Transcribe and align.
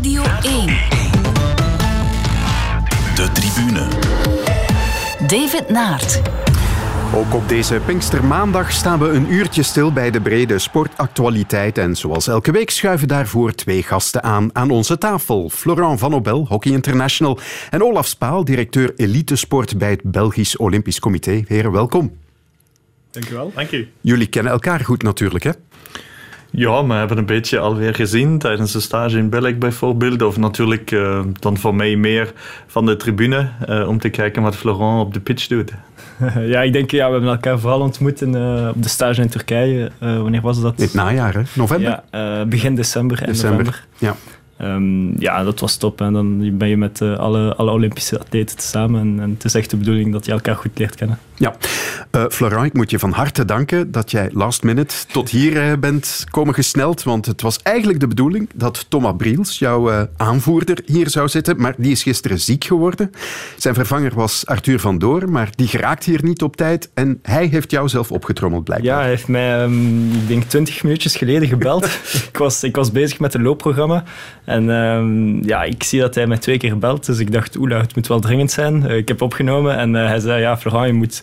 Radio 0.00 0.22
1. 0.22 0.66
De 3.14 3.30
tribune. 3.32 3.88
David 5.26 5.68
Naert. 5.68 6.20
Ook 7.14 7.34
op 7.34 7.48
deze 7.48 7.80
Pinkstermaandag 7.86 8.72
staan 8.72 8.98
we 8.98 9.08
een 9.08 9.32
uurtje 9.32 9.62
stil 9.62 9.92
bij 9.92 10.10
de 10.10 10.20
brede 10.20 10.58
sportactualiteit. 10.58 11.78
En 11.78 11.96
zoals 11.96 12.28
elke 12.28 12.52
week 12.52 12.70
schuiven 12.70 13.08
daarvoor 13.08 13.52
twee 13.52 13.82
gasten 13.82 14.22
aan 14.22 14.50
aan 14.52 14.70
onze 14.70 14.98
tafel. 14.98 15.48
Florent 15.48 15.98
Van 15.98 16.14
Obel, 16.14 16.46
Hockey 16.48 16.72
International. 16.72 17.38
En 17.70 17.82
Olaf 17.82 18.06
Spaal, 18.06 18.44
directeur 18.44 18.92
elitesport 18.96 19.78
bij 19.78 19.90
het 19.90 20.02
Belgisch 20.02 20.56
Olympisch 20.56 21.00
Comité. 21.00 21.42
Heren, 21.46 21.72
welkom. 21.72 22.16
Dank 23.10 23.28
u 23.28 23.34
wel. 23.34 23.52
Dank 23.54 23.70
u. 23.70 23.88
Jullie 24.00 24.26
kennen 24.26 24.52
elkaar 24.52 24.80
goed 24.80 25.02
natuurlijk, 25.02 25.44
hè? 25.44 25.50
Ja, 26.50 26.86
we 26.86 26.92
hebben 26.92 27.18
een 27.18 27.26
beetje 27.26 27.58
alweer 27.58 27.94
gezien 27.94 28.38
tijdens 28.38 28.72
de 28.72 28.80
stage 28.80 29.18
in 29.18 29.28
België 29.28 29.54
bijvoorbeeld. 29.54 30.22
Of 30.22 30.36
natuurlijk 30.36 30.90
uh, 30.90 31.20
dan 31.40 31.56
voor 31.56 31.74
mij 31.74 31.96
meer 31.96 32.32
van 32.66 32.86
de 32.86 32.96
tribune 32.96 33.48
uh, 33.68 33.88
om 33.88 33.98
te 33.98 34.08
kijken 34.08 34.42
wat 34.42 34.56
Florent 34.56 35.00
op 35.00 35.14
de 35.14 35.20
pitch 35.20 35.46
doet. 35.46 35.72
ja, 36.52 36.62
ik 36.62 36.72
denk, 36.72 36.90
ja, 36.90 37.06
we 37.06 37.12
hebben 37.12 37.30
elkaar 37.30 37.58
vooral 37.58 37.80
ontmoet 37.80 38.20
in, 38.20 38.34
uh, 38.34 38.68
op 38.74 38.82
de 38.82 38.88
stage 38.88 39.22
in 39.22 39.28
Turkije. 39.28 39.90
wanneer 39.98 40.40
was 40.40 40.60
dat? 40.60 40.74
In 40.76 40.84
het 40.84 40.94
najaar, 40.94 41.34
hè? 41.34 41.42
November? 41.54 42.02
Ja, 42.10 42.44
begin 42.44 42.74
december. 42.74 43.26
December, 43.26 43.64
november. 43.64 43.84
ja. 43.98 44.16
Um, 44.62 45.20
ja, 45.20 45.44
dat 45.44 45.60
was 45.60 45.76
top. 45.76 46.00
En 46.00 46.12
dan 46.12 46.58
ben 46.58 46.68
je 46.68 46.76
met 46.76 47.00
uh, 47.00 47.18
alle, 47.18 47.54
alle 47.54 47.70
Olympische 47.70 48.18
atleten 48.18 48.60
samen. 48.60 49.00
En, 49.00 49.20
en, 49.20 49.30
het 49.30 49.44
is 49.44 49.54
echt 49.54 49.70
de 49.70 49.76
bedoeling 49.76 50.12
dat 50.12 50.26
je 50.26 50.32
elkaar 50.32 50.56
goed 50.56 50.78
leert 50.78 50.94
kennen. 50.94 51.18
Ja. 51.40 51.54
Uh, 52.16 52.24
Florent, 52.28 52.66
ik 52.66 52.72
moet 52.72 52.90
je 52.90 52.98
van 52.98 53.12
harte 53.12 53.44
danken 53.44 53.90
dat 53.90 54.10
jij 54.10 54.30
last 54.32 54.62
minute 54.62 54.94
tot 55.12 55.30
hier 55.30 55.70
uh, 55.70 55.72
bent 55.78 56.24
komen 56.30 56.54
gesneld. 56.54 57.02
Want 57.02 57.26
het 57.26 57.42
was 57.42 57.58
eigenlijk 57.62 58.00
de 58.00 58.06
bedoeling 58.06 58.48
dat 58.54 58.86
Thomas 58.88 59.14
Briels, 59.16 59.58
jouw 59.58 60.08
aanvoerder, 60.16 60.82
hier 60.86 61.10
zou 61.10 61.28
zitten. 61.28 61.60
Maar 61.60 61.74
die 61.76 61.90
is 61.90 62.02
gisteren 62.02 62.40
ziek 62.40 62.64
geworden. 62.64 63.10
Zijn 63.56 63.74
vervanger 63.74 64.14
was 64.14 64.46
Arthur 64.46 64.80
van 64.80 64.98
Door, 64.98 65.30
maar 65.30 65.48
die 65.54 65.66
geraakt 65.66 66.04
hier 66.04 66.20
niet 66.22 66.42
op 66.42 66.56
tijd. 66.56 66.90
En 66.94 67.18
hij 67.22 67.46
heeft 67.46 67.70
jou 67.70 67.88
zelf 67.88 68.12
opgetrommeld, 68.12 68.64
blijkbaar. 68.64 68.90
Ja, 68.90 69.00
hij 69.00 69.08
heeft 69.08 69.28
mij, 69.28 69.62
um, 69.62 70.12
ik 70.12 70.28
denk, 70.28 70.42
twintig 70.42 70.82
minuutjes 70.82 71.16
geleden 71.16 71.48
gebeld. 71.48 71.84
ik, 72.30 72.36
was, 72.38 72.62
ik 72.62 72.76
was 72.76 72.92
bezig 72.92 73.18
met 73.18 73.34
een 73.34 73.42
loopprogramma. 73.42 74.04
En 74.44 74.64
uh, 74.64 75.42
ja, 75.42 75.62
ik 75.62 75.82
zie 75.82 76.00
dat 76.00 76.14
hij 76.14 76.26
mij 76.26 76.38
twee 76.38 76.58
keer 76.58 76.78
belt. 76.78 77.06
Dus 77.06 77.18
ik 77.18 77.32
dacht, 77.32 77.56
oeh, 77.56 77.80
het 77.80 77.94
moet 77.94 78.06
wel 78.06 78.20
dringend 78.20 78.50
zijn. 78.50 78.84
Ik 78.84 79.08
heb 79.08 79.22
opgenomen 79.22 79.76
en 79.76 79.94
hij 79.94 80.18
zei, 80.18 80.40
ja, 80.40 80.56
Florent, 80.56 80.86
je 80.86 80.92
moet 80.92 81.22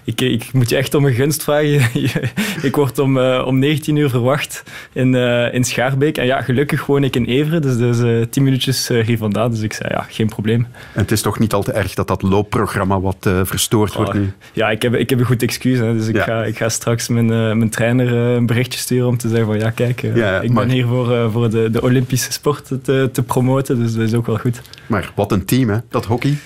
ik, 0.19 0.21
ik 0.21 0.53
moet 0.53 0.69
je 0.69 0.75
echt 0.75 0.93
om 0.93 1.05
een 1.05 1.13
gunst 1.13 1.43
vragen. 1.43 1.81
ik 2.67 2.75
word 2.75 2.99
om, 2.99 3.17
uh, 3.17 3.43
om 3.45 3.59
19 3.59 3.95
uur 3.95 4.09
verwacht 4.09 4.63
in, 4.93 5.13
uh, 5.13 5.53
in 5.53 5.63
Schaarbeek. 5.63 6.17
En 6.17 6.25
ja, 6.25 6.41
gelukkig 6.41 6.85
woon 6.85 7.03
ik 7.03 7.15
in 7.15 7.25
Everen, 7.25 7.61
dus, 7.61 7.77
dus 7.77 7.99
uh, 7.99 8.25
10 8.29 8.43
minuutjes 8.43 8.87
hier 8.87 9.17
vandaan. 9.17 9.51
Dus 9.51 9.61
ik 9.61 9.73
zei, 9.73 9.89
ja, 9.93 10.05
geen 10.09 10.29
probleem. 10.29 10.67
En 10.93 11.01
het 11.01 11.11
is 11.11 11.21
toch 11.21 11.39
niet 11.39 11.53
al 11.53 11.63
te 11.63 11.71
erg 11.71 11.93
dat 11.93 12.07
dat 12.07 12.21
loopprogramma 12.21 12.99
wat 12.99 13.29
verstoord 13.43 13.93
wordt 13.93 14.13
nu? 14.13 14.31
Ja, 14.53 14.69
ik 14.69 14.81
heb, 14.81 14.95
ik 14.95 15.09
heb 15.09 15.19
een 15.19 15.25
goed 15.25 15.43
excuus. 15.43 15.79
Hè, 15.79 15.93
dus 15.93 16.07
ik, 16.07 16.15
ja. 16.15 16.23
ga, 16.23 16.43
ik 16.43 16.57
ga 16.57 16.69
straks 16.69 17.07
mijn, 17.07 17.27
mijn 17.27 17.69
trainer 17.69 18.13
een 18.13 18.45
berichtje 18.45 18.79
sturen 18.79 19.07
om 19.07 19.17
te 19.17 19.27
zeggen 19.27 19.45
van, 19.45 19.59
ja, 19.59 19.69
kijk, 19.69 20.01
ja, 20.01 20.41
ik 20.41 20.51
maar... 20.51 20.65
ben 20.65 20.73
hier 20.73 20.85
voor, 20.85 21.31
voor 21.31 21.49
de, 21.49 21.69
de 21.71 21.81
Olympische 21.81 22.31
sport 22.31 22.71
te, 22.83 23.09
te 23.11 23.23
promoten. 23.23 23.79
Dus 23.79 23.93
dat 23.93 24.03
is 24.03 24.13
ook 24.13 24.25
wel 24.25 24.37
goed. 24.37 24.61
Maar 24.87 25.11
wat 25.15 25.31
een 25.31 25.45
team, 25.45 25.69
hè, 25.69 25.77
dat 25.89 26.05
hockey. 26.05 26.37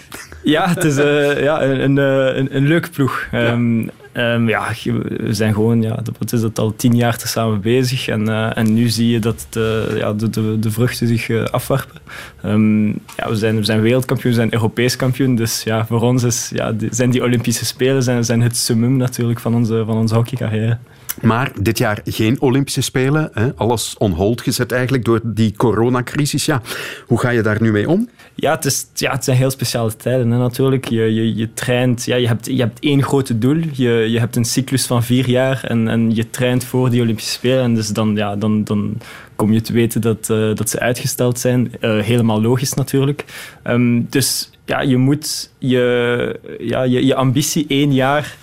Ja, 0.43 0.69
het 0.69 0.83
is 0.83 0.95
ja, 0.95 1.63
een, 1.63 1.97
een, 1.97 2.55
een 2.55 2.67
leuke 2.67 2.89
ploeg. 2.89 3.27
Ja. 3.31 3.54
Um, 3.55 3.89
um, 4.13 4.49
ja, 4.49 4.67
we 4.83 5.33
zijn 5.33 5.53
gewoon, 5.53 5.81
ja, 5.81 5.99
wat 6.19 6.33
is 6.33 6.41
het, 6.41 6.59
al 6.59 6.75
tien 6.75 6.95
jaar 6.95 7.17
te 7.17 7.27
samen 7.27 7.61
bezig. 7.61 8.07
En, 8.07 8.21
uh, 8.21 8.57
en 8.57 8.73
nu 8.73 8.89
zie 8.89 9.09
je 9.09 9.19
dat 9.19 9.47
de, 9.49 9.95
ja, 9.97 10.13
de, 10.13 10.29
de, 10.29 10.59
de 10.59 10.71
vruchten 10.71 11.07
zich 11.07 11.29
uh, 11.29 11.43
afwerpen. 11.43 11.99
Um, 12.45 12.87
ja, 12.87 13.29
we, 13.29 13.35
zijn, 13.35 13.55
we 13.55 13.63
zijn 13.63 13.81
wereldkampioen, 13.81 14.31
we 14.31 14.37
zijn 14.37 14.53
Europees 14.53 14.95
kampioen. 14.95 15.35
Dus 15.35 15.63
ja, 15.63 15.85
voor 15.85 16.01
ons 16.01 16.23
is, 16.23 16.51
ja, 16.53 16.73
zijn 16.89 17.09
die 17.09 17.23
Olympische 17.23 17.65
Spelen 17.65 18.03
zijn, 18.03 18.25
zijn 18.25 18.41
het 18.41 18.57
summum 18.57 18.97
natuurlijk 18.97 19.39
van 19.39 19.55
onze, 19.55 19.83
van 19.85 19.97
onze 19.97 20.15
hockeycarrière. 20.15 20.77
Maar 21.21 21.51
dit 21.61 21.77
jaar 21.77 21.99
geen 22.05 22.41
Olympische 22.41 22.81
Spelen. 22.81 23.29
Hè? 23.33 23.53
Alles 23.55 23.95
on 23.97 24.11
hold 24.11 24.41
gezet 24.41 24.71
eigenlijk 24.71 25.05
door 25.05 25.19
die 25.23 25.53
coronacrisis. 25.57 26.45
Ja, 26.45 26.61
hoe 27.05 27.19
ga 27.19 27.29
je 27.29 27.41
daar 27.41 27.61
nu 27.61 27.71
mee 27.71 27.89
om? 27.89 28.09
Ja, 28.37 28.51
het, 28.51 28.65
is, 28.65 28.87
ja, 28.93 29.11
het 29.11 29.23
zijn 29.23 29.37
heel 29.37 29.49
speciale 29.49 29.95
tijden 29.95 30.27
natuurlijk. 30.27 30.85
Je, 30.85 31.13
je, 31.13 31.35
je 31.35 31.53
traint, 31.53 32.05
ja, 32.05 32.15
je, 32.15 32.27
hebt, 32.27 32.45
je 32.45 32.59
hebt 32.59 32.79
één 32.79 33.03
grote 33.03 33.37
doel. 33.37 33.57
Je, 33.73 33.89
je 33.89 34.19
hebt 34.19 34.35
een 34.35 34.45
cyclus 34.45 34.85
van 34.85 35.03
vier 35.03 35.29
jaar 35.29 35.63
en, 35.63 35.87
en 35.87 36.15
je 36.15 36.29
traint 36.29 36.63
voor 36.63 36.89
die 36.89 37.01
Olympische 37.01 37.31
Spelen. 37.31 37.63
En 37.63 37.75
dus 37.75 37.87
dan, 37.87 38.15
ja, 38.15 38.35
dan, 38.35 38.63
dan 38.63 38.97
kom 39.35 39.53
je 39.53 39.61
te 39.61 39.73
weten 39.73 40.01
dat, 40.01 40.29
uh, 40.31 40.55
dat 40.55 40.69
ze 40.69 40.79
uitgesteld 40.79 41.39
zijn. 41.39 41.71
Uh, 41.81 42.01
helemaal 42.01 42.41
logisch 42.41 42.73
natuurlijk. 42.73 43.25
Um, 43.63 44.07
dus 44.09 44.49
ja, 44.65 44.81
je 44.81 44.97
moet 44.97 45.49
je, 45.57 46.39
ja, 46.59 46.83
je, 46.83 47.05
je 47.05 47.15
ambitie 47.15 47.65
één 47.67 47.93
jaar 47.93 48.35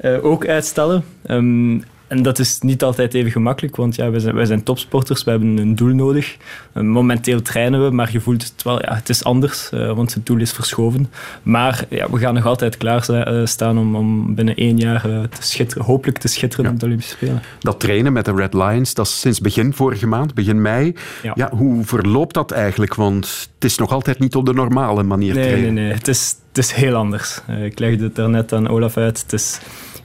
uh, 0.00 0.24
ook 0.24 0.46
uitstellen. 0.46 1.04
Um, 1.30 1.84
en 2.12 2.22
dat 2.22 2.38
is 2.38 2.58
niet 2.60 2.82
altijd 2.82 3.14
even 3.14 3.30
gemakkelijk, 3.30 3.76
want 3.76 3.94
ja, 3.94 4.10
wij, 4.10 4.20
zijn, 4.20 4.34
wij 4.34 4.44
zijn 4.44 4.62
topsporters, 4.62 5.24
we 5.24 5.30
hebben 5.30 5.56
een 5.56 5.74
doel 5.74 5.94
nodig. 5.94 6.36
Uh, 6.74 6.82
momenteel 6.82 7.42
trainen 7.42 7.84
we, 7.84 7.90
maar 7.90 8.12
je 8.12 8.20
voelt 8.20 8.42
het 8.42 8.62
wel, 8.62 8.82
ja, 8.82 8.94
het 8.94 9.08
is 9.08 9.24
anders, 9.24 9.70
uh, 9.74 9.92
want 9.92 10.14
het 10.14 10.26
doel 10.26 10.38
is 10.38 10.52
verschoven. 10.52 11.10
Maar 11.42 11.84
ja, 11.88 12.10
we 12.10 12.18
gaan 12.18 12.34
nog 12.34 12.46
altijd 12.46 12.76
klaar 12.76 13.08
uh, 13.10 13.46
staan 13.46 13.78
om, 13.78 13.96
om 13.96 14.34
binnen 14.34 14.56
één 14.56 14.76
jaar 14.76 15.02
te 15.02 15.42
schitteren, 15.42 15.84
hopelijk 15.84 16.18
te 16.18 16.28
schitteren 16.28 16.64
ja. 16.64 16.70
op 16.70 16.80
de 16.80 16.86
Olympische 16.86 17.14
Spelen. 17.14 17.42
Dat 17.60 17.80
trainen 17.80 18.12
met 18.12 18.24
de 18.24 18.34
Red 18.34 18.54
Lions, 18.54 18.94
dat 18.94 19.06
is 19.06 19.20
sinds 19.20 19.40
begin 19.40 19.72
vorige 19.72 20.06
maand, 20.06 20.34
begin 20.34 20.62
mei. 20.62 20.94
Ja. 21.22 21.32
ja 21.34 21.50
hoe 21.54 21.84
verloopt 21.84 22.34
dat 22.34 22.50
eigenlijk? 22.50 22.94
Want 22.94 23.50
het 23.54 23.64
is 23.64 23.76
nog 23.76 23.92
altijd 23.92 24.18
niet 24.18 24.34
op 24.34 24.46
de 24.46 24.54
normale 24.54 25.02
manier 25.02 25.34
nee, 25.34 25.48
trainen. 25.48 25.74
Nee, 25.74 25.84
nee, 25.84 25.92
het 25.92 26.08
is, 26.08 26.36
het 26.48 26.58
is 26.58 26.72
heel 26.72 26.94
anders. 26.94 27.40
ik 27.62 27.78
legde 27.78 28.04
het 28.04 28.14
daarnet 28.14 28.52
aan 28.52 28.68
Olaf 28.68 28.96
uit. 28.96 29.22
Het 29.22 29.32
is 29.32 29.60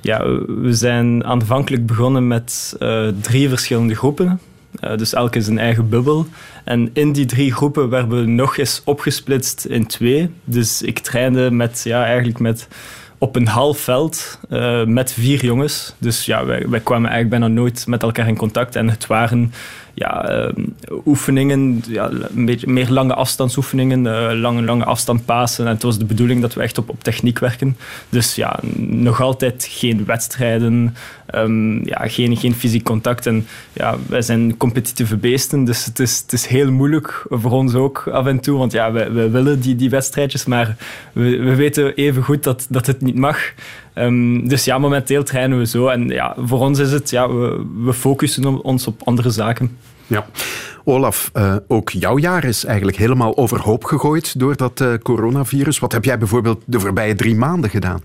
ja, 0.08 0.24
we 0.48 0.74
zijn 0.74 1.26
aanvankelijk 1.26 1.86
begonnen 1.86 2.28
met 2.28 2.76
uh, 2.80 3.08
drie 3.22 3.50
verschillende 3.50 3.96
groepen. 3.96 4.40
Uh, 4.82 4.98
dus 4.98 5.14
elke 5.14 5.40
een 5.48 5.60
eigen 5.60 5.90
bubbel. 5.90 6.26
En 6.64 6.90
in 6.94 7.12
die 7.12 7.26
drie 7.26 7.54
groepen 7.54 7.90
werden 7.90 8.20
we 8.20 8.26
nog 8.26 8.58
eens 8.58 8.82
opgesplitst 8.86 9.66
in 9.66 9.88
twee. 9.88 10.30
Dus 10.44 10.82
ik 10.82 11.00
trainde 11.00 11.52
met, 11.52 11.82
ja, 11.84 12.06
eigenlijk 12.06 12.40
met, 12.40 12.68
op 13.18 13.36
een 13.36 13.48
half 13.48 13.80
veld 13.80 14.40
uh, 14.50 14.84
met 14.84 15.14
vier 15.14 15.46
jongens. 15.46 15.94
Dus 15.98 16.26
ja, 16.26 16.46
wij, 16.46 16.66
wij 16.70 16.80
kwamen 16.80 17.10
eigenlijk 17.10 17.40
bijna 17.40 17.56
nooit 17.62 17.88
met 17.88 18.04
elkaar 18.04 18.28
in 18.28 18.38
contact. 18.38 18.76
En 18.76 18.90
het 18.90 19.08
waren 19.08 19.52
ja, 19.98 20.46
uh, 20.48 20.54
oefeningen, 21.06 21.84
ja, 21.88 22.12
meer 22.66 22.90
lange 22.90 23.14
afstandsoefeningen, 23.14 24.06
uh, 24.06 24.40
lange, 24.42 24.62
lange 24.62 24.84
afstand. 24.84 25.22
En 25.58 25.66
het 25.66 25.84
was 25.84 25.98
de 25.98 26.06
bedoeling 26.06 26.42
dat 26.42 26.54
we 26.54 26.62
echt 26.62 26.78
op, 26.78 26.90
op 26.90 27.04
techniek 27.04 27.40
werken. 27.40 27.78
Dus 28.10 28.36
ja, 28.36 28.60
nog 28.78 29.22
altijd 29.22 29.68
geen 29.70 30.06
wedstrijden, 30.06 30.96
um, 31.36 31.86
ja, 31.88 32.08
geen, 32.08 32.38
geen 32.38 32.56
fysiek 32.56 32.84
contact. 32.84 33.26
En 33.26 33.48
ja, 33.74 33.96
wij 34.08 34.22
zijn 34.22 34.58
competitieve 34.58 35.18
beesten, 35.18 35.64
dus 35.64 35.86
het 35.86 36.00
is, 36.00 36.20
het 36.22 36.34
is 36.34 36.46
heel 36.46 36.72
moeilijk 36.72 37.26
voor 37.30 37.52
ons 37.52 37.74
ook 37.74 38.08
af 38.12 38.26
en 38.26 38.40
toe. 38.40 38.58
Want 38.58 38.72
ja, 38.72 38.92
we, 38.92 39.12
we 39.12 39.30
willen 39.30 39.60
die, 39.60 39.76
die 39.76 39.90
wedstrijdjes, 39.90 40.46
maar 40.46 40.76
we, 41.14 41.38
we 41.38 41.56
weten 41.56 41.96
even 41.96 42.24
goed 42.24 42.44
dat, 42.44 42.66
dat 42.70 42.86
het 42.88 43.07
niet 43.08 43.18
mag. 43.18 43.54
Um, 43.96 44.48
dus 44.48 44.66
ja, 44.66 44.78
momenteel 44.78 45.24
trainen 45.24 45.58
we 45.58 45.66
zo. 45.66 45.88
En 45.88 46.08
ja, 46.08 46.36
voor 46.38 46.60
ons 46.60 46.80
is 46.80 46.92
het, 46.92 47.10
ja, 47.10 47.30
we, 47.30 47.66
we 47.84 47.94
focussen 47.94 48.64
ons 48.64 48.88
op 48.88 49.02
andere 49.04 49.30
zaken. 49.30 49.78
Ja. 50.08 50.26
Olaf, 50.90 51.32
uh, 51.34 51.56
ook 51.68 51.90
jouw 51.90 52.18
jaar 52.18 52.44
is 52.44 52.66
eigenlijk 52.66 52.98
helemaal 52.98 53.38
overhoop 53.38 53.84
gegooid 53.84 54.40
door 54.40 54.56
dat 54.56 54.80
uh, 54.80 54.94
coronavirus. 55.04 55.80
Wat 55.80 55.92
heb 55.92 56.06
jij 56.06 56.18
bijvoorbeeld 56.18 56.64
de 56.66 56.80
voorbije 56.80 57.16
drie 57.16 57.36
maanden 57.36 57.70
gedaan? 57.70 58.02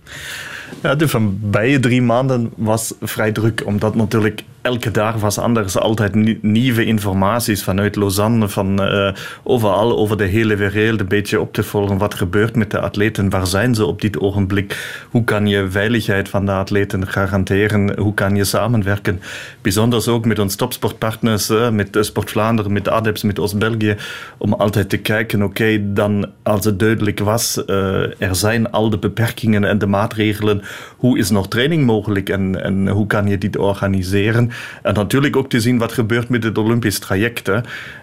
Ja, 0.82 0.94
de 0.94 1.08
voorbije 1.08 1.80
drie 1.80 2.02
maanden 2.02 2.52
was 2.56 2.94
vrij 3.00 3.32
druk, 3.32 3.62
omdat 3.66 3.94
natuurlijk 3.94 4.44
elke 4.62 4.90
dag 4.90 5.16
was 5.16 5.38
anders. 5.38 5.78
Altijd 5.78 6.42
nieuwe 6.42 6.84
informaties 6.84 7.62
vanuit 7.62 7.96
Lausanne, 7.96 8.48
van 8.48 8.82
uh, 8.82 9.12
overal 9.42 9.98
over 9.98 10.16
de 10.16 10.24
hele 10.24 10.56
wereld, 10.56 11.00
een 11.00 11.08
beetje 11.08 11.40
op 11.40 11.52
te 11.52 11.62
volgen. 11.62 11.98
Wat 11.98 12.14
gebeurt 12.14 12.56
met 12.56 12.70
de 12.70 12.80
atleten? 12.80 13.30
Waar 13.30 13.46
zijn 13.46 13.74
ze 13.74 13.84
op 13.84 14.00
dit 14.00 14.18
ogenblik? 14.18 15.04
Hoe 15.10 15.24
kan 15.24 15.46
je 15.46 15.70
veiligheid 15.70 16.28
van 16.28 16.46
de 16.46 16.52
atleten 16.52 17.08
garanderen? 17.08 17.98
Hoe 17.98 18.14
kan 18.14 18.36
je 18.36 18.44
samenwerken? 18.44 19.20
Bijzonders 19.62 20.08
ook 20.08 20.24
met 20.24 20.38
onze 20.38 20.56
topsportpartners, 20.56 21.52
met 21.72 21.98
Sport 22.00 22.30
Vlaanderen, 22.30 22.71
met 22.72 22.88
ADEPS, 22.88 23.22
met 23.22 23.38
Oost-België, 23.38 23.96
om 24.38 24.52
altijd 24.52 24.88
te 24.88 24.96
kijken, 24.96 25.42
oké, 25.42 25.92
dan 25.92 26.26
als 26.42 26.64
het 26.64 26.78
duidelijk 26.78 27.18
was, 27.18 27.62
uh, 27.66 28.20
er 28.22 28.34
zijn 28.34 28.70
al 28.70 28.90
de 28.90 28.98
beperkingen 28.98 29.64
en 29.64 29.78
de 29.78 29.86
maatregelen, 29.86 30.62
hoe 30.96 31.18
is 31.18 31.30
nog 31.30 31.48
training 31.48 31.84
mogelijk 31.84 32.28
en, 32.28 32.62
en 32.64 32.88
hoe 32.88 33.06
kan 33.06 33.26
je 33.26 33.38
dit 33.38 33.56
organiseren? 33.56 34.50
En 34.82 34.94
natuurlijk 34.94 35.36
ook 35.36 35.48
te 35.48 35.60
zien 35.60 35.78
wat 35.78 35.92
gebeurt 35.92 36.28
met 36.28 36.44
het 36.44 36.58
Olympisch 36.58 36.98
traject. 36.98 37.50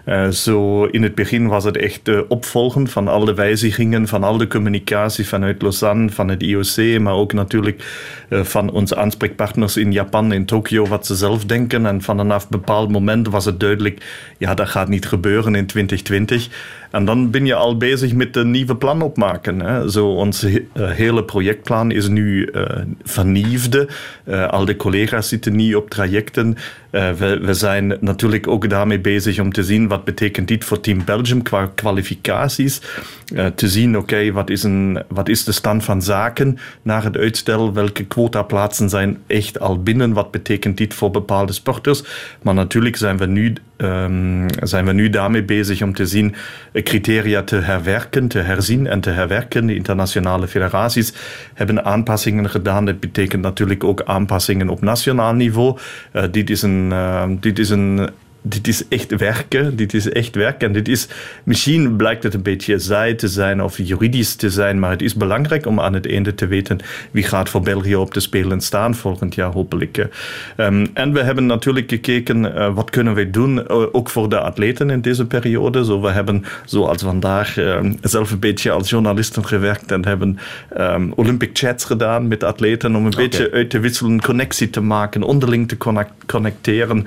Uh, 0.06 0.28
zo 0.28 0.84
in 0.84 1.02
het 1.02 1.14
begin 1.14 1.48
was 1.48 1.64
het 1.64 1.76
echt 1.76 2.08
uh, 2.08 2.20
opvolgen 2.28 2.88
van 2.88 3.08
al 3.08 3.24
de 3.24 3.34
wijzigingen, 3.34 4.08
van 4.08 4.24
al 4.24 4.36
de 4.36 4.46
communicatie 4.46 5.28
vanuit 5.28 5.62
Lausanne, 5.62 6.10
van 6.10 6.28
het 6.28 6.42
IOC, 6.42 7.00
maar 7.00 7.14
ook 7.14 7.32
natuurlijk 7.32 7.82
van 8.30 8.70
onze 8.70 8.96
aanspreekpartners 8.96 9.76
in 9.76 9.92
Japan, 9.92 10.32
in 10.32 10.44
Tokio, 10.44 10.86
wat 10.86 11.06
ze 11.06 11.14
zelf 11.14 11.44
denken. 11.44 11.86
En 11.86 12.02
vanaf 12.02 12.42
een 12.42 12.48
bepaald 12.50 12.90
moment 12.90 13.28
was 13.28 13.44
het 13.44 13.60
duidelijk, 13.60 14.04
ja, 14.38 14.54
dat 14.60 14.68
gaat 14.68 14.88
niet 14.88 15.06
gebeuren 15.06 15.54
in 15.54 15.66
2020. 15.66 16.48
En 16.90 17.04
dan 17.04 17.30
ben 17.30 17.46
je 17.46 17.54
al 17.54 17.76
bezig 17.76 18.12
met 18.12 18.36
een 18.36 18.50
nieuwe 18.50 18.76
plan 18.76 19.02
opmaken. 19.02 19.60
Hè. 19.60 19.90
Zo, 19.90 20.08
ons 20.08 20.44
uh, 20.44 20.60
hele 20.74 21.24
projectplan 21.24 21.90
is 21.90 22.08
nu 22.08 22.48
uh, 22.52 22.64
vernieuwd. 23.02 23.48
Uh, 24.24 24.48
al 24.48 24.64
de 24.64 24.76
collega's 24.76 25.28
zitten 25.28 25.56
niet 25.56 25.74
op 25.74 25.90
trajecten. 25.90 26.56
We, 26.90 27.48
zijn 27.50 27.96
natuurlijk 28.00 28.48
ook 28.48 28.68
daarmee 28.68 29.00
bezig 29.00 29.40
om 29.40 29.52
te 29.52 29.64
zien 29.64 29.88
wat 29.88 30.04
betekent 30.04 30.48
dit 30.48 30.64
voor 30.64 30.80
Team 30.80 31.04
Belgium 31.04 31.42
qua 31.42 31.70
kwalificaties. 31.74 32.80
te 33.54 33.68
zien, 33.68 33.96
oké, 33.96 34.32
wat, 34.32 34.50
is 34.50 34.66
wat 35.08 35.28
is 35.28 35.44
de 35.44 35.52
stand 35.52 35.84
van 35.84 36.02
zaken 36.02 36.58
na 36.82 37.02
het 37.02 37.16
uitstel? 37.16 37.72
Welke 37.72 38.04
quotaplaatsen 38.04 38.88
zijn 38.88 39.18
echt 39.26 39.60
al 39.60 39.82
binnen? 39.82 40.12
Wat 40.12 40.30
betekent 40.30 40.76
dit 40.76 40.94
voor 40.94 41.10
bepaalde 41.10 41.52
sporters? 41.52 42.02
Maar 42.42 42.54
natuurlijk 42.54 42.96
zijn 42.96 43.16
we 43.16 43.26
nu, 43.26 43.52
um, 43.76 44.46
zijn 44.62 44.84
we 44.84 44.92
nu 44.92 45.10
daarmee 45.10 45.42
bezig 45.42 45.82
om 45.82 45.94
te 45.94 46.06
zien 46.06 46.34
criteria 46.82 47.42
te 47.42 47.56
herwerken, 47.56 48.28
te 48.28 48.38
herzien 48.38 48.86
en 48.86 49.00
te 49.00 49.10
herwerken. 49.10 49.66
De 49.66 49.74
internationale 49.74 50.48
federaties 50.48 51.12
hebben 51.54 51.84
aanpassingen 51.84 52.50
gedaan. 52.50 52.84
Dat 52.84 53.00
betekent 53.00 53.42
natuurlijk 53.42 53.84
ook 53.84 54.02
aanpassingen 54.02 54.68
op 54.68 54.80
nationaal 54.80 55.32
niveau. 55.32 55.78
Uh, 56.12 56.22
dit 56.30 56.50
is 56.50 56.62
een, 56.62 56.88
uh, 56.92 57.24
dit 57.40 57.58
is 57.58 57.70
een 57.70 58.10
dit 58.42 58.68
is 58.68 58.88
echt 58.88 59.16
werken. 59.16 59.76
Dit 59.76 59.94
is 59.94 60.08
echt 60.08 60.34
werk. 60.34 60.62
En 60.62 60.72
dit 60.72 60.88
is, 60.88 61.08
misschien 61.44 61.96
blijkt 61.96 62.22
het 62.22 62.34
een 62.34 62.42
beetje 62.42 62.78
saai 62.78 63.14
te 63.14 63.28
zijn 63.28 63.62
of 63.62 63.78
juridisch 63.78 64.34
te 64.34 64.50
zijn, 64.50 64.78
maar 64.78 64.90
het 64.90 65.02
is 65.02 65.14
belangrijk 65.14 65.66
om 65.66 65.80
aan 65.80 65.94
het 65.94 66.08
einde 66.08 66.34
te 66.34 66.46
weten 66.46 66.78
wie 67.10 67.22
gaat 67.22 67.48
voor 67.48 67.60
België 67.60 67.96
op 67.96 68.14
de 68.14 68.20
Spelen 68.20 68.60
staan 68.60 68.94
volgend 68.94 69.34
jaar 69.34 69.52
hopelijk. 69.52 70.08
Um, 70.56 70.86
en 70.94 71.12
we 71.12 71.22
hebben 71.22 71.46
natuurlijk 71.46 71.90
gekeken 71.90 72.44
uh, 72.44 72.74
wat 72.74 72.90
kunnen 72.90 73.14
we 73.14 73.30
doen, 73.30 73.56
uh, 73.56 73.64
ook 73.92 74.10
voor 74.10 74.28
de 74.28 74.40
atleten 74.40 74.90
in 74.90 75.00
deze 75.00 75.26
periode. 75.26 75.84
Zo, 75.84 76.00
we 76.00 76.10
hebben 76.10 76.44
zoals 76.64 77.02
vandaag 77.02 77.56
uh, 77.58 77.78
zelf 78.02 78.30
een 78.30 78.38
beetje 78.38 78.70
als 78.70 78.90
journalisten 78.90 79.46
gewerkt 79.46 79.92
en 79.92 80.06
hebben 80.06 80.38
um, 80.78 81.12
Olympic 81.16 81.50
chats 81.52 81.84
gedaan 81.84 82.28
met 82.28 82.44
atleten 82.44 82.96
om 82.96 83.06
een 83.06 83.12
okay. 83.12 83.24
beetje 83.24 83.50
uit 83.50 83.70
te 83.70 83.78
wisselen, 83.78 84.20
connectie 84.20 84.70
te 84.70 84.80
maken, 84.80 85.22
onderling 85.22 85.68
te 85.68 85.76
connecteren. 86.26 87.06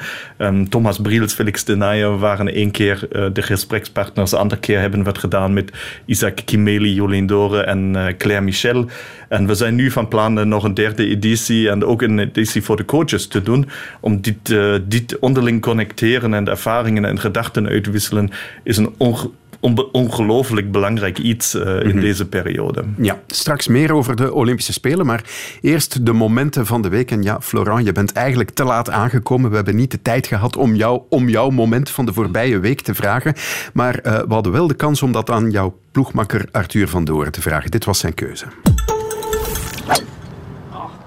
Thomas 0.70 1.00
Briel 1.00 1.23
Felix 1.32 1.64
de 1.64 1.76
Nijen 1.76 2.20
waren 2.20 2.54
één 2.54 2.72
keer 2.72 3.08
uh, 3.12 3.26
de 3.34 3.42
gesprekspartners. 3.42 4.30
De 4.30 4.38
andere 4.38 4.62
keer 4.62 4.80
hebben 4.80 5.04
we 5.04 5.10
het 5.10 5.18
gedaan 5.18 5.54
met 5.54 5.72
Isaac 6.06 6.42
Kimeli, 6.46 6.94
Jolien 6.94 7.26
Dore 7.26 7.62
en 7.62 7.94
uh, 7.96 8.06
Claire 8.18 8.44
Michel. 8.44 8.86
En 9.30 9.48
we 9.48 9.56
zijn 9.56 9.76
nu 9.76 9.92
van 9.92 10.08
plan 10.08 10.48
nog 10.48 10.64
een 10.64 10.74
derde 10.74 11.08
editie 11.08 11.70
en 11.70 11.86
ook 11.86 12.02
een 12.02 12.20
editie 12.20 12.64
voor 12.64 12.76
de 12.76 12.86
coaches 12.86 13.28
te 13.28 13.42
doen. 13.42 13.70
Om 14.00 14.22
dit, 14.22 14.56
dit 14.84 15.20
onderling 15.20 15.62
connecteren 15.62 16.34
en 16.34 16.48
ervaringen 16.48 17.06
en 17.06 17.20
gedachten 17.20 17.68
uitwisselen 17.68 18.30
is 18.64 18.78
een 18.78 18.94
ongelooflijk 18.98 19.42
belangrijk 20.72 21.18
iets 21.18 21.56
uh, 21.56 21.62
in 21.62 21.86
mm 21.86 21.92
-hmm. 21.92 22.00
deze 22.00 22.28
periode. 22.28 22.84
Ja, 22.98 23.22
straks 23.28 23.68
meer 23.68 23.94
over 23.94 24.16
de 24.16 24.34
Olympische 24.34 24.74
Spelen, 24.74 25.06
maar 25.06 25.24
eerst 25.62 26.06
de 26.06 26.14
momenten 26.14 26.66
van 26.66 26.82
de 26.82 26.90
week. 26.90 27.12
En 27.12 27.24
ja, 27.24 27.42
Florent, 27.42 27.86
je 27.86 27.92
bent 27.92 28.12
eigenlijk 28.12 28.50
te 28.50 28.64
laat 28.64 28.90
aangekomen. 28.90 29.50
We 29.50 29.56
hebben 29.56 29.76
niet 29.76 29.92
de 29.92 30.02
tijd 30.02 30.28
gehad 30.28 30.58
om, 30.58 30.76
jou, 30.76 31.02
om 31.10 31.30
jouw 31.30 31.50
moment 31.50 31.90
van 31.90 32.06
de 32.06 32.14
voorbije 32.14 32.60
week 32.60 32.82
te 32.82 32.96
vragen. 32.96 33.34
Maar 33.74 34.00
uh, 34.04 34.20
we 34.20 34.34
hadden 34.34 34.52
wel 34.52 34.68
de 34.68 34.74
kans 34.74 35.02
om 35.02 35.12
dat 35.12 35.30
aan 35.30 35.52
jouw 35.52 35.78
ploegmakker 35.92 36.46
Arthur 36.52 36.88
van 36.88 37.04
Doren 37.04 37.32
te 37.32 37.42
vragen. 37.42 37.72
Dit 37.72 37.86
was 37.86 38.00
zijn 38.00 38.14
keuze. 38.14 38.46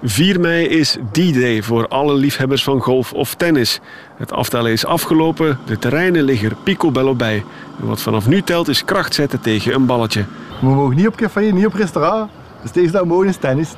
4 0.03 0.39
mei 0.39 0.65
is 0.65 0.97
D-Day 1.11 1.63
voor 1.63 1.87
alle 1.87 2.13
liefhebbers 2.13 2.63
van 2.63 2.81
golf 2.81 3.13
of 3.13 3.35
tennis. 3.35 3.79
Het 4.17 4.31
aftellen 4.31 4.71
is 4.71 4.85
afgelopen, 4.85 5.59
de 5.65 5.79
terreinen 5.79 6.23
liggen 6.23 6.57
picobello 6.63 7.15
bij. 7.15 7.43
En 7.79 7.87
wat 7.87 8.01
vanaf 8.01 8.27
nu 8.27 8.41
telt 8.41 8.67
is 8.67 8.85
kracht 8.85 9.13
zetten 9.13 9.41
tegen 9.41 9.73
een 9.73 9.85
balletje. 9.85 10.25
We 10.61 10.67
mogen 10.67 10.95
niet 10.95 11.07
op 11.07 11.15
café, 11.15 11.41
niet 11.41 11.65
op 11.65 11.73
restaurant. 11.73 12.31
Dus 12.61 12.71
tegen 12.71 12.91
dat 12.91 13.05
mogen 13.05 13.27
is 13.27 13.37
tennis. 13.37 13.69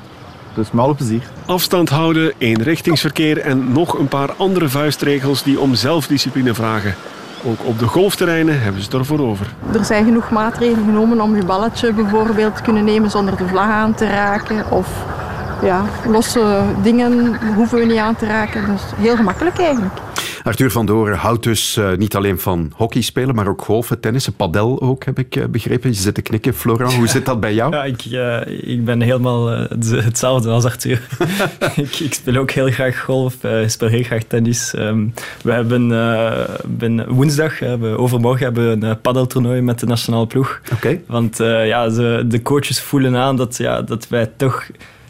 Dus 0.53 0.71
met 0.71 0.83
alle 0.83 0.95
plezier. 0.95 1.21
Afstand 1.45 1.89
houden, 1.89 2.33
eenrichtingsverkeer 2.37 3.37
en 3.37 3.71
nog 3.71 3.97
een 3.97 4.07
paar 4.07 4.31
andere 4.37 4.69
vuistregels 4.69 5.43
die 5.43 5.59
om 5.59 5.75
zelfdiscipline 5.75 6.53
vragen. 6.53 6.95
Ook 7.45 7.59
op 7.63 7.79
de 7.79 7.85
golfterreinen 7.85 8.61
hebben 8.61 8.81
ze 8.81 8.87
het 8.87 8.99
ervoor 8.99 9.19
over. 9.19 9.53
Er 9.73 9.85
zijn 9.85 10.05
genoeg 10.05 10.29
maatregelen 10.29 10.85
genomen 10.85 11.21
om 11.21 11.35
je 11.35 11.45
balletje 11.45 11.93
bijvoorbeeld 11.93 12.55
te 12.55 12.61
kunnen 12.61 12.83
nemen 12.83 13.11
zonder 13.11 13.37
de 13.37 13.47
vlag 13.47 13.69
aan 13.69 13.93
te 13.93 14.07
raken. 14.07 14.71
Of 14.71 14.87
ja, 15.63 15.85
losse 16.07 16.61
dingen 16.83 17.39
hoeven 17.55 17.79
we 17.79 17.85
niet 17.85 17.97
aan 17.97 18.15
te 18.15 18.25
raken. 18.25 18.65
Dus 18.65 18.81
heel 18.97 19.15
gemakkelijk 19.15 19.59
eigenlijk. 19.59 19.93
Arthur 20.43 20.71
van 20.71 20.85
Doren 20.85 21.17
houdt 21.17 21.43
dus 21.43 21.77
uh, 21.77 21.91
niet 21.97 22.15
alleen 22.15 22.39
van 22.39 22.71
hockey 22.75 23.01
spelen, 23.01 23.35
maar 23.35 23.47
ook 23.47 23.61
golfen, 23.61 23.99
tennissen, 23.99 24.33
padel 24.33 24.81
ook, 24.81 25.03
heb 25.03 25.19
ik 25.19 25.35
uh, 25.35 25.45
begrepen. 25.45 25.89
Je 25.89 25.95
zit 25.95 26.15
te 26.15 26.21
knikken, 26.21 26.53
Florent. 26.53 26.93
Hoe 26.93 27.07
zit 27.07 27.25
dat 27.25 27.39
bij 27.39 27.53
jou? 27.53 27.67
Ja, 27.79 27.83
ik, 27.83 28.05
uh, 28.05 28.69
ik 28.69 28.85
ben 28.85 29.01
helemaal 29.01 29.47
hetzelfde 29.79 30.49
als 30.49 30.65
Arthur. 30.65 31.07
ik, 31.75 31.95
ik, 31.99 32.13
speel 32.13 32.35
ook 32.35 32.51
heel 32.51 32.71
graag 32.71 32.99
golf, 32.99 33.43
ik 33.43 33.69
speel 33.69 33.87
heel 33.87 34.03
graag 34.03 34.23
tennis. 34.23 34.73
Um, 34.75 35.13
we 35.43 35.51
hebben 35.51 35.87
ben, 36.67 37.09
woensdag, 37.09 37.59
we, 37.59 37.95
overmorgen, 37.97 38.43
hebben 38.43 38.79
we 38.79 38.85
een 38.85 39.01
paddeltoernooi 39.01 39.61
met 39.61 39.79
de 39.79 39.85
nationale 39.85 40.27
ploeg. 40.27 40.59
Oké. 40.63 40.73
Okay. 40.73 41.03
Want 41.07 41.37
ja, 41.37 41.89
ze, 41.89 42.23
de 42.27 42.41
coaches 42.41 42.81
voelen 42.81 43.15
aan 43.15 43.35
dat, 43.35 43.57
ja, 43.57 43.81
dat 43.81 44.07
wij 44.07 44.31
toch 44.37 44.67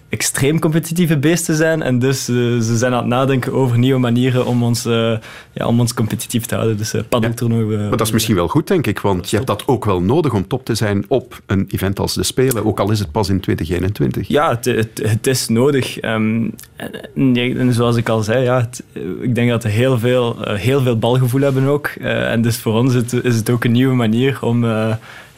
extreem 0.10 0.60
competitieve 0.60 1.18
beesten 1.18 1.56
zijn. 1.56 1.82
En 1.82 2.00
dus 2.00 2.30
uh, 2.30 2.60
ze 2.60 2.78
zijn 2.78 2.94
aan 2.94 2.98
het 2.98 3.08
nadenken 3.08 3.54
over 3.54 3.78
nieuwe 3.78 4.00
manieren 4.00 4.46
om 4.46 4.64
ons, 4.64 4.86
uh, 4.86 5.18
ja, 5.54 5.68
om 5.68 5.80
ons 5.80 5.94
competitief 5.94 6.46
te 6.46 6.56
houden. 6.56 6.78
Dus 6.78 6.94
uh, 6.94 7.02
paddeltoernooi. 7.10 7.78
maar 7.78 7.90
dat 7.90 8.08
is 8.08 8.12
misschien 8.12 8.36
wel 8.36 8.48
goed, 8.48 8.68
denk 8.68 8.88
ik. 8.88 9.00
Want 9.00 9.30
je 9.30 9.36
hebt 9.36 9.48
dat 9.48 9.68
ook 9.68 9.86
wel 9.86 10.02
nodig 10.02 10.34
om 10.34 10.48
top 10.48 10.66
te 10.66 10.76
zijn 10.76 11.06
op 11.08 11.42
een 11.46 11.68
event 11.72 12.00
als 12.00 12.14
de 12.14 12.24
Spelen. 12.24 12.66
Ook 12.66 12.80
al 12.80 12.92
is 12.92 13.00
het 13.00 13.12
pas 13.12 13.30
in 13.30 13.40
2021. 13.40 14.28
Ja, 14.28 14.50
het, 14.50 14.66
het, 14.66 15.02
het 15.04 15.28
is 15.28 15.48
nodig. 15.48 16.04
Um, 16.04 16.54
en, 16.76 17.58
en, 17.58 17.74
zoals 17.74 17.96
ik 17.96 18.10
al 18.10 18.24
zei, 18.24 18.44
ja, 18.44 18.60
het, 18.60 18.84
ik 19.22 19.36
denk 19.36 19.50
dat 19.50 19.64
we 19.64 19.70
heel 19.70 20.00
veel, 20.00 20.38
heel 20.44 20.82
veel 20.82 20.98
balgevoel 20.98 21.42
hebben 21.42 21.66
ook. 21.66 21.88
en 21.88 22.42
dus 22.42 22.58
voor 22.58 22.74
ons 22.74 22.96
is 23.24 23.36
het 23.36 23.50
ook 23.50 23.64
een 23.64 23.72
nieuwe 23.72 23.96
manier 23.96 24.38
om 24.42 24.66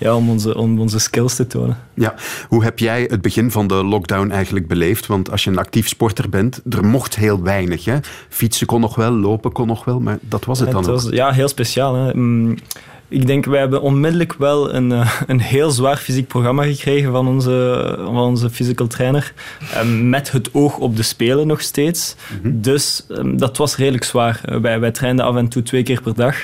ja, 0.01 0.15
om, 0.15 0.29
onze, 0.29 0.57
om 0.57 0.79
onze 0.79 0.99
skills 0.99 1.35
te 1.35 1.47
tonen. 1.47 1.77
Ja. 1.93 2.15
Hoe 2.47 2.63
heb 2.63 2.79
jij 2.79 3.07
het 3.09 3.21
begin 3.21 3.51
van 3.51 3.67
de 3.67 3.83
lockdown 3.83 4.29
eigenlijk 4.29 4.67
beleefd? 4.67 5.07
Want 5.07 5.31
als 5.31 5.43
je 5.43 5.49
een 5.49 5.57
actief 5.57 5.87
sporter 5.87 6.29
bent, 6.29 6.61
er 6.69 6.85
mocht 6.85 7.15
heel 7.15 7.41
weinig. 7.41 7.85
Hè? 7.85 7.97
Fietsen 8.29 8.67
kon 8.67 8.81
nog 8.81 8.95
wel, 8.95 9.11
lopen 9.11 9.51
kon 9.51 9.67
nog 9.67 9.85
wel, 9.85 9.99
maar 9.99 10.17
dat 10.21 10.45
was 10.45 10.59
het, 10.59 10.67
het 10.67 10.83
dan 10.83 10.93
was, 10.93 11.05
ook. 11.05 11.13
Ja, 11.13 11.31
heel 11.31 11.47
speciaal. 11.47 11.95
Hè? 11.95 12.13
Mm, 12.13 12.57
ik 13.07 13.27
denk, 13.27 13.45
wij 13.45 13.59
hebben 13.59 13.81
onmiddellijk 13.81 14.33
wel 14.33 14.73
een, 14.73 14.91
uh, 14.91 15.21
een 15.27 15.39
heel 15.39 15.71
zwaar 15.71 15.97
fysiek 15.97 16.27
programma 16.27 16.63
gekregen 16.63 17.11
van 17.11 17.27
onze, 17.27 17.95
van 18.03 18.17
onze 18.17 18.49
physical 18.49 18.87
trainer. 18.87 19.33
Um, 19.77 20.09
met 20.09 20.31
het 20.31 20.53
oog 20.53 20.77
op 20.77 20.95
de 20.95 21.03
Spelen 21.03 21.47
nog 21.47 21.61
steeds. 21.61 22.15
Mm 22.29 22.39
-hmm. 22.41 22.61
Dus 22.61 23.05
um, 23.09 23.37
dat 23.37 23.57
was 23.57 23.75
redelijk 23.75 24.03
zwaar. 24.03 24.41
Uh, 24.45 24.57
wij, 24.57 24.79
wij 24.79 24.91
trainden 24.91 25.25
af 25.25 25.35
en 25.35 25.47
toe 25.47 25.63
twee 25.63 25.83
keer 25.83 26.01
per 26.01 26.15
dag. 26.15 26.35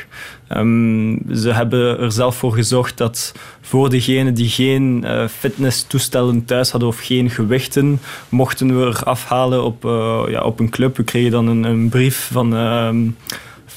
Um, 0.56 1.22
ze 1.36 1.51
hebben 1.51 2.00
er 2.00 2.12
zelf 2.12 2.36
voor 2.36 2.54
gezorgd 2.54 2.98
dat 2.98 3.34
voor 3.62 3.89
degenen 3.89 4.34
die 4.34 4.50
geen 4.50 5.04
uh, 5.06 5.27
fitnesstoestellen 5.27 6.46
thuis 6.46 6.72
hadden 6.72 6.89
of 6.89 7.00
geen 7.00 7.30
gewichten, 7.30 8.00
mochten 8.30 8.80
we 8.80 8.86
er 8.86 9.04
afhalen 9.04 9.63
op, 9.63 9.86
uh, 9.86 10.24
ja, 10.27 10.42
op 10.42 10.60
een 10.60 10.70
club. 10.70 10.98
We 10.98 11.04
kregen 11.04 11.32
dan 11.32 11.48
een, 11.48 11.63
een 11.63 11.89
brief 11.89 12.30
van 12.32 12.54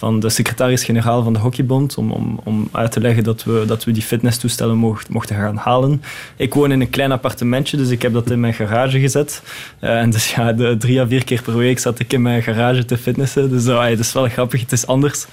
van 0.01 0.21
de 0.21 0.29
secretaris-generaal 0.29 1.23
van 1.23 1.33
de 1.33 1.39
Hockeybond 1.39 1.97
om, 1.97 2.11
om, 2.13 2.41
om 2.45 2.69
uit 2.73 2.93
te 2.93 3.01
leggen 3.01 3.25
dat 3.25 3.45
we, 3.45 3.65
dat 3.67 3.85
we 3.85 3.93
die 3.93 4.03
fitnesstoestellen 4.03 4.77
mocht, 4.77 5.09
mochten 5.09 5.37
gaan 5.37 5.57
halen. 5.57 6.03
Ik 6.37 6.55
woon 6.55 6.73
in 6.73 6.81
een 6.81 6.91
klein 6.91 7.13
appartementje, 7.13 7.77
dus 7.77 7.89
ik 7.91 8.03
heb 8.03 8.13
dat 8.13 8.31
in 8.31 8.41
mijn 8.41 8.55
garage 8.55 9.01
gezet. 9.01 9.43
Uh, 9.81 10.01
en 10.01 10.11
dus 10.11 10.35
ja, 10.35 10.53
de, 10.53 10.77
drie 10.77 11.01
à 11.01 11.07
vier 11.07 11.25
keer 11.25 11.43
per 11.43 11.57
week 11.57 11.79
zat 11.79 11.99
ik 11.99 12.13
in 12.13 12.23
mijn 12.23 12.43
garage 12.43 12.85
te 12.85 12.99
fitnessen. 12.99 13.51
Dus 13.51 13.67
uh, 13.67 13.89
dat 13.89 13.99
is 13.99 14.13
wel 14.13 14.29
grappig, 14.29 14.61
het 14.61 14.73
is 14.73 14.87
anders. 14.87 15.27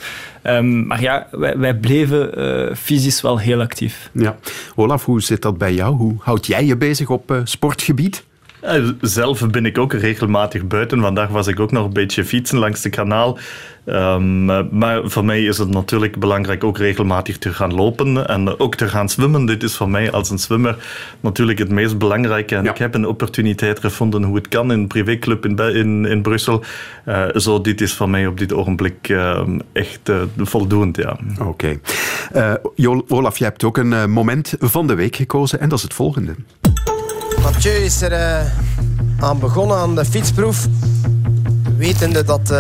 Um, 0.44 0.88
maar 0.88 1.02
ja, 1.02 1.28
wij, 1.32 1.58
wij 1.58 1.76
bleven 1.76 2.40
uh, 2.40 2.76
fysisch 2.76 3.22
wel 3.22 3.38
heel 3.38 3.62
actief. 3.62 4.10
Ja. 4.12 4.38
Olaf, 4.76 5.06
hoe 5.06 5.22
zit 5.22 5.42
dat 5.42 5.58
bij 5.58 5.74
jou? 5.74 5.96
Hoe 5.96 6.16
houd 6.20 6.46
jij 6.46 6.66
je 6.66 6.78
bezig 6.78 7.10
op 7.10 7.42
sportgebied? 7.44 8.26
Zelf 9.02 9.50
ben 9.50 9.66
ik 9.66 9.78
ook 9.78 9.94
regelmatig 9.94 10.68
buiten. 10.68 11.02
Vandaag 11.02 11.30
was 11.30 11.48
ik 11.48 11.60
ook 11.60 11.72
nog 11.72 11.86
een 11.86 11.94
beetje 11.94 12.26
fietsen 12.26 12.58
langs 12.58 12.84
het 12.84 12.96
kanaal. 12.96 13.38
Um, 13.86 14.46
maar 14.78 15.02
voor 15.04 15.26
mij 15.26 15.44
is 15.44 15.58
het 15.58 15.70
natuurlijk 15.70 16.20
belangrijk 16.20 16.64
ook 16.64 16.78
regelmatig 16.78 17.38
te 17.38 17.54
gaan 17.54 17.74
lopen 17.74 18.28
en 18.28 18.60
ook 18.60 18.76
te 18.76 18.88
gaan 18.88 19.10
zwemmen. 19.10 19.46
Dit 19.46 19.64
is 19.64 19.76
voor 19.76 19.90
mij 19.90 20.12
als 20.12 20.30
een 20.30 20.40
zwemmer 20.40 20.78
natuurlijk 21.20 21.60
het 21.60 21.70
meest 21.70 21.98
belangrijke. 21.98 22.56
En 22.56 22.64
ja. 22.64 22.72
ik 22.72 22.78
heb 22.78 22.94
een 22.94 23.08
opportuniteit 23.08 23.80
gevonden 23.80 24.24
hoe 24.24 24.36
het 24.36 24.48
kan 24.48 24.72
in 24.72 24.80
een 24.80 24.88
privéclub 24.88 25.46
in, 25.46 25.58
in, 25.58 26.06
in 26.06 26.22
Brussel. 26.22 26.64
Uh, 27.06 27.26
zo, 27.36 27.62
dit 27.62 27.82
is 27.82 27.94
voor 27.94 28.10
mij 28.10 28.28
op 28.28 28.38
dit 28.38 28.54
ogenblik 28.54 29.10
uh, 29.10 29.42
echt 29.74 30.10
uh, 30.10 30.22
voldoend. 30.38 30.98
Ja. 30.98 31.18
Oké. 31.40 31.80
Okay. 32.34 32.60
Olaf, 33.08 33.38
jij 33.38 33.48
hebt 33.48 33.64
ook 33.64 33.78
een 33.78 34.12
moment 34.12 34.56
van 34.60 34.88
de 34.88 34.96
week 34.96 35.16
gekozen 35.16 35.60
en 35.60 35.70
dat 35.70 35.78
is 35.78 35.84
het 35.84 35.94
volgende. 35.94 36.36
Mathieu 37.44 37.72
is 37.72 38.01
er 38.01 38.41
aan 39.20 39.39
begonnen 39.39 39.77
aan 39.77 39.96
de 39.96 40.06
fietsproef. 40.06 40.67
Wetende 41.77 42.24
dat 42.24 42.53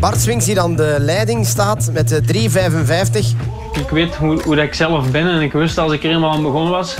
Bart 0.00 0.20
Swings 0.20 0.44
die 0.44 0.60
aan 0.60 0.76
de 0.76 0.96
leiding 0.98 1.46
staat 1.46 1.90
met 1.92 2.08
de 2.08 2.22
3,55. 2.22 3.36
Ik 3.72 3.90
weet 3.90 4.14
hoe, 4.14 4.42
hoe 4.42 4.56
dat 4.56 4.64
ik 4.64 4.74
zelf 4.74 5.10
ben 5.10 5.28
en 5.28 5.40
ik 5.40 5.52
wist 5.52 5.78
als 5.78 5.92
ik 5.92 6.04
er 6.04 6.10
eenmaal 6.10 6.30
aan 6.30 6.42
begonnen 6.42 6.70
was. 6.70 6.96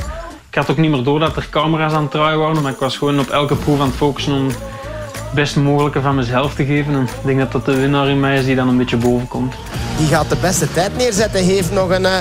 Ik 0.49 0.55
had 0.55 0.71
ook 0.71 0.77
niet 0.77 0.91
meer 0.91 1.03
door 1.03 1.19
dat 1.19 1.37
er 1.37 1.49
camera's 1.51 1.93
aan 1.93 2.03
het 2.03 2.11
draaien 2.11 2.39
waren, 2.39 2.63
maar 2.63 2.73
ik 2.73 2.79
was 2.79 2.97
gewoon 2.97 3.21
op 3.21 3.29
elke 3.29 3.55
proef 3.55 3.81
aan 3.81 3.87
het 3.87 3.97
focussen 3.97 4.33
om 4.33 4.47
het 4.47 4.57
best 5.35 5.57
mogelijke 5.57 6.01
van 6.01 6.15
mezelf 6.15 6.55
te 6.55 6.65
geven. 6.65 6.95
En 6.95 7.03
ik 7.03 7.09
denk 7.25 7.39
dat 7.39 7.53
dat 7.53 7.65
de 7.65 7.75
winnaar 7.75 8.09
in 8.09 8.21
mij 8.21 8.39
is 8.39 8.45
die 8.45 8.55
dan 8.55 8.69
een 8.69 8.77
beetje 8.77 8.97
boven 8.97 9.29
komt. 9.29 9.55
Die 9.99 10.07
gaat 10.07 10.29
de 10.29 10.37
beste 10.41 10.73
tijd 10.73 10.97
neerzetten. 10.97 11.45
Heeft 11.45 11.73
nog 11.73 11.91
een 11.91 12.03
uh, 12.03 12.17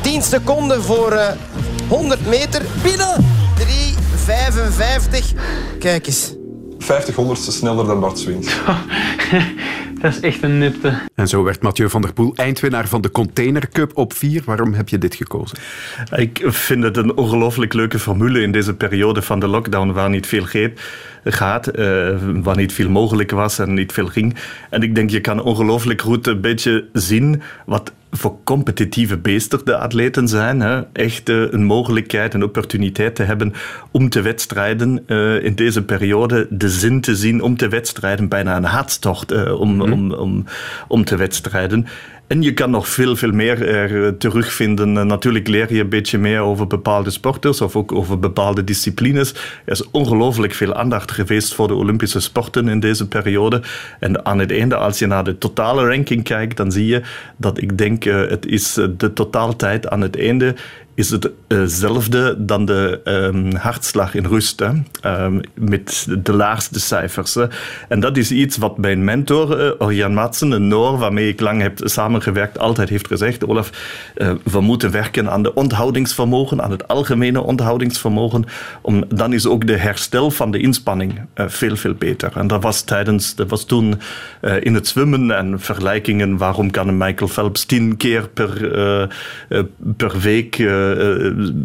10 0.00 0.22
seconden 0.22 0.82
voor 0.82 1.12
uh, 1.12 1.26
100 1.88 2.26
meter. 2.26 2.62
Binnen 2.82 3.29
3,55. 4.26 5.34
Kijk 5.78 6.06
eens. 6.06 6.34
50 6.78 7.14
honderdste 7.14 7.52
sneller 7.52 7.86
dan 7.86 8.00
Bart 8.00 8.18
Swings. 8.18 8.56
dat 10.00 10.14
is 10.14 10.20
echt 10.20 10.42
een 10.42 10.58
nipte. 10.58 10.98
En 11.14 11.28
zo 11.28 11.42
werd 11.42 11.62
Mathieu 11.62 11.90
van 11.90 12.02
der 12.02 12.12
Poel 12.12 12.32
eindwinnaar 12.34 12.88
van 12.88 13.00
de 13.00 13.10
Container 13.10 13.68
Cup 13.68 13.96
op 13.96 14.12
4. 14.12 14.42
Waarom 14.44 14.72
heb 14.72 14.88
je 14.88 14.98
dit 14.98 15.14
gekozen? 15.14 15.58
Ik 16.16 16.42
vind 16.44 16.82
het 16.82 16.96
een 16.96 17.16
ongelooflijk 17.16 17.72
leuke 17.72 17.98
formule 17.98 18.40
in 18.40 18.52
deze 18.52 18.74
periode 18.74 19.22
van 19.22 19.40
de 19.40 19.46
lockdown, 19.46 19.92
waar 19.92 20.10
niet 20.10 20.26
veel 20.26 20.44
gaat, 21.24 21.78
uh, 21.78 22.08
waar 22.42 22.56
niet 22.56 22.72
veel 22.72 22.90
mogelijk 22.90 23.30
was 23.30 23.58
en 23.58 23.74
niet 23.74 23.92
veel 23.92 24.06
ging. 24.06 24.36
En 24.70 24.82
ik 24.82 24.94
denk, 24.94 25.10
je 25.10 25.20
kan 25.20 25.42
ongelooflijk 25.42 26.00
goed 26.00 26.26
een 26.26 26.40
beetje 26.40 26.84
zien 26.92 27.42
wat 27.66 27.92
voor 28.10 28.36
competitieve 28.44 29.18
beesten 29.18 29.60
de 29.64 29.76
atleten 29.76 30.28
zijn. 30.28 30.60
Hè. 30.60 30.82
Echt 30.92 31.28
uh, 31.28 31.52
een 31.52 31.64
mogelijkheid, 31.64 32.34
een 32.34 32.42
opportuniteit 32.42 33.14
te 33.14 33.22
hebben 33.22 33.52
om 33.90 34.08
te 34.08 34.20
wedstrijden 34.20 35.02
uh, 35.06 35.44
in 35.44 35.54
deze 35.54 35.82
periode. 35.82 36.46
De 36.50 36.68
zin 36.68 37.00
te 37.00 37.16
zien 37.16 37.42
om 37.42 37.56
te 37.56 37.68
wedstrijden, 37.68 38.28
bijna 38.28 38.56
een 38.56 38.64
hartstocht 38.64 39.52
om, 39.52 39.74
mm. 39.74 39.80
om, 39.80 40.12
om, 40.12 40.44
om 40.88 41.04
te 41.04 41.16
wedstrijden. 41.16 41.86
En 42.30 42.42
je 42.42 42.54
kan 42.54 42.70
nog 42.70 42.88
veel, 42.88 43.16
veel 43.16 43.32
meer 43.32 43.68
er 43.68 44.16
terugvinden. 44.16 45.06
Natuurlijk 45.06 45.48
leer 45.48 45.74
je 45.74 45.80
een 45.80 45.88
beetje 45.88 46.18
meer 46.18 46.40
over 46.40 46.66
bepaalde 46.66 47.10
sporters 47.10 47.60
of 47.60 47.76
ook 47.76 47.92
over 47.92 48.18
bepaalde 48.18 48.64
disciplines. 48.64 49.32
Er 49.64 49.72
is 49.72 49.90
ongelooflijk 49.90 50.54
veel 50.54 50.74
aandacht 50.74 51.10
geweest 51.10 51.54
voor 51.54 51.68
de 51.68 51.74
Olympische 51.74 52.20
sporten 52.20 52.68
in 52.68 52.80
deze 52.80 53.08
periode. 53.08 53.62
En 54.00 54.24
aan 54.24 54.38
het 54.38 54.52
einde, 54.52 54.76
als 54.76 54.98
je 54.98 55.06
naar 55.06 55.24
de 55.24 55.38
totale 55.38 55.86
ranking 55.88 56.24
kijkt, 56.24 56.56
dan 56.56 56.72
zie 56.72 56.86
je 56.86 57.02
dat 57.36 57.62
ik 57.62 57.78
denk 57.78 58.04
het 58.04 58.46
is 58.46 58.72
de 58.72 59.12
totaaltijd 59.14 59.88
aan 59.88 60.00
het 60.00 60.18
einde 60.18 60.54
is 60.94 61.10
het 61.10 61.30
hetzelfde 61.48 62.34
dan 62.38 62.64
de 62.64 63.00
um, 63.04 63.54
hartslag 63.54 64.14
in 64.14 64.24
rust? 64.24 64.60
Um, 64.60 65.40
met 65.54 66.06
de 66.18 66.32
laagste 66.32 66.80
cijfers. 66.80 67.36
En 67.88 68.00
dat 68.00 68.16
is 68.16 68.30
iets 68.30 68.56
wat 68.56 68.78
mijn 68.78 69.04
mentor, 69.04 69.60
uh, 69.60 69.70
Orian 69.78 70.14
Madsen, 70.14 70.50
een 70.50 70.68
Noor, 70.68 70.98
waarmee 70.98 71.28
ik 71.28 71.40
lang 71.40 71.60
heb 71.60 71.80
samengewerkt, 71.84 72.58
altijd 72.58 72.88
heeft 72.88 73.06
gezegd. 73.06 73.46
Olaf, 73.46 73.70
uh, 74.16 74.32
we 74.44 74.60
moeten 74.60 74.90
werken 74.90 75.30
aan 75.30 75.42
de 75.42 75.54
onthoudingsvermogen, 75.54 76.62
aan 76.62 76.70
het 76.70 76.88
algemene 76.88 77.42
onthoudingsvermogen. 77.42 78.44
Om, 78.82 79.04
dan 79.08 79.32
is 79.32 79.46
ook 79.46 79.66
de 79.66 79.76
herstel 79.76 80.30
van 80.30 80.50
de 80.50 80.58
inspanning 80.58 81.20
veel, 81.34 81.76
veel 81.76 81.94
beter. 81.94 82.32
En 82.34 82.46
dat 82.46 82.62
was 82.62 82.82
tijdens, 82.82 83.34
dat 83.34 83.50
was 83.50 83.64
toen 83.64 84.00
in 84.60 84.74
het 84.74 84.88
zwemmen 84.88 85.36
en 85.36 85.60
vergelijkingen. 85.60 86.36
Waarom 86.36 86.70
kan 86.70 86.96
Michael 86.96 87.30
Phelps 87.30 87.64
tien 87.64 87.96
keer 87.96 88.28
per, 88.28 88.68
per 89.96 90.20
week 90.20 90.56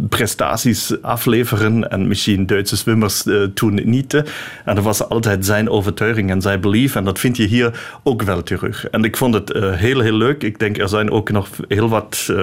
prestaties 0.10 1.02
afleveren 1.02 1.92
en 1.92 2.08
misschien 2.08 2.46
Duitse 2.46 2.76
zwimmers 2.76 3.26
uh, 3.26 3.44
toen 3.54 3.80
niet. 3.84 4.14
En 4.66 4.76
dat 4.76 4.84
was 4.84 5.10
altijd 5.10 5.46
zijn 5.46 5.70
overtuiging 5.70 6.30
en 6.30 6.42
zijn 6.42 6.62
belief 6.62 6.96
en 6.96 7.04
dat 7.04 7.20
vind 7.20 7.38
je 7.38 7.46
hier 7.46 8.00
ook 8.04 8.22
wel 8.22 8.44
terug. 8.44 8.88
En 8.90 9.04
ik 9.04 9.18
vond 9.18 9.34
het 9.34 9.56
uh, 9.56 9.74
heel, 9.74 10.00
heel 10.00 10.18
leuk. 10.18 10.44
Ik 10.44 10.60
denk 10.60 10.78
er 10.78 10.90
zijn 10.90 11.12
ook 11.12 11.32
nog 11.32 11.48
heel 11.68 11.90
wat 11.90 12.34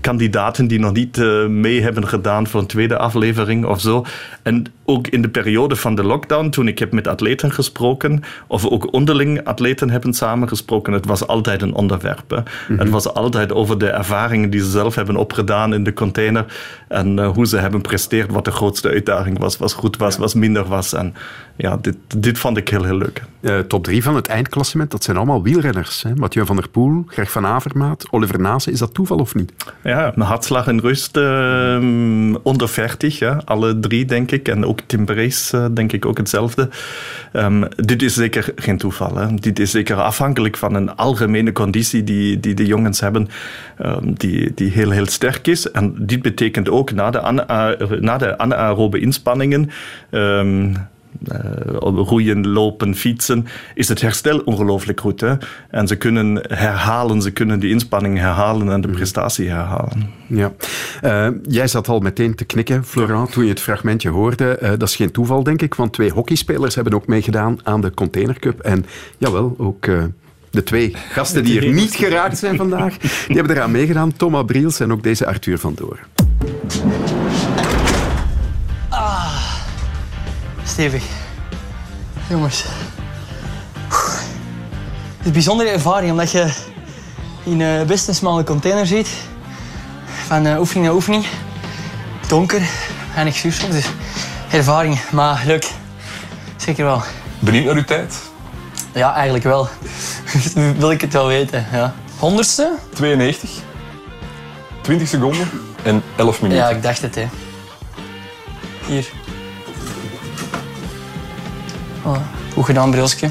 kandidaten 0.00 0.66
die 0.66 0.78
nog 0.78 0.92
niet 0.92 1.16
mee 1.48 1.82
hebben 1.82 2.08
gedaan 2.08 2.46
voor 2.46 2.60
een 2.60 2.66
tweede 2.66 2.98
aflevering 2.98 3.66
of 3.66 3.80
zo. 3.80 4.04
En 4.42 4.66
ook 4.84 5.06
in 5.06 5.22
de 5.22 5.28
periode 5.28 5.76
van 5.76 5.94
de 5.94 6.04
lockdown, 6.04 6.48
toen 6.48 6.68
ik 6.68 6.78
heb 6.78 6.92
met 6.92 7.06
atleten 7.06 7.52
gesproken, 7.52 8.22
of 8.46 8.66
ook 8.66 8.92
onderling 8.92 9.44
atleten 9.44 9.90
hebben 9.90 10.14
samengesproken, 10.14 10.92
het 10.92 11.06
was 11.06 11.26
altijd 11.26 11.62
een 11.62 11.74
onderwerp. 11.74 12.30
Mm 12.30 12.42
-hmm. 12.66 12.78
Het 12.78 12.90
was 12.90 13.14
altijd 13.14 13.52
over 13.52 13.78
de 13.78 13.88
ervaringen 13.88 14.50
die 14.50 14.60
ze 14.60 14.70
zelf 14.70 14.94
hebben 14.94 15.16
opgedaan 15.16 15.74
in 15.74 15.84
de 15.84 15.92
container 16.04 16.44
en 16.88 17.18
uh, 17.18 17.28
hoe 17.28 17.46
ze 17.46 17.56
hebben 17.56 17.80
presteerd, 17.80 18.30
wat 18.30 18.44
de 18.44 18.50
grootste 18.50 18.88
uitdaging 18.88 19.38
was, 19.38 19.56
was 19.56 19.72
goed 19.72 19.96
was, 19.96 20.16
was 20.16 20.34
minder 20.34 20.64
was. 20.64 20.92
En 20.92 21.14
ja, 21.56 21.76
dit, 21.76 21.96
dit 22.16 22.38
vond 22.38 22.56
ik 22.56 22.68
heel, 22.68 22.84
heel 22.84 22.96
leuk. 22.96 23.22
Uh, 23.40 23.58
top 23.58 23.84
drie 23.84 24.02
van 24.02 24.14
het 24.14 24.26
eindklassement, 24.26 24.90
dat 24.90 25.04
zijn 25.04 25.16
allemaal 25.16 25.42
wielrenners. 25.42 26.02
Hè? 26.02 26.14
Mathieu 26.14 26.46
van 26.46 26.56
der 26.56 26.68
Poel, 26.68 27.04
Greg 27.06 27.30
van 27.30 27.46
Avermaat, 27.46 28.06
Oliver 28.10 28.40
Nase. 28.40 28.70
Is 28.70 28.78
dat 28.78 28.94
toeval 28.94 29.18
of 29.18 29.34
niet? 29.34 29.52
Ja, 29.82 30.12
een 30.14 30.22
hartslag 30.22 30.66
in 30.66 30.78
rust 30.78 31.16
uh, 31.16 32.34
onder 32.42 32.68
40, 32.68 33.18
ja, 33.18 33.42
alle 33.44 33.80
drie 33.80 34.04
denk 34.04 34.30
ik. 34.30 34.48
En 34.48 34.66
ook 34.66 34.80
Tim 34.86 35.04
Brace, 35.04 35.56
uh, 35.56 35.66
denk 35.74 35.92
ik 35.92 36.06
ook 36.06 36.16
hetzelfde. 36.16 36.68
Um, 37.32 37.68
dit 37.76 38.02
is 38.02 38.14
zeker 38.14 38.52
geen 38.56 38.78
toeval. 38.78 39.16
Hè? 39.16 39.34
Dit 39.34 39.58
is 39.58 39.70
zeker 39.70 39.96
afhankelijk 39.96 40.56
van 40.56 40.74
een 40.74 40.96
algemene 40.96 41.52
conditie 41.52 42.04
die, 42.04 42.40
die 42.40 42.54
de 42.54 42.66
jongens 42.66 43.00
hebben, 43.00 43.28
um, 43.82 44.14
die, 44.14 44.52
die 44.54 44.70
heel, 44.70 44.90
heel 44.90 45.06
sterk 45.06 45.46
is. 45.46 45.70
En 45.70 45.93
dit 45.96 46.22
betekent 46.22 46.68
ook 46.68 46.92
na 46.92 47.10
de, 47.10 47.20
ana 47.20 47.76
na 48.00 48.18
de 48.18 48.38
anaerobe 48.38 49.00
inspanningen. 49.00 49.70
Um, 50.10 50.74
uh, 51.32 51.38
roeien, 51.80 52.48
lopen, 52.48 52.94
fietsen, 52.94 53.46
is 53.74 53.88
het 53.88 54.00
herstel 54.00 54.38
ongelooflijk 54.38 55.00
goed. 55.00 55.20
Hè? 55.20 55.34
En 55.70 55.86
ze 55.86 55.96
kunnen 55.96 56.40
herhalen, 56.48 57.22
ze 57.22 57.30
kunnen 57.30 57.60
die 57.60 57.70
inspanning 57.70 58.18
herhalen 58.18 58.70
en 58.70 58.80
de 58.80 58.88
prestatie 58.88 59.48
herhalen. 59.48 60.10
Ja. 60.26 60.52
Uh, 61.04 61.28
jij 61.42 61.66
zat 61.66 61.88
al 61.88 62.00
meteen 62.00 62.34
te 62.34 62.44
knikken, 62.44 62.84
Florent, 62.84 63.32
toen 63.32 63.44
je 63.44 63.50
het 63.50 63.60
fragmentje 63.60 64.08
hoorde. 64.08 64.58
Uh, 64.62 64.68
dat 64.68 64.82
is 64.82 64.96
geen 64.96 65.10
toeval, 65.10 65.42
denk 65.42 65.62
ik, 65.62 65.74
want 65.74 65.92
twee 65.92 66.10
hockeyspelers 66.10 66.74
hebben 66.74 66.94
ook 66.94 67.06
meegedaan 67.06 67.58
aan 67.62 67.80
de 67.80 67.94
Container 67.94 68.38
Cup. 68.38 68.60
En 68.60 68.84
jawel, 69.18 69.54
ook 69.58 69.88
de 70.54 70.62
twee 70.62 70.96
gasten 71.10 71.44
die 71.44 71.60
er 71.60 71.72
niet 71.72 71.94
geraakt 71.94 72.38
zijn 72.38 72.56
vandaag, 72.56 72.96
die 72.98 73.36
hebben 73.36 73.56
eraan 73.56 73.70
meegedaan. 73.70 74.16
Thomas 74.16 74.44
Briels 74.44 74.80
en 74.80 74.92
ook 74.92 75.02
deze 75.02 75.26
Arthur 75.26 75.58
van 75.58 75.74
Doren. 75.74 76.04
Ah, 78.88 79.36
stevig. 80.64 81.04
Jongens. 82.28 82.64
Het 85.16 85.20
is 85.20 85.26
een 85.26 85.32
bijzondere 85.32 85.70
ervaring, 85.70 86.10
omdat 86.10 86.30
je 86.30 86.52
in 87.42 87.60
uh, 87.60 87.82
best 87.82 88.08
een 88.08 88.14
smalle 88.14 88.44
container 88.44 88.86
zit. 88.86 89.08
Van 90.26 90.46
uh, 90.46 90.58
oefening 90.58 90.86
naar 90.86 90.94
oefening. 90.94 91.26
Donker, 92.28 92.62
weinig 93.14 93.36
zuurstof. 93.36 93.70
Dus 93.70 93.86
ervaring, 94.50 95.00
maar 95.10 95.42
leuk. 95.46 95.70
Zeker 96.56 96.84
wel. 96.84 97.02
Benieuwd 97.38 97.64
naar 97.64 97.74
uw 97.74 97.84
tijd? 97.84 98.14
Ja, 98.92 99.14
eigenlijk 99.14 99.44
wel. 99.44 99.68
Wil 100.78 100.90
ik 100.90 101.00
het 101.00 101.12
wel 101.12 101.26
weten, 101.26 101.66
ja. 101.72 101.94
Honderdste? 102.18 102.72
92. 102.94 103.50
20 104.80 105.08
seconden 105.08 105.50
en 105.82 106.02
11 106.16 106.40
minuten. 106.42 106.64
Ja, 106.64 106.70
ik 106.70 106.82
dacht 106.82 107.02
het, 107.02 107.14
hè. 107.14 107.26
Hier. 108.86 109.06
Oh, 112.02 112.16
goed 112.52 112.64
gedaan, 112.64 112.90
Brilsje. 112.90 113.30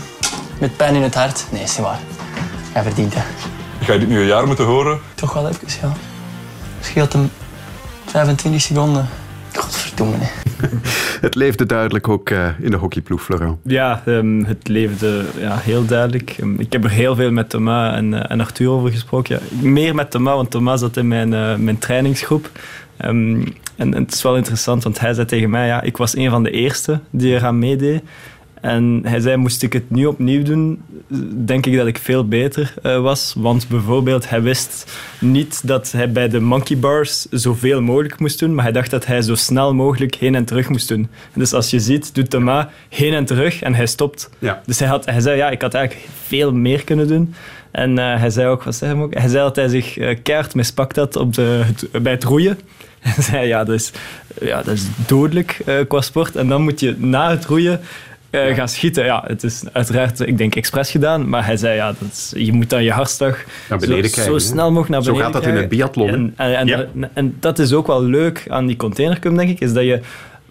Met 0.59 0.77
pijn 0.77 0.95
in 0.95 1.01
het 1.01 1.15
hart. 1.15 1.45
Nee, 1.49 1.63
is 1.63 1.77
niet 1.77 1.85
waar. 1.85 1.99
Jij 2.73 2.83
verdient 2.83 3.13
het. 3.13 3.23
Ga 3.81 3.93
je 3.93 3.99
dit 3.99 4.07
nu 4.07 4.19
een 4.19 4.25
jaar 4.25 4.47
moeten 4.47 4.65
horen? 4.65 4.99
Toch 5.15 5.33
wel 5.33 5.49
even, 5.49 5.67
ja. 5.81 5.93
Scheelt 6.81 7.13
hem 7.13 7.31
25 8.05 8.61
seconden. 8.61 9.09
Godverdomme, 9.53 10.15
hè. 10.19 10.42
Het 11.21 11.35
leefde 11.35 11.65
duidelijk 11.65 12.07
ook 12.07 12.29
uh, 12.29 12.47
in 12.59 12.71
de 12.71 12.77
hockeyploeg, 12.77 13.23
Florent. 13.23 13.57
Ja, 13.63 14.03
um, 14.05 14.43
het 14.45 14.67
leefde 14.67 15.23
ja, 15.39 15.57
heel 15.57 15.85
duidelijk. 15.85 16.37
Um, 16.41 16.59
ik 16.59 16.71
heb 16.71 16.83
er 16.83 16.89
heel 16.89 17.15
veel 17.15 17.31
met 17.31 17.49
Thomas 17.49 17.95
en, 17.95 18.11
uh, 18.11 18.31
en 18.31 18.39
Arthur 18.39 18.69
over 18.69 18.91
gesproken. 18.91 19.39
Ja, 19.51 19.69
meer 19.69 19.95
met 19.95 20.11
Thomas, 20.11 20.35
want 20.35 20.51
Thomas 20.51 20.79
zat 20.79 20.97
in 20.97 21.07
mijn, 21.07 21.31
uh, 21.31 21.55
mijn 21.55 21.77
trainingsgroep. 21.77 22.49
En, 22.97 23.45
en, 23.75 23.93
het 23.93 24.13
is 24.13 24.21
wel 24.21 24.37
interessant, 24.37 24.83
want 24.83 24.99
hij 24.99 25.13
zei 25.13 25.27
tegen 25.27 25.49
mij, 25.49 25.67
ja, 25.67 25.81
ik 25.81 25.97
was 25.97 26.15
een 26.15 26.29
van 26.29 26.43
de 26.43 26.51
eerste 26.51 26.99
die 27.09 27.33
eraan 27.33 27.59
meedeed. 27.59 28.03
En 28.63 29.01
hij 29.05 29.19
zei, 29.19 29.37
moest 29.37 29.63
ik 29.63 29.73
het 29.73 29.89
nu 29.89 30.05
opnieuw 30.05 30.43
doen, 30.43 30.81
denk 31.45 31.65
ik 31.65 31.75
dat 31.77 31.87
ik 31.87 31.97
veel 31.97 32.27
beter 32.27 32.73
uh, 32.83 33.01
was. 33.01 33.33
Want 33.37 33.67
bijvoorbeeld, 33.67 34.29
hij 34.29 34.41
wist 34.41 34.91
niet 35.19 35.67
dat 35.67 35.91
hij 35.91 36.11
bij 36.11 36.29
de 36.29 36.39
monkey 36.39 36.77
bars 36.77 37.25
zoveel 37.29 37.81
mogelijk 37.81 38.19
moest 38.19 38.39
doen, 38.39 38.55
maar 38.55 38.63
hij 38.63 38.73
dacht 38.73 38.91
dat 38.91 39.05
hij 39.05 39.21
zo 39.21 39.35
snel 39.35 39.73
mogelijk 39.73 40.15
heen 40.15 40.35
en 40.35 40.45
terug 40.45 40.69
moest 40.69 40.87
doen. 40.87 40.99
En 41.33 41.39
dus 41.39 41.53
als 41.53 41.69
je 41.69 41.79
ziet, 41.79 42.15
doet 42.15 42.29
Thomas 42.29 42.65
heen 42.89 43.13
en 43.13 43.25
terug 43.25 43.61
en 43.61 43.73
hij 43.73 43.85
stopt. 43.85 44.29
Ja. 44.39 44.61
Dus 44.65 44.79
hij, 44.79 44.87
had, 44.87 45.05
hij 45.05 45.19
zei, 45.19 45.37
ja, 45.37 45.49
ik 45.49 45.61
had 45.61 45.73
eigenlijk 45.73 46.07
veel 46.27 46.53
meer 46.53 46.83
kunnen 46.83 47.07
doen. 47.07 47.33
En 47.71 47.91
uh, 47.91 48.19
hij 48.19 48.29
zei 48.29 48.47
ook, 48.47 48.63
wat 48.63 48.75
zei 48.75 48.93
hij 48.93 49.03
ook? 49.03 49.13
Hij 49.13 49.29
zei 49.29 49.43
dat 49.43 49.55
hij 49.55 49.67
zich 49.67 49.97
uh, 49.97 50.17
keihard 50.23 50.55
mispakt 50.55 50.95
had 50.95 51.15
op 51.15 51.33
de, 51.33 51.61
het, 51.65 52.03
bij 52.03 52.11
het 52.11 52.23
roeien. 52.23 52.59
Hij 53.03 53.23
zei, 53.23 53.47
ja, 53.47 53.63
dat 53.63 53.75
is, 53.75 53.91
ja, 54.41 54.61
dat 54.61 54.73
is 54.73 54.85
dodelijk 55.07 55.61
uh, 55.65 55.75
qua 55.87 56.01
sport. 56.01 56.35
En 56.35 56.47
dan 56.47 56.61
moet 56.61 56.79
je 56.79 56.95
na 56.97 57.29
het 57.29 57.45
roeien 57.45 57.79
eh, 58.33 58.55
gaan 58.55 58.69
schieten. 58.69 59.05
Ja, 59.05 59.23
het 59.27 59.43
is 59.43 59.63
uiteraard, 59.71 60.19
ik 60.19 60.37
denk, 60.37 60.55
expres 60.55 60.91
gedaan. 60.91 61.29
Maar 61.29 61.45
hij 61.45 61.57
zei, 61.57 61.75
ja, 61.75 61.87
dat 61.87 62.09
is, 62.11 62.33
je 62.35 62.53
moet 62.53 62.69
dan 62.69 62.83
je 62.83 62.91
hartslag 62.91 63.43
Naar 63.69 63.79
zo, 63.79 63.87
krijgen, 63.87 64.23
zo 64.23 64.37
snel 64.37 64.67
mogelijk 64.67 64.89
naar 64.89 65.03
Zo 65.03 65.11
beneden 65.11 65.33
gaat 65.33 65.43
dat 65.43 65.51
in 65.51 65.57
het 65.57 65.69
biathlon? 65.69 66.09
En, 66.09 66.33
en, 66.35 66.67
en, 66.67 67.09
en 67.13 67.35
dat 67.39 67.59
is 67.59 67.73
ook 67.73 67.87
wel 67.87 68.03
leuk 68.03 68.45
aan 68.47 68.65
die 68.65 68.75
containercup, 68.75 69.35
denk 69.35 69.49
ik, 69.49 69.59
is 69.59 69.73
dat 69.73 69.83
je 69.83 70.01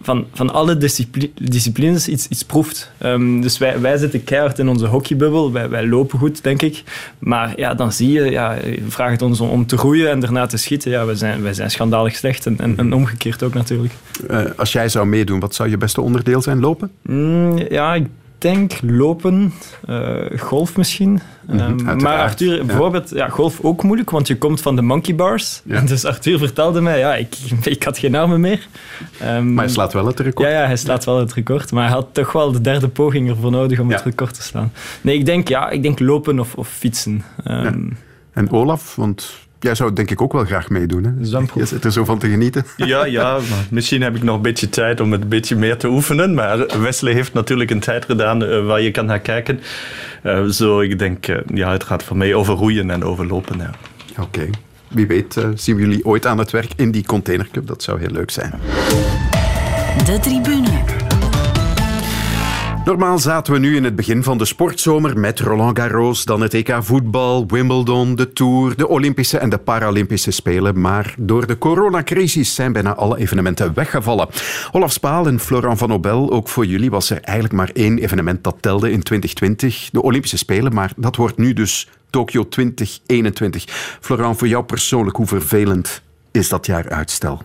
van, 0.02 0.26
van 0.32 0.52
alle 0.52 0.76
discipli- 0.76 1.32
disciplines 1.34 2.08
iets, 2.08 2.28
iets 2.28 2.44
proeft. 2.44 2.92
Ehm, 2.98 3.40
dus 3.40 3.58
wij, 3.58 3.80
wij 3.80 3.96
zitten 3.96 4.24
keihard 4.24 4.58
in 4.58 4.68
onze 4.68 4.86
hockeybubbel. 4.86 5.52
Wij, 5.52 5.68
wij 5.68 5.86
lopen 5.86 6.18
goed, 6.18 6.42
denk 6.42 6.62
ik. 6.62 6.82
Maar 7.18 7.52
ja, 7.56 7.74
dan 7.74 7.92
zie 7.92 8.12
je, 8.12 8.30
ja, 8.30 8.52
je 8.52 8.82
vraagt 8.88 9.12
het 9.12 9.22
ons 9.22 9.40
om, 9.40 9.48
om 9.48 9.66
te 9.66 9.76
groeien 9.76 10.10
en 10.10 10.20
daarna 10.20 10.46
te 10.46 10.56
schieten. 10.56 10.90
Ja, 10.90 11.04
wij, 11.04 11.14
zijn, 11.14 11.42
wij 11.42 11.54
zijn 11.54 11.70
schandalig 11.70 12.16
slecht 12.16 12.46
en, 12.46 12.58
en, 12.58 12.76
en 12.76 12.92
omgekeerd 12.92 13.42
ook 13.42 13.54
natuurlijk. 13.54 13.92
Eh, 14.28 14.44
als 14.56 14.72
jij 14.72 14.88
zou 14.88 15.06
meedoen, 15.06 15.40
wat 15.40 15.54
zou 15.54 15.68
je 15.68 15.76
beste 15.76 16.00
onderdeel 16.00 16.42
zijn? 16.42 16.60
Lopen? 16.60 16.90
Mm, 17.02 17.58
ja, 17.70 17.94
ik 17.94 18.06
denk 18.42 18.72
lopen, 18.82 19.52
eh, 19.86 20.38
golf 20.38 20.76
misschien. 20.76 21.20
Mhm, 21.46 21.58
Ehm, 21.58 22.02
maar 22.02 22.18
Arthur, 22.18 22.56
ja. 22.56 22.64
bijvoorbeeld, 22.64 23.10
ja, 23.10 23.28
golf 23.28 23.60
ook 23.60 23.82
moeilijk, 23.82 24.10
want 24.10 24.26
je 24.26 24.38
komt 24.38 24.60
van 24.60 24.76
de 24.76 24.82
monkey 24.82 25.14
bars. 25.14 25.60
Ja. 25.64 25.80
Dus 25.92 26.04
Arthur 26.04 26.38
vertelde 26.38 26.80
mij, 26.80 26.98
ja, 26.98 27.14
ik, 27.14 27.36
ik 27.62 27.82
had 27.82 27.98
geen 27.98 28.14
armen 28.14 28.40
meer. 28.40 28.66
Ehm, 29.20 29.54
Maar 29.54 29.64
hij 29.64 29.72
slaat 29.72 29.92
wel 29.92 30.06
het 30.06 30.20
record. 30.20 30.48
Ja, 30.48 30.54
ja, 30.60 30.66
hij 30.66 30.76
slaat 30.76 31.04
wel 31.04 31.18
het 31.18 31.32
record. 31.32 31.72
Maar 31.72 31.84
hij 31.84 31.92
had 31.92 32.06
toch 32.12 32.32
wel 32.32 32.52
de 32.52 32.60
derde 32.60 32.88
poging 32.88 33.28
ervoor 33.28 33.50
nodig 33.50 33.78
om 33.78 33.90
het 33.90 34.02
record 34.02 34.34
te 34.34 34.42
slaan. 34.42 34.72
Nee, 35.00 35.18
ik 35.18 35.24
denk, 35.26 35.48
ja, 35.48 35.70
ik 35.70 35.82
denk 35.82 35.98
lopen 36.00 36.38
of, 36.40 36.54
of 36.54 36.68
fietsen. 36.68 37.22
Ehm, 37.44 37.88
En 38.32 38.50
Olaf, 38.50 38.96
want 38.96 39.30
jij 39.62 39.74
zou 39.74 39.92
denk 39.92 40.10
ik 40.10 40.20
ook 40.22 40.32
wel 40.32 40.44
graag 40.44 40.68
meedoen. 40.68 41.04
Hè? 41.04 41.10
Je 41.54 41.66
zit 41.66 41.84
er 41.84 41.92
zo 41.92 42.04
van 42.04 42.18
te 42.18 42.28
genieten. 42.28 42.64
Ja, 42.92 43.04
ja, 43.04 43.32
maar 43.32 43.66
misschien 43.70 44.02
heb 44.02 44.16
ik 44.16 44.22
nog 44.22 44.36
een 44.36 44.42
beetje 44.42 44.68
tijd 44.68 45.00
om 45.00 45.12
het 45.12 45.22
een 45.22 45.28
beetje 45.28 45.56
meer 45.56 45.76
te 45.76 45.88
oefenen. 45.88 46.34
Maar 46.34 46.80
Wesley 46.80 47.12
heeft 47.12 47.32
natuurlijk 47.32 47.70
een 47.70 47.80
tijd 47.80 48.04
gedaan 48.04 48.44
eh, 48.44 48.66
waar 48.66 48.80
je 48.80 48.90
kan 48.90 49.06
naar 49.06 49.20
kijken. 49.20 49.60
Eh, 50.22 50.44
zo, 50.44 50.80
ik 50.80 50.98
denk, 50.98 51.26
eh, 51.26 51.36
ja, 51.54 51.72
het 51.72 51.84
gaat 51.84 52.02
voor 52.02 52.16
mij 52.16 52.34
over 52.34 52.54
roeien 52.54 52.90
en 52.90 53.04
over 53.04 53.26
lopen. 53.26 53.58
Ja. 53.58 53.70
Oké. 54.22 54.50
Wie 54.88 55.06
weet 55.06 55.46
zien 55.54 55.76
we 55.76 55.82
jullie 55.82 56.04
ooit 56.04 56.26
aan 56.26 56.38
het 56.38 56.50
werk 56.50 56.72
in 56.76 56.90
die 56.90 57.04
containercup. 57.04 57.66
Dat 57.66 57.82
zou 57.82 58.00
heel 58.00 58.10
leuk 58.10 58.30
zijn. 58.30 58.52
De 60.04 60.18
tribune. 60.20 61.01
Normaal 62.84 63.18
zaten 63.18 63.52
we 63.52 63.58
nu 63.58 63.76
in 63.76 63.84
het 63.84 63.96
begin 63.96 64.22
van 64.22 64.38
de 64.38 64.44
sportzomer 64.44 65.18
met 65.18 65.40
Roland 65.40 65.78
Garros, 65.78 66.24
dan 66.24 66.40
het 66.40 66.54
EK 66.54 66.76
voetbal, 66.80 67.46
Wimbledon, 67.46 68.14
de 68.14 68.32
Tour, 68.32 68.76
de 68.76 68.88
Olympische 68.88 69.38
en 69.38 69.48
de 69.48 69.58
Paralympische 69.58 70.30
Spelen. 70.30 70.80
Maar 70.80 71.14
door 71.18 71.46
de 71.46 71.58
coronacrisis 71.58 72.54
zijn 72.54 72.72
bijna 72.72 72.94
alle 72.94 73.18
evenementen 73.18 73.74
weggevallen. 73.74 74.28
Olaf 74.72 74.92
Spaal 74.92 75.26
en 75.26 75.40
Florent 75.40 75.78
van 75.78 75.92
Obel, 75.92 76.32
ook 76.32 76.48
voor 76.48 76.66
jullie 76.66 76.90
was 76.90 77.10
er 77.10 77.20
eigenlijk 77.20 77.54
maar 77.54 77.70
één 77.72 77.98
evenement 77.98 78.44
dat 78.44 78.56
telde 78.60 78.90
in 78.90 79.02
2020, 79.02 79.88
de 79.92 80.02
Olympische 80.02 80.36
Spelen. 80.36 80.74
Maar 80.74 80.92
dat 80.96 81.16
wordt 81.16 81.36
nu 81.36 81.52
dus 81.52 81.88
Tokio 82.10 82.48
2021. 82.48 83.64
Florent, 84.00 84.38
voor 84.38 84.48
jou 84.48 84.64
persoonlijk, 84.64 85.16
hoe 85.16 85.26
vervelend 85.26 86.02
is 86.32 86.48
dat 86.48 86.66
jaar 86.66 86.88
uitstel? 86.88 87.42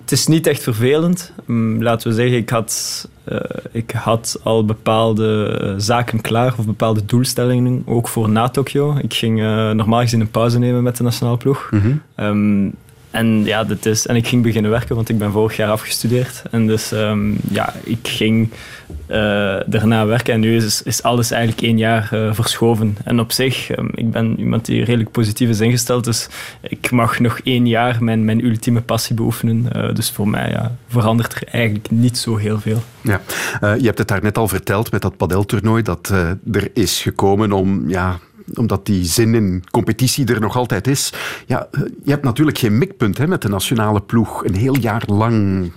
Het 0.00 0.12
is 0.12 0.26
niet 0.26 0.46
echt 0.46 0.62
vervelend. 0.62 1.32
Mm, 1.44 1.82
Laten 1.82 2.08
we 2.08 2.14
zeggen, 2.14 2.36
ik 2.36 2.50
had, 2.50 3.08
eh, 3.24 3.40
ik 3.70 3.90
had 3.90 4.40
al 4.42 4.64
bepaalde 4.64 5.58
eh, 5.62 5.74
zaken 5.76 6.20
klaar 6.20 6.54
of 6.58 6.66
bepaalde 6.66 7.04
doelstellingen, 7.04 7.82
ook 7.86 8.08
voor 8.08 8.28
na 8.28 8.48
Tokio. 8.48 8.96
Ik 9.02 9.14
ging 9.14 9.40
eh, 9.40 9.70
normaal 9.70 10.00
gezien 10.00 10.20
een 10.20 10.30
pauze 10.30 10.58
nemen 10.58 10.82
met 10.82 10.96
de 10.96 11.02
nationale 11.02 11.36
ploeg. 11.36 11.70
Ehm, 12.14 12.68
en, 13.10 13.44
ja, 13.44 13.64
dit 13.64 13.86
is, 13.86 14.06
en 14.06 14.16
ik 14.16 14.26
ging 14.26 14.42
beginnen 14.42 14.70
werken, 14.70 14.94
want 14.94 15.08
ik 15.08 15.18
ben 15.18 15.30
vorig 15.30 15.56
jaar 15.56 15.70
afgestudeerd. 15.70 16.42
En 16.50 16.66
dus 16.66 16.92
ehm, 16.92 17.34
ja, 17.50 17.74
ik 17.84 17.98
ging 18.08 18.50
eh, 19.06 19.56
daarna 19.66 20.06
werken 20.06 20.34
en 20.34 20.40
nu 20.40 20.56
is, 20.56 20.82
is 20.82 21.02
alles 21.02 21.30
eigenlijk 21.30 21.62
één 21.62 21.78
jaar 21.78 22.08
eh, 22.12 22.32
verschoven. 22.32 22.96
En 23.04 23.20
op 23.20 23.32
zich, 23.32 23.70
ehm, 23.70 23.86
ik 23.94 24.10
ben 24.10 24.38
iemand 24.38 24.64
die 24.64 24.84
redelijk 24.84 25.10
positief 25.10 25.48
is 25.48 25.60
ingesteld, 25.60 26.04
dus 26.04 26.28
ik 26.60 26.90
mag 26.90 27.18
nog 27.18 27.40
één 27.44 27.66
jaar 27.66 27.96
mijn, 28.00 28.24
mijn 28.24 28.44
ultieme 28.44 28.80
passie 28.80 29.14
beoefenen. 29.14 29.72
Eh, 29.72 29.94
dus 29.94 30.10
voor 30.10 30.28
mij 30.28 30.50
ja, 30.50 30.76
verandert 30.88 31.34
er 31.34 31.42
eigenlijk 31.50 31.90
niet 31.90 32.18
zo 32.18 32.36
heel 32.36 32.60
veel. 32.60 32.82
Ja, 33.00 33.20
je 33.60 33.86
hebt 33.86 33.98
het 33.98 34.08
daar 34.08 34.22
net 34.22 34.38
al 34.38 34.48
verteld 34.48 34.90
met 34.90 35.02
dat 35.02 35.16
padeltoernooi 35.16 35.82
dat 35.82 36.08
er 36.52 36.70
is 36.72 37.02
gekomen 37.02 37.52
om, 37.52 37.88
ja, 37.88 38.18
omdat 38.54 38.86
die 38.86 39.04
zin 39.04 39.34
in 39.34 39.64
competitie 39.70 40.26
er 40.26 40.40
nog 40.40 40.56
altijd 40.56 40.86
is. 40.86 41.12
Ja, 41.46 41.68
eh, 41.70 41.80
je 42.04 42.10
hebt 42.10 42.24
natuurlijk 42.24 42.58
geen 42.58 42.78
mikpunt 42.78 43.18
hè, 43.18 43.26
met 43.26 43.42
de 43.42 43.48
nationale 43.48 44.00
ploeg. 44.00 44.44
Een 44.44 44.54
heel 44.54 44.76
jaar 44.78 45.02
lang 45.06 45.70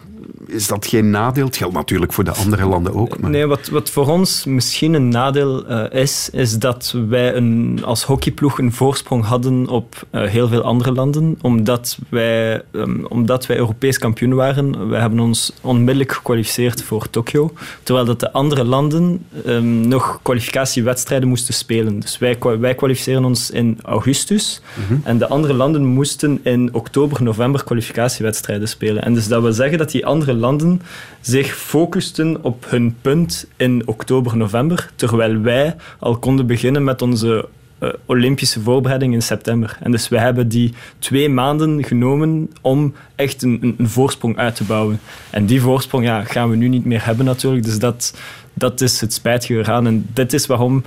is 0.47 0.67
dat 0.67 0.87
geen 0.87 1.09
nadeel. 1.09 1.45
Het 1.45 1.57
geldt 1.57 1.73
natuurlijk 1.73 2.13
voor 2.13 2.23
de 2.23 2.31
andere 2.31 2.65
landen 2.65 2.93
ook. 2.93 3.19
Maar... 3.19 3.29
Nee, 3.29 3.45
wat, 3.45 3.67
wat 3.67 3.89
voor 3.89 4.07
ons 4.07 4.45
misschien 4.45 4.93
een 4.93 5.09
nadeel 5.09 5.65
eh, 5.65 6.01
is, 6.01 6.29
is 6.31 6.57
dat 6.57 6.95
wij 7.07 7.35
een, 7.35 7.81
als 7.83 8.03
hockeyploeg 8.03 8.59
een 8.59 8.73
voorsprong 8.73 9.25
hadden 9.25 9.67
op 9.67 10.07
eh, 10.09 10.23
heel 10.23 10.47
veel 10.47 10.61
andere 10.61 10.91
landen, 10.91 11.37
omdat 11.41 11.97
wij, 12.09 12.61
ehm, 12.71 13.05
omdat 13.05 13.45
wij 13.45 13.57
Europees 13.57 13.97
kampioen 13.97 14.33
waren. 14.33 14.89
Wij 14.89 14.99
hebben 14.99 15.19
ons 15.19 15.53
onmiddellijk 15.61 16.11
gekwalificeerd 16.11 16.83
voor 16.83 17.09
Tokio, 17.09 17.53
terwijl 17.83 18.05
dat 18.05 18.19
de 18.19 18.31
andere 18.31 18.63
landen 18.63 19.25
ehm, 19.45 19.87
nog 19.87 20.19
kwalificatiewedstrijden 20.21 21.27
moesten 21.27 21.53
spelen. 21.53 21.99
Dus 21.99 22.17
wij, 22.17 22.37
wij 22.59 22.75
kwalificeren 22.75 23.25
ons 23.25 23.51
in 23.51 23.79
augustus 23.83 24.61
en 25.03 25.17
de 25.17 25.27
andere 25.27 25.53
landen 25.53 25.85
moesten 25.85 26.39
in 26.43 26.69
oktober, 26.73 27.23
november 27.23 27.63
kwalificatiewedstrijden 27.63 28.67
spelen. 28.67 29.03
En 29.03 29.13
dus 29.13 29.27
dat 29.27 29.41
wil 29.41 29.53
zeggen 29.53 29.77
dat 29.77 29.91
die 29.91 30.05
andere 30.05 30.20
landen 30.27 30.81
zich 31.21 31.55
focusten 31.55 32.43
op 32.43 32.65
hun 32.69 32.95
punt 33.01 33.47
in 33.57 33.81
oktober, 33.85 34.37
november, 34.37 34.91
terwijl 34.95 35.41
wij 35.41 35.75
al 35.99 36.17
konden 36.17 36.47
beginnen 36.47 36.83
met 36.83 37.01
onze 37.01 37.47
eh, 37.81 37.89
Olympische 38.05 38.61
voorbereiding 38.61 39.13
in 39.13 39.21
september. 39.21 39.77
En 39.79 39.91
dus 39.91 40.09
wij 40.09 40.21
hebben 40.21 40.47
die 40.47 40.73
twee 40.99 41.29
maanden 41.29 41.83
genomen 41.83 42.49
om 42.61 42.93
echt 43.15 43.43
een, 43.43 43.57
een, 43.61 43.75
een 43.77 43.89
voorsprong 43.89 44.37
uit 44.37 44.55
te 44.55 44.63
bouwen. 44.63 44.99
En 45.29 45.45
die 45.45 45.61
voorsprong 45.61 46.05
ja, 46.05 46.23
gaan 46.23 46.49
we 46.49 46.55
nu 46.55 46.67
niet 46.67 46.85
meer 46.85 47.05
hebben 47.05 47.25
natuurlijk. 47.25 47.63
Dus 47.63 47.79
dat, 47.79 48.17
dat 48.53 48.81
is 48.81 49.01
het 49.01 49.13
spijtige 49.13 49.57
eraan. 49.57 49.87
En 49.87 50.05
dit 50.13 50.33
is 50.33 50.45
waarom 50.45 50.83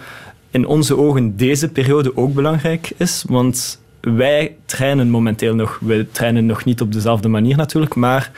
in 0.50 0.66
onze 0.66 0.96
ogen 0.96 1.36
deze 1.36 1.68
periode 1.68 2.16
ook 2.16 2.34
belangrijk 2.34 2.92
is. 2.96 3.24
Want 3.28 3.80
wij 4.00 4.56
trainen 4.64 5.10
momenteel 5.10 5.54
nog. 5.54 5.78
We 5.80 6.06
trainen 6.10 6.46
nog 6.46 6.64
niet 6.64 6.80
op 6.80 6.92
dezelfde 6.92 7.28
manier 7.28 7.56
natuurlijk, 7.56 7.94
maar 7.94 8.30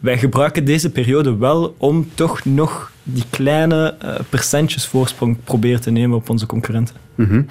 wij 0.00 0.18
gebruiken 0.18 0.64
deze 0.64 0.90
periode 0.90 1.36
wel 1.36 1.74
om 1.78 2.08
toch 2.14 2.44
nog 2.44 2.92
die 3.02 3.24
kleine 3.30 3.94
eh, 3.98 4.14
percentjes 4.28 4.86
voorsprong 4.86 5.36
proberen 5.44 5.80
te 5.80 5.90
nemen 5.90 6.16
op 6.16 6.30
onze 6.30 6.46
concurrenten. 6.46 6.94
Mhm. 7.14 7.42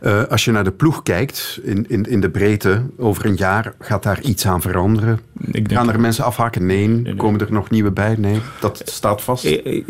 Eh, 0.00 0.22
als 0.24 0.44
je 0.44 0.50
naar 0.50 0.64
de 0.64 0.70
ploeg 0.70 1.02
kijkt, 1.02 1.60
in, 1.62 1.84
in, 1.88 2.04
in 2.04 2.20
de 2.20 2.30
breedte, 2.30 2.82
over 2.96 3.26
een 3.26 3.36
jaar 3.36 3.74
gaat 3.78 4.02
daar 4.02 4.20
iets 4.20 4.46
aan 4.46 4.60
veranderen. 4.60 5.20
Gaan 5.52 5.90
er 5.90 6.00
mensen 6.00 6.24
afhaken? 6.24 6.66
Nee. 6.66 7.14
Komen 7.16 7.40
er 7.40 7.52
nog 7.52 7.70
nieuwe 7.70 7.90
bij? 7.90 8.14
Nee. 8.18 8.40
Dat 8.60 8.82
staat 8.84 9.22
vast. 9.22 9.44
Eh, 9.44 9.82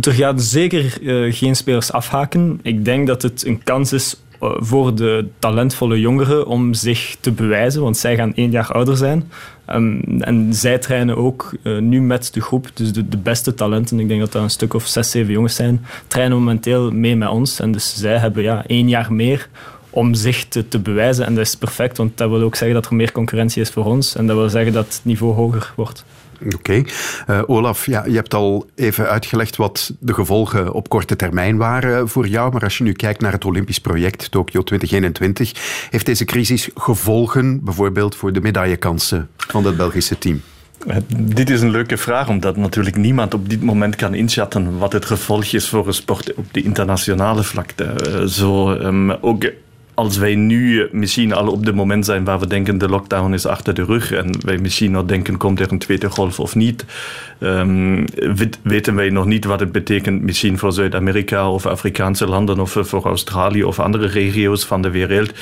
Er 0.00 0.12
gaan 0.12 0.40
zeker 0.40 0.98
geen 1.34 1.56
spelers 1.56 1.92
afhaken. 1.92 2.60
Ik 2.62 2.84
denk 2.84 3.06
dat 3.06 3.22
het 3.22 3.46
een 3.46 3.62
kans 3.62 3.92
is 3.92 4.16
voor 4.40 4.94
de 4.94 5.26
talentvolle 5.38 6.00
jongeren 6.00 6.46
om 6.46 6.74
zich 6.74 7.16
te 7.20 7.32
bewijzen, 7.32 7.82
want 7.82 7.96
zij 7.96 8.16
gaan 8.16 8.34
één 8.34 8.50
jaar 8.50 8.72
ouder 8.72 8.96
zijn. 8.96 9.30
Ehm, 9.64 10.20
en 10.20 10.54
zij 10.54 10.78
trainen 10.78 11.16
ook 11.16 11.54
eh, 11.62 11.78
nu 11.78 12.00
met 12.00 12.34
de 12.34 12.40
groep, 12.40 12.70
dus 12.74 12.92
de, 12.92 13.08
de 13.08 13.16
beste 13.16 13.54
talenten, 13.54 14.00
ik 14.00 14.08
denk 14.08 14.20
dat 14.20 14.32
dat 14.32 14.42
een 14.42 14.50
stuk 14.50 14.74
of 14.74 14.86
zes, 14.86 15.10
zeven 15.10 15.32
jongens 15.32 15.54
zijn, 15.54 15.84
trainen 16.06 16.38
momenteel 16.38 16.90
mee 16.90 17.16
met 17.16 17.28
ons. 17.28 17.60
En 17.60 17.72
dus 17.72 17.96
zij 17.96 18.16
hebben 18.16 18.42
ja, 18.42 18.64
één 18.66 18.88
jaar 18.88 19.12
meer 19.12 19.48
om 19.90 20.14
zich 20.14 20.44
te, 20.44 20.68
te 20.68 20.78
bewijzen. 20.78 21.26
En 21.26 21.34
dat 21.34 21.46
is 21.46 21.54
perfect, 21.54 21.96
want 21.96 22.18
dat 22.18 22.30
wil 22.30 22.42
ook 22.42 22.54
zeggen 22.54 22.76
dat 22.80 22.90
er 22.90 22.96
meer 22.96 23.12
concurrentie 23.12 23.62
is 23.62 23.70
voor 23.70 23.84
ons. 23.84 24.16
En 24.16 24.26
dat 24.26 24.36
wil 24.36 24.48
zeggen 24.48 24.72
dat 24.72 24.86
het 24.86 25.00
niveau 25.02 25.34
hoger 25.34 25.72
wordt. 25.76 26.04
Oké. 26.54 26.82
Eh, 27.26 27.40
Olaf, 27.46 27.86
ja, 27.86 28.04
je 28.06 28.14
hebt 28.14 28.34
al 28.34 28.66
even 28.74 29.08
uitgelegd 29.08 29.56
wat 29.56 29.92
de 29.98 30.14
gevolgen 30.14 30.72
op 30.72 30.88
korte 30.88 31.16
termijn 31.16 31.56
waren 31.56 32.08
voor 32.08 32.26
jou. 32.26 32.52
Maar 32.52 32.62
als 32.62 32.78
je 32.78 32.84
nu 32.84 32.92
kijkt 32.92 33.20
naar 33.20 33.32
het 33.32 33.44
Olympisch 33.44 33.78
project 33.80 34.30
Tokio 34.30 34.62
2021, 34.62 35.52
heeft 35.90 36.06
deze 36.06 36.24
crisis 36.24 36.68
gevolgen 36.74 37.64
bijvoorbeeld 37.64 38.14
voor 38.14 38.32
de 38.32 38.40
medaillekansen 38.40 39.28
van 39.36 39.64
het 39.64 39.76
Belgische 39.76 40.18
team? 40.18 40.40
Eh, 40.86 40.96
Dit 41.16 41.50
is 41.50 41.60
een 41.60 41.70
leuke 41.70 41.96
vraag, 41.96 42.28
omdat 42.28 42.56
natuurlijk 42.56 42.96
niemand 42.96 43.34
op 43.34 43.48
dit 43.50 43.62
moment 43.62 43.96
kan 43.96 44.14
inschatten 44.14 44.78
wat 44.78 44.92
het 44.92 45.04
gevolg 45.04 45.44
is 45.44 45.68
voor 45.68 45.86
een 45.86 45.94
sport 45.94 46.34
op 46.34 46.44
de 46.52 46.62
internationale 46.62 47.42
vlakte. 47.42 47.84
Eh, 47.84 48.24
Zo, 48.24 48.72
ehm, 48.72 49.10
ook 49.10 49.44
als 49.98 50.16
wij 50.16 50.34
nu 50.34 50.82
eh, 50.82 50.92
misschien 50.92 51.32
al 51.32 51.48
op 51.48 51.64
het 51.64 51.74
moment 51.74 52.04
zijn 52.04 52.24
waar 52.24 52.38
we 52.38 52.46
denken 52.46 52.78
de 52.78 52.88
lockdown 52.88 53.32
is 53.32 53.46
achter 53.46 53.74
de 53.74 53.84
rug 53.84 54.12
en 54.12 54.38
wij 54.44 54.58
misschien 54.58 54.90
nog 54.90 55.04
denken 55.04 55.36
komt 55.36 55.60
er 55.60 55.72
een 55.72 55.78
tweede 55.78 56.10
golf 56.10 56.40
of 56.40 56.54
niet, 56.54 56.84
ehm, 57.38 58.06
wet- 58.14 58.58
weten 58.62 58.94
wij 58.94 59.10
nog 59.10 59.24
niet 59.26 59.44
wat 59.44 59.60
het 59.60 59.72
betekent 59.72 60.22
misschien 60.22 60.58
voor 60.58 60.72
Zuid-Amerika 60.72 61.50
of 61.50 61.66
Afrikaanse 61.66 62.26
landen 62.26 62.60
of 62.60 62.76
eh, 62.76 62.84
voor 62.84 63.04
Australië 63.04 63.64
of 63.64 63.78
andere 63.80 64.06
regio's 64.06 64.64
van 64.64 64.82
de 64.82 64.90
wereld 64.90 65.32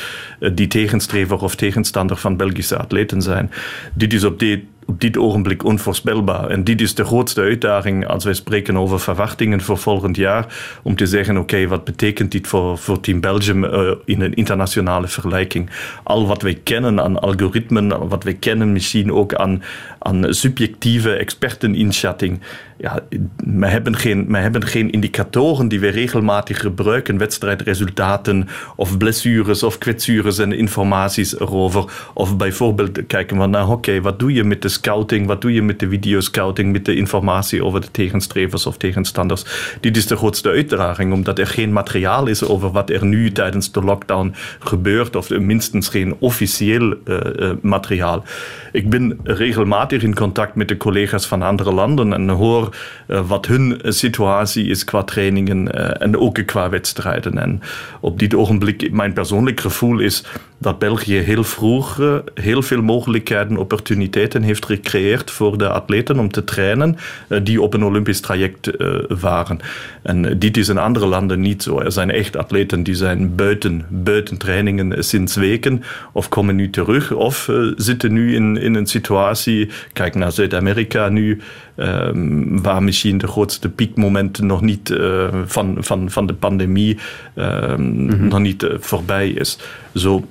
eh, 0.40 0.51
die 0.55 0.66
tegenstrever 0.66 1.38
of 1.42 1.55
tegenstander 1.55 2.16
van 2.16 2.37
Belgische 2.37 2.77
atleten 2.77 3.23
zijn. 3.23 3.51
Dit 3.95 4.12
is 4.12 4.25
op, 4.25 4.38
dit 4.38 4.61
op 4.87 5.01
dit 5.01 5.18
ogenblik 5.18 5.64
onvoorspelbaar. 5.64 6.51
En 6.51 6.64
dit 6.64 6.81
is 6.81 6.94
de 6.94 7.05
grootste 7.05 7.40
uitdaging 7.40 8.07
als 8.07 8.25
wij 8.25 8.35
spreken 8.35 8.77
over 8.77 9.01
verwachtingen 9.01 9.61
voor 9.61 9.79
volgend 9.79 10.16
jaar. 10.16 10.46
Om 10.83 10.96
te 10.96 11.07
zeggen, 11.07 11.37
oké, 11.37 11.66
wat 11.66 11.85
betekent 11.85 12.33
dit 12.33 12.46
voor, 12.46 12.79
voor 12.79 13.01
Team 13.01 13.20
Belgium 13.20 13.64
uh, 13.64 13.90
in 14.05 14.20
een 14.20 14.35
internationale 14.35 15.09
vergelijking? 15.09 15.70
Al 16.03 16.27
wat 16.27 16.42
wij 16.42 16.61
kennen 16.62 17.01
aan 17.01 17.20
algoritmen, 17.20 18.09
wat 18.09 18.25
wij 18.25 18.35
kennen 18.35 18.72
misschien 18.72 19.12
ook 19.12 19.35
aan, 19.35 19.62
aan 19.99 20.35
subjectieve 20.35 21.12
experteninschatting 21.12 22.40
ja, 22.79 23.01
we, 23.37 23.66
hebben 23.66 23.96
geen, 23.96 24.27
we 24.29 24.38
hebben 24.38 24.66
geen 24.66 24.90
indicatoren 24.90 25.68
die 25.68 25.81
we 25.81 25.88
regelmatig 25.88 26.61
gebruiken, 26.61 27.18
wedstrijdresultaten 27.18 28.49
of 28.77 28.99
blessures 28.99 29.62
of 29.62 29.79
kwetsures 29.79 30.38
en 30.38 30.53
informaties 30.53 31.40
erover. 31.40 31.85
Of 32.14 32.37
bijvoorbeeld 32.37 33.07
kijken 33.07 33.38
we 33.38 33.46
naar, 33.46 33.70
oké, 33.70 34.01
wat 34.01 34.18
doe 34.18 34.33
je 34.33 34.44
met 34.44 34.62
de 34.62 34.68
scouting, 34.77 35.27
wat 35.27 35.41
doe 35.41 35.53
je 35.53 35.62
met 35.62 35.79
de 35.79 35.89
videoscouting, 35.89 36.73
met 36.73 36.85
de 36.85 36.95
informatie 36.95 37.65
over 37.65 37.81
de 37.81 37.91
tegenstrevers 37.91 38.67
of 38.67 38.77
tegenstanders. 38.77 39.45
Dit 39.81 39.97
is 39.97 40.07
de 40.07 40.17
grootste 40.17 40.49
uitdaging, 40.49 41.12
omdat 41.12 41.39
er 41.39 41.47
geen 41.47 41.73
materiaal 41.73 42.27
is 42.27 42.45
over 42.45 42.71
wat 42.71 42.91
er 42.91 43.05
nu 43.05 43.33
tijdens 43.33 43.73
de 43.73 43.83
lockdown 43.83 44.35
gebeurt, 44.59 45.17
of 45.17 45.31
minstens 45.31 45.89
geen 45.89 46.17
officieel 46.19 46.95
uh, 47.05 47.17
uh, 47.37 47.51
materiaal. 47.62 48.25
Ik 48.73 48.91
ben 48.91 49.19
regelmatig 49.25 50.03
in 50.03 50.15
contact 50.15 50.55
met 50.55 50.69
de 50.69 50.77
collega's 50.77 51.27
van 51.27 51.43
andere 51.43 51.73
landen 51.73 52.12
en 52.12 52.29
hoor 52.29 52.77
uh, 53.09 53.29
wat 53.29 53.47
hun 53.47 53.81
situatie 53.85 54.67
is 54.67 54.85
qua 54.85 55.03
trainingen 55.03 55.73
en 56.01 56.19
ook 56.19 56.35
qua 56.47 56.69
wedstrijden. 56.69 57.39
En 57.39 57.61
op 58.01 58.19
dit 58.19 58.35
ogenblik, 58.35 58.93
mijn 58.93 59.12
persoonlijk 59.12 59.61
gevoel 59.61 59.99
is 59.99 60.25
dat 60.59 60.79
België 60.79 61.19
heel 61.19 61.45
vroeg 61.45 61.99
uh, 61.99 62.16
heel 62.35 62.62
veel 62.62 62.83
mogelijkheden, 62.83 63.57
opportuniteiten 63.57 64.42
heeft 64.42 64.66
gecreëerd 64.66 65.31
voor 65.31 65.59
de 65.59 65.69
atleten 65.69 66.19
om 66.19 66.31
te 66.31 66.45
trainen 66.45 66.97
die 67.42 67.62
op 67.62 67.75
een 67.75 67.85
Olympisch 67.85 68.21
traject 68.21 68.71
waren. 69.09 69.59
En 70.03 70.38
dit 70.38 70.57
is 70.57 70.69
in 70.69 70.79
andere 70.79 71.07
landen 71.07 71.40
niet 71.40 71.62
zo. 71.62 71.81
Er 71.81 71.92
zijn 71.92 72.11
echt 72.11 72.37
atleten 72.37 72.83
die 72.83 72.95
zijn 72.95 73.35
buiten, 73.35 73.87
buiten 73.88 74.38
trainingen 74.38 75.05
sinds 75.05 75.35
weken 75.35 75.83
of 76.12 76.29
komen 76.29 76.57
nu 76.57 76.71
terug 76.71 77.12
of 77.12 77.51
zitten 77.77 78.12
nu 78.12 78.35
in, 78.35 78.57
in 78.57 78.75
een 78.75 78.87
situatie, 78.87 79.69
kijk 79.92 80.14
naar 80.14 80.33
Zuid-Amerika 80.33 81.09
nu, 81.09 81.40
um, 81.77 82.62
waar 82.62 82.83
misschien 82.83 83.19
de 83.19 83.27
grootste 83.27 83.69
piekmomenten 83.69 84.47
nog 84.47 84.61
niet 84.61 84.90
uh, 84.90 85.29
van, 85.45 85.77
van, 85.79 86.11
van 86.11 86.27
de 86.27 86.35
pandemie 86.35 86.99
um, 87.35 87.81
mm 87.81 88.11
-hmm. 88.11 88.29
nog 88.29 88.38
niet 88.38 88.62
uh, 88.62 88.71
voorbij 88.79 89.29
is. 89.29 89.59
Zo, 89.95 90.29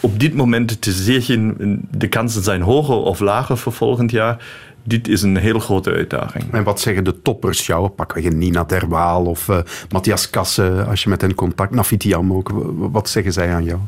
op 0.00 0.20
dit 0.20 0.34
moment 0.34 0.82
te 0.82 0.92
zeggen, 0.92 1.56
de 1.90 2.08
kansen 2.08 2.42
zijn 2.42 2.62
hoger 2.62 2.96
of 2.96 3.20
lager 3.20 3.58
voor 3.58 3.72
volgend 3.72 4.10
jaar, 4.10 4.44
dit 4.84 5.08
is 5.08 5.22
een 5.22 5.36
heel 5.36 5.58
grote 5.58 5.90
uitdaging. 5.90 6.44
En 6.52 6.64
wat 6.64 6.80
zeggen 6.80 7.04
de 7.04 7.22
toppers 7.22 7.66
jou? 7.66 7.88
Pakken 7.88 8.22
we 8.22 8.28
Nina 8.28 8.64
Terwaal 8.64 9.24
of 9.24 9.48
uh, 9.48 9.58
Matthias 9.90 10.30
Kassen 10.30 10.86
als 10.86 11.02
je 11.02 11.08
met 11.08 11.20
hen 11.20 11.34
contact, 11.34 11.74
Nafitiam 11.74 12.32
ook. 12.32 12.50
Wat 12.76 13.08
zeggen 13.08 13.32
zij 13.32 13.52
aan 13.52 13.64
jou? 13.64 13.78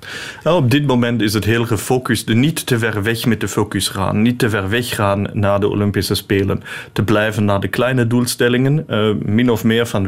Nou, 0.45 0.63
op 0.63 0.71
dit 0.71 0.87
moment 0.87 1.23
is 1.23 1.35
het 1.35 1.45
heel 1.45 1.67
gefocust. 1.67 2.35
Niet 2.35 2.67
te 2.67 2.79
ver 2.79 3.03
weg 3.03 3.27
met 3.27 3.41
de 3.41 3.49
focus 3.49 3.89
gaan. 3.89 4.23
Niet 4.23 4.39
te 4.39 4.51
ver 4.51 4.69
weg 4.69 4.95
gaan 4.95 5.29
naar 5.33 5.61
de 5.61 5.69
Olympische 5.69 6.15
Spelen. 6.15 6.63
Te 6.93 7.03
blijven 7.03 7.45
naar 7.45 7.61
de 7.61 7.69
kleine 7.69 8.07
doelstellingen. 8.07 8.85
Uh, 8.89 9.15
min 9.25 9.51
of 9.51 9.65
meer 9.65 9.87
van 9.87 10.07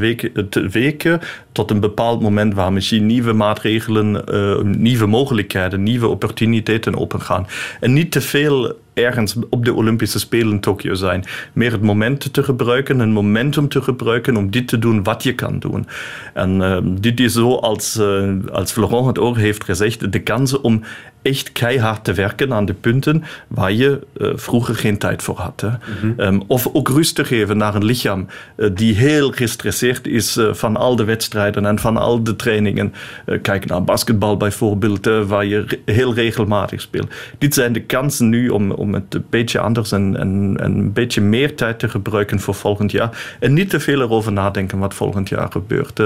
te 0.51 0.69
weken 0.71 1.21
tot 1.53 1.71
een 1.71 1.81
bepaald 1.81 2.23
moment 2.23 2.55
waar 2.55 2.73
misschien 2.73 3.07
nieuwe 3.07 3.33
maatregelen, 3.33 4.25
uh, 4.31 4.63
nieuwe 4.63 5.07
mogelijkheden, 5.07 5.83
nieuwe 5.83 6.07
opportuniteiten 6.07 6.97
opengaan. 6.97 7.47
En 7.81 7.93
niet 7.93 8.11
te 8.11 8.21
veel 8.21 8.77
ergens 8.99 9.37
op 9.51 9.65
de 9.65 9.75
Olympische 9.75 10.19
Spelen 10.19 10.53
in 10.53 10.61
Tokio 10.61 10.95
zijn. 10.95 11.25
Meer 11.53 11.73
het 11.73 11.83
moment 11.83 12.33
te 12.33 12.43
gebruiken, 12.43 13.01
een 13.01 13.13
momentum 13.13 13.69
te 13.69 13.83
gebruiken 13.83 14.37
om 14.37 14.51
dit 14.51 14.69
te 14.69 14.79
doen 14.79 15.03
wat 15.03 15.23
je 15.23 15.35
kan 15.35 15.59
doen. 15.59 15.87
En 16.35 16.61
uh, 16.61 16.79
dit 16.85 17.21
is 17.21 17.33
zo 17.33 17.55
als, 17.55 17.97
uh, 17.97 18.31
als 18.53 18.73
Florent 18.73 19.07
het 19.07 19.19
ook 19.19 19.37
heeft 19.37 19.65
gezegd, 19.65 20.13
de 20.13 20.23
kansen 20.23 20.63
om 20.63 20.83
echt 21.23 21.53
keihard 21.53 22.05
te 22.05 22.13
werken 22.13 22.53
aan 22.53 22.65
de 22.65 22.75
punten 22.75 23.25
waar 23.49 23.73
je 23.73 24.07
uh, 24.17 24.31
vroeger 24.35 24.75
geen 24.75 24.99
tijd 24.99 25.23
voor 25.23 25.37
had. 25.37 25.61
Hè. 25.61 25.69
Mm 25.69 25.77
-hmm. 26.01 26.15
um, 26.17 26.43
of 26.47 26.69
ook 26.73 26.89
rust 26.89 27.15
te 27.15 27.25
geven 27.25 27.57
naar 27.57 27.75
een 27.75 27.85
lichaam 27.85 28.27
uh, 28.57 28.71
die 28.75 28.95
heel 28.95 29.31
gestresseerd 29.31 30.07
is 30.07 30.37
uh, 30.37 30.55
van 30.55 30.77
al 30.77 30.97
de 30.97 31.05
wedstrijden 31.05 31.67
en 31.67 31.79
van 31.79 31.97
al 31.97 32.23
de 32.23 32.37
trainingen. 32.37 32.95
kijk 33.43 33.67
naar 33.67 33.85
basketbal 33.85 34.37
bijvoorbeeld, 34.37 35.05
waar 35.27 35.45
je 35.45 35.65
re 35.67 35.93
heel 35.93 36.15
regelmatig 36.15 36.81
speelt. 36.81 37.15
Dit 37.39 37.55
zijn 37.55 37.73
de 37.73 37.83
kansen 37.83 38.29
nu 38.29 38.49
om, 38.49 38.71
om 38.71 38.95
het 38.95 39.15
een 39.15 39.25
beetje 39.31 39.59
anders 39.59 39.93
en, 39.93 40.17
en, 40.17 40.57
en 40.61 40.79
een 40.79 40.93
beetje 40.93 41.21
meer 41.21 41.55
tijd 41.55 41.79
te 41.79 41.89
gebruiken 41.89 42.41
voor 42.41 42.55
volgend 42.55 42.91
jaar. 42.91 43.37
En 43.41 43.53
niet 43.53 43.71
te 43.71 43.81
veel 43.81 44.01
erover 44.01 44.33
nadenken 44.33 44.79
wat 44.79 44.95
volgend 44.95 45.29
jaar 45.29 45.51
gebeurt. 45.51 46.01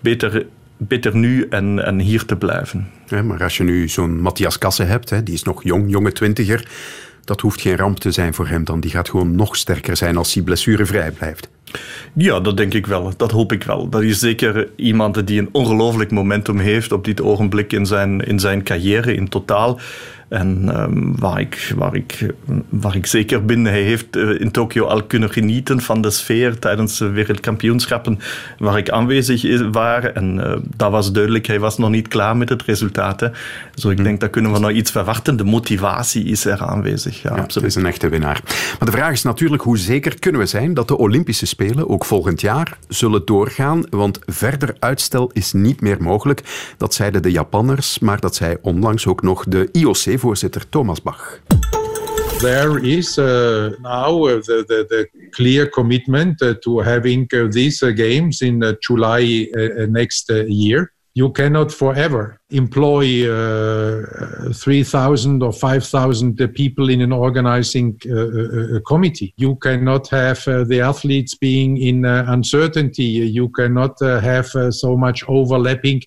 beter 0.00 0.46
beter 0.76 1.16
nu 1.16 1.46
en, 1.48 1.84
en 1.84 1.98
hier 1.98 2.24
te 2.24 2.36
blijven. 2.36 2.88
Maar 3.24 3.42
als 3.42 3.56
je 3.56 3.62
nu 3.62 3.88
zo'n 3.88 4.20
Matthias 4.20 4.58
Kassen 4.58 4.86
hebt, 4.86 5.10
hè, 5.10 5.22
die 5.22 5.34
is 5.34 5.42
nog 5.42 5.62
jong, 5.62 5.90
jonge 5.90 6.12
twintiger, 6.12 6.68
dat 7.24 7.40
hoeft 7.40 7.60
geen 7.60 7.76
ramp 7.76 7.98
te 7.98 8.10
zijn 8.10 8.34
voor 8.34 8.48
hem 8.48 8.64
dan. 8.64 8.80
Die 8.80 8.90
gaat 8.90 9.08
gewoon 9.08 9.34
nog 9.34 9.56
sterker 9.56 9.96
zijn 9.96 10.16
als 10.16 10.34
hij 10.34 10.42
blessurevrij 10.42 11.10
blijft. 11.10 11.48
Ja, 12.12 12.40
dat 12.40 12.56
denk 12.56 12.74
ik 12.74 12.86
wel. 12.86 13.12
Dat 13.16 13.30
hoop 13.30 13.52
ik 13.52 13.62
wel. 13.62 13.88
Dat 13.88 14.02
is 14.02 14.18
zeker 14.18 14.68
iemand 14.76 15.26
die 15.26 15.40
een 15.40 15.48
ongelooflijk 15.52 16.10
momentum 16.10 16.58
heeft 16.58 16.92
op 16.92 17.04
dit 17.04 17.22
ogenblik 17.22 17.72
in 17.72 17.86
zijn, 17.86 18.20
in 18.20 18.40
zijn 18.40 18.62
carrière 18.62 19.14
in 19.14 19.28
totaal. 19.28 19.78
En 20.28 20.80
um, 20.80 21.18
waar, 21.18 21.40
ik, 21.40 21.72
waar, 21.76 21.94
ik, 21.94 22.34
waar 22.68 22.96
ik 22.96 23.06
zeker 23.06 23.44
ben, 23.44 23.64
hij 23.64 23.82
heeft 23.82 24.16
uh, 24.16 24.40
in 24.40 24.50
Tokio 24.50 24.84
al 24.84 25.02
kunnen 25.02 25.30
genieten 25.30 25.80
van 25.80 26.00
de 26.00 26.10
sfeer 26.10 26.58
tijdens 26.58 26.98
de 26.98 27.10
wereldkampioenschappen 27.10 28.18
waar 28.58 28.78
ik 28.78 28.90
aanwezig 28.90 29.44
is, 29.44 29.60
was. 29.70 30.04
En 30.14 30.36
uh, 30.36 30.56
dat 30.76 30.90
was 30.90 31.12
duidelijk, 31.12 31.46
hij 31.46 31.60
was 31.60 31.78
nog 31.78 31.90
niet 31.90 32.08
klaar 32.08 32.36
met 32.36 32.48
het 32.48 32.62
resultaat. 32.62 33.20
Hè. 33.20 33.28
Zo 33.74 33.90
ik 33.90 34.04
denk, 34.04 34.20
daar 34.20 34.28
kunnen 34.28 34.52
we 34.52 34.58
nog 34.58 34.70
iets 34.70 34.90
verwachten. 34.90 35.36
De 35.36 35.44
motivatie 35.44 36.24
is 36.24 36.44
er 36.44 36.62
aanwezig. 36.62 37.22
Ja, 37.22 37.34
ja, 37.34 37.42
absoluut. 37.42 37.68
Het 37.68 37.76
is 37.76 37.82
een 37.82 37.88
echte 37.88 38.08
winnaar. 38.08 38.40
Maar 38.78 38.90
de 38.90 38.96
vraag 38.96 39.12
is 39.12 39.22
natuurlijk, 39.22 39.62
hoe 39.62 39.78
zeker 39.78 40.18
kunnen 40.18 40.40
we 40.40 40.46
zijn 40.46 40.74
dat 40.74 40.88
de 40.88 40.98
Olympische 40.98 41.46
Spelen 41.56 41.88
ook 41.88 42.04
volgend 42.04 42.40
jaar 42.40 42.78
zullen 42.88 43.24
doorgaan? 43.24 43.86
Want 43.90 44.18
verder 44.26 44.76
uitstel 44.78 45.30
is 45.32 45.52
niet 45.52 45.80
meer 45.80 46.02
mogelijk. 46.02 46.42
Dat 46.76 46.94
zeiden 46.94 47.22
de 47.22 47.30
Japanners, 47.30 47.98
maar 47.98 48.20
dat 48.20 48.34
zei 48.34 48.56
onlangs 48.62 49.06
ook 49.06 49.22
nog 49.22 49.44
de 49.44 49.68
IOC 49.72 50.18
voorzitter 50.18 50.68
Thomas 50.68 51.02
Bach. 51.02 51.40
There 52.38 52.80
is 52.80 53.18
uh, 53.18 53.24
now 53.82 54.28
uh, 54.28 54.40
the, 54.40 54.64
the, 54.66 55.10
clear 55.30 55.68
commitment 55.68 56.42
uh, 56.42 56.50
to 56.50 56.82
having 56.82 57.32
uh, 57.32 57.48
these 57.48 57.92
games 57.94 58.40
in 58.40 58.76
July 58.78 59.48
next 59.88 60.32
year. 60.46 60.92
You 61.16 61.32
cannot 61.32 61.72
forever 61.72 62.38
employ 62.50 63.24
uh, 63.24 64.52
3,000 64.52 65.42
or 65.42 65.50
5,000 65.50 66.38
uh, 66.38 66.46
people 66.54 66.90
in 66.90 67.00
an 67.00 67.10
organizing 67.10 67.98
uh, 68.04 68.80
committee. 68.86 69.32
You 69.38 69.56
cannot 69.56 70.08
have 70.08 70.44
the 70.44 70.82
athletes 70.82 71.34
being 71.34 71.78
in 71.78 72.04
uncertainty. 72.04 73.04
You 73.04 73.48
cannot 73.48 73.98
have 74.00 74.50
so 74.70 74.94
much 74.94 75.24
overlapping 75.26 76.02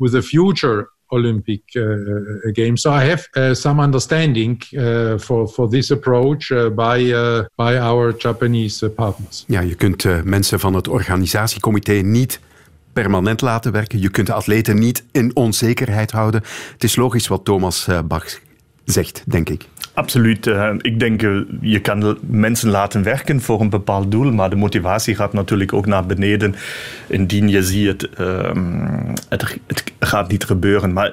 with 0.00 0.12
the 0.12 0.22
future 0.22 0.88
Olympic 1.12 1.62
uh, 1.76 2.50
Games. 2.52 2.82
So 2.82 2.90
I 2.90 3.04
have 3.04 3.28
uh, 3.36 3.54
some 3.54 3.78
understanding 3.80 4.60
uh, 4.76 5.18
for, 5.18 5.46
for 5.46 5.68
this 5.68 5.92
approach 5.92 6.52
by, 6.74 7.12
by 7.56 7.78
our 7.78 8.12
Japanese 8.18 8.88
partners. 8.88 9.44
Ja, 9.46 9.60
je 9.60 9.74
kunt 9.74 10.24
mensen 10.24 10.60
van 10.60 10.74
het 10.74 10.88
organisatiecomité 10.88 11.92
niet 11.92 12.40
permanent 12.92 13.40
laten 13.40 13.72
werken. 13.72 14.00
Je 14.00 14.10
kunt 14.10 14.26
de 14.26 14.32
atleten 14.32 14.78
niet 14.78 15.04
in 15.12 15.36
onzekerheid 15.36 16.10
houden. 16.10 16.42
Het 16.72 16.84
is 16.84 16.96
logisch 16.96 17.28
wat 17.28 17.44
Thomas 17.44 17.88
Bach 18.04 18.38
zegt, 18.84 19.22
denk 19.26 19.48
ik. 19.48 19.68
Absoluut. 20.00 20.50
Ik 20.80 21.00
denk, 21.00 21.20
je 21.60 21.80
kan 21.80 22.18
mensen 22.20 22.70
laten 22.70 23.02
werken 23.02 23.40
voor 23.40 23.60
een 23.60 23.70
bepaald 23.70 24.10
doel, 24.10 24.32
maar 24.32 24.50
de 24.50 24.56
motivatie 24.56 25.14
gaat 25.14 25.32
natuurlijk 25.32 25.72
ook 25.72 25.86
naar 25.86 26.06
beneden 26.06 26.54
indien 27.06 27.48
je 27.48 27.62
ziet, 27.62 28.08
het, 29.28 29.56
het 29.66 29.92
gaat 29.98 30.30
niet 30.30 30.44
gebeuren. 30.44 30.92
Maar 30.92 31.12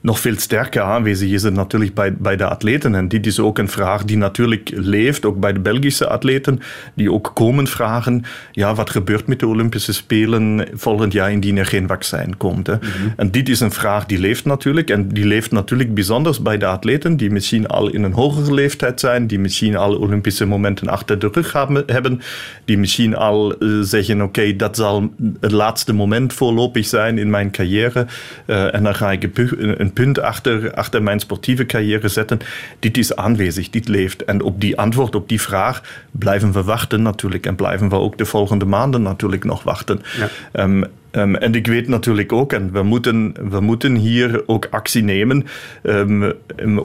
nog 0.00 0.20
veel 0.20 0.38
sterker 0.38 0.82
aanwezig 0.82 1.30
is 1.30 1.42
het 1.42 1.54
natuurlijk 1.54 1.94
bij, 1.94 2.14
bij 2.14 2.36
de 2.36 2.44
atleten. 2.44 2.94
En 2.94 3.08
dit 3.08 3.26
is 3.26 3.40
ook 3.40 3.58
een 3.58 3.68
vraag 3.68 4.04
die 4.04 4.16
natuurlijk 4.16 4.70
leeft, 4.74 5.24
ook 5.24 5.40
bij 5.40 5.52
de 5.52 5.60
Belgische 5.60 6.08
atleten, 6.08 6.60
die 6.94 7.12
ook 7.12 7.30
komen 7.34 7.66
vragen, 7.66 8.24
ja, 8.52 8.74
wat 8.74 8.90
gebeurt 8.90 9.26
met 9.26 9.40
de 9.40 9.46
Olympische 9.46 9.92
Spelen 9.92 10.68
volgend 10.72 11.12
jaar 11.12 11.32
indien 11.32 11.56
er 11.56 11.66
geen 11.66 11.86
vaccin 11.86 12.36
komt. 12.36 12.66
Hè? 12.66 12.74
Mm 12.74 12.80
-hmm. 12.80 13.12
En 13.16 13.30
dit 13.30 13.48
is 13.48 13.60
een 13.60 13.72
vraag 13.72 14.06
die 14.06 14.18
leeft 14.18 14.44
natuurlijk, 14.44 14.90
en 14.90 15.08
die 15.08 15.26
leeft 15.26 15.50
natuurlijk 15.50 15.94
bijzonder 15.94 16.36
bij 16.42 16.58
de 16.58 16.66
atleten, 16.66 17.16
die 17.16 17.30
misschien 17.30 17.66
al 17.66 17.88
in 17.88 18.02
een 18.02 18.12
hogere 18.18 18.54
leeftijd 18.54 19.00
zijn, 19.00 19.26
die 19.26 19.38
misschien 19.38 19.76
al 19.76 19.96
Olympische 19.96 20.44
momenten 20.44 20.88
achter 20.88 21.18
de 21.18 21.28
rug 21.32 21.52
hebben, 21.86 22.20
die 22.64 22.78
misschien 22.78 23.16
al 23.16 23.62
uh, 23.62 23.82
zeggen: 23.82 24.22
Oké, 24.22 24.56
dat 24.56 24.76
zal 24.76 25.12
het 25.40 25.52
laatste 25.52 25.92
moment 25.92 26.32
voorlopig 26.32 26.86
zijn 26.86 27.18
in 27.18 27.30
mijn 27.30 27.50
carrière. 27.50 28.06
Uh, 28.46 28.74
en 28.74 28.82
dan 28.82 28.94
ga 28.94 29.12
ik 29.12 29.30
een 29.58 29.92
punt 29.92 30.20
achter, 30.20 30.74
achter 30.74 31.02
mijn 31.02 31.20
sportieve 31.20 31.66
carrière 31.66 32.08
zetten. 32.08 32.38
Dit 32.78 32.98
is 32.98 33.16
aanwezig, 33.16 33.70
dit 33.70 33.88
leeft. 33.88 34.24
En 34.24 34.42
op 34.42 34.60
die 34.60 34.78
antwoord 34.78 35.14
op 35.14 35.28
die 35.28 35.40
vraag 35.40 35.82
blijven 36.10 36.52
we 36.52 36.62
wachten 36.62 37.02
natuurlijk. 37.02 37.46
En 37.46 37.54
blijven 37.54 37.88
we 37.88 37.96
ook 37.96 38.18
de 38.18 38.24
volgende 38.24 38.64
maanden 38.64 39.02
natuurlijk 39.02 39.44
nog 39.44 39.62
wachten. 39.62 40.00
Ja. 40.52 40.62
Um, 40.62 40.84
Um, 41.12 41.34
en 41.34 41.54
ik 41.54 41.66
weet 41.66 41.88
natuurlijk 41.88 42.32
ook, 42.32 42.52
en 42.52 42.72
we 42.72 42.82
moeten, 42.82 43.34
we 43.50 43.60
moeten 43.60 43.94
hier 43.94 44.42
ook 44.46 44.66
actie 44.70 45.02
nemen 45.02 45.44
um, 45.82 46.32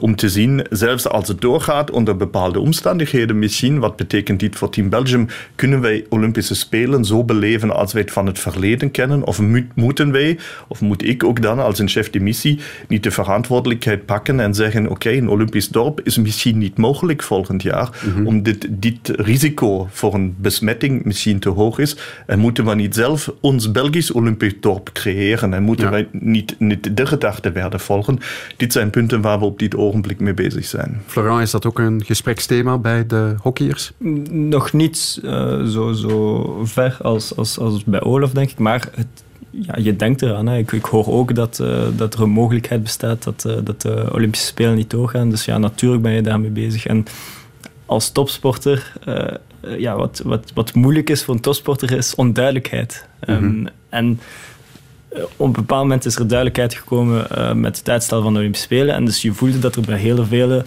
om 0.00 0.16
te 0.16 0.28
zien, 0.28 0.66
zelfs 0.70 1.08
als 1.08 1.28
het 1.28 1.40
doorgaat 1.40 1.90
onder 1.90 2.16
bepaalde 2.16 2.60
omstandigheden, 2.60 3.38
misschien, 3.38 3.78
wat 3.78 3.96
betekent 3.96 4.40
dit 4.40 4.56
voor 4.56 4.70
Team 4.70 4.88
Belgium, 4.88 5.26
kunnen 5.54 5.80
wij 5.80 6.06
Olympische 6.08 6.54
Spelen 6.54 7.04
zo 7.04 7.24
beleven 7.24 7.74
als 7.74 7.92
wij 7.92 8.02
het 8.02 8.12
van 8.12 8.26
het 8.26 8.38
verleden 8.38 8.90
kennen? 8.90 9.26
Of 9.26 9.40
moeten 9.74 10.12
wij, 10.12 10.38
of 10.68 10.80
moet 10.80 11.08
ik 11.08 11.24
ook 11.24 11.42
dan 11.42 11.58
als 11.58 11.78
een 11.78 11.88
chef 11.88 12.10
de 12.10 12.20
missie, 12.20 12.58
niet 12.88 13.02
de 13.02 13.10
verantwoordelijkheid 13.10 14.06
pakken 14.06 14.40
en 14.40 14.54
zeggen, 14.54 14.82
oké, 14.82 14.92
okay, 14.92 15.16
een 15.16 15.28
Olympisch 15.28 15.68
dorp 15.68 16.00
is 16.04 16.18
misschien 16.18 16.58
niet 16.58 16.78
mogelijk 16.78 17.22
volgend 17.22 17.62
jaar, 17.62 17.88
mm 18.04 18.12
-hmm. 18.12 18.26
om 18.26 18.42
dit, 18.42 18.66
dit 18.70 19.08
risico 19.08 19.88
voor 19.90 20.14
een 20.14 20.34
besmetting 20.38 21.04
misschien 21.04 21.38
te 21.38 21.48
hoog 21.48 21.78
is, 21.78 21.96
en 22.26 22.38
moeten 22.38 22.64
we 22.64 22.74
niet 22.74 22.94
zelf 22.94 23.32
ons 23.40 23.70
Belgisch 23.70 24.12
Olympisch 24.14 24.54
dorp 24.60 24.90
creëren 24.92 25.54
en 25.54 25.62
moeten 25.62 25.84
ja. 25.84 25.90
wij 25.90 26.08
niet, 26.12 26.54
niet 26.58 26.96
de 26.96 27.06
gedachte 27.06 27.52
werden 27.52 27.80
volgen. 27.80 28.18
Dit 28.56 28.72
zijn 28.72 28.90
punten 28.90 29.20
waar 29.20 29.38
we 29.38 29.44
op 29.44 29.58
dit 29.58 29.76
ogenblik 29.76 30.20
mee 30.20 30.34
bezig 30.34 30.64
zijn. 30.64 31.02
Florent, 31.06 31.42
is 31.42 31.50
dat 31.50 31.66
ook 31.66 31.78
een 31.78 32.02
gespreksthema 32.04 32.78
bij 32.78 33.06
de 33.06 33.34
hockeyers? 33.38 33.92
Nog 34.30 34.72
niet 34.72 35.20
uh, 35.24 35.64
zo, 35.64 35.92
zo 35.92 36.60
ver 36.64 36.96
als, 37.02 37.36
als, 37.36 37.58
als 37.58 37.84
bij 37.84 38.02
Olaf, 38.02 38.30
denk 38.30 38.50
ik. 38.50 38.58
Maar 38.58 38.88
het, 38.94 39.06
ja, 39.50 39.74
je 39.78 39.96
denkt 39.96 40.22
eraan. 40.22 40.46
Hè. 40.46 40.58
Ik, 40.58 40.72
ik 40.72 40.84
hoor 40.84 41.06
ook 41.06 41.34
dat, 41.34 41.58
uh, 41.62 41.82
dat 41.96 42.14
er 42.14 42.22
een 42.22 42.30
mogelijkheid 42.30 42.82
bestaat 42.82 43.22
dat, 43.22 43.44
uh, 43.46 43.56
dat 43.64 43.80
de 43.80 44.08
Olympische 44.12 44.46
Spelen 44.46 44.74
niet 44.74 44.90
doorgaan. 44.90 45.30
Dus 45.30 45.44
ja, 45.44 45.58
natuurlijk 45.58 46.02
ben 46.02 46.12
je 46.12 46.22
daarmee 46.22 46.50
bezig. 46.50 46.86
En 46.86 47.04
als 47.86 48.10
topsporter 48.10 48.92
ja, 49.78 49.96
wat, 49.96 50.20
wat, 50.24 50.50
wat 50.54 50.74
moeilijk 50.74 51.10
is 51.10 51.24
voor 51.24 51.34
een 51.34 51.40
topsporter 51.40 51.92
is 51.92 52.14
onduidelijkheid. 52.14 53.08
Mm 53.26 53.36
-hmm. 53.36 53.44
um, 53.44 53.68
en 53.88 54.20
op 55.36 55.46
een 55.46 55.52
bepaald 55.52 55.82
moment 55.82 56.04
is 56.04 56.16
er 56.16 56.28
duidelijkheid 56.28 56.74
gekomen 56.74 57.26
uh, 57.32 57.52
met 57.52 57.78
het 57.78 57.88
uitstel 57.88 58.22
van 58.22 58.32
de 58.32 58.38
Olympische 58.38 58.66
Spelen. 58.66 58.94
En 58.94 59.04
dus 59.04 59.22
je 59.22 59.32
voelde 59.32 59.58
dat 59.58 59.76
er 59.76 59.82
bij 59.82 59.98
heel 59.98 60.26
velen 60.26 60.66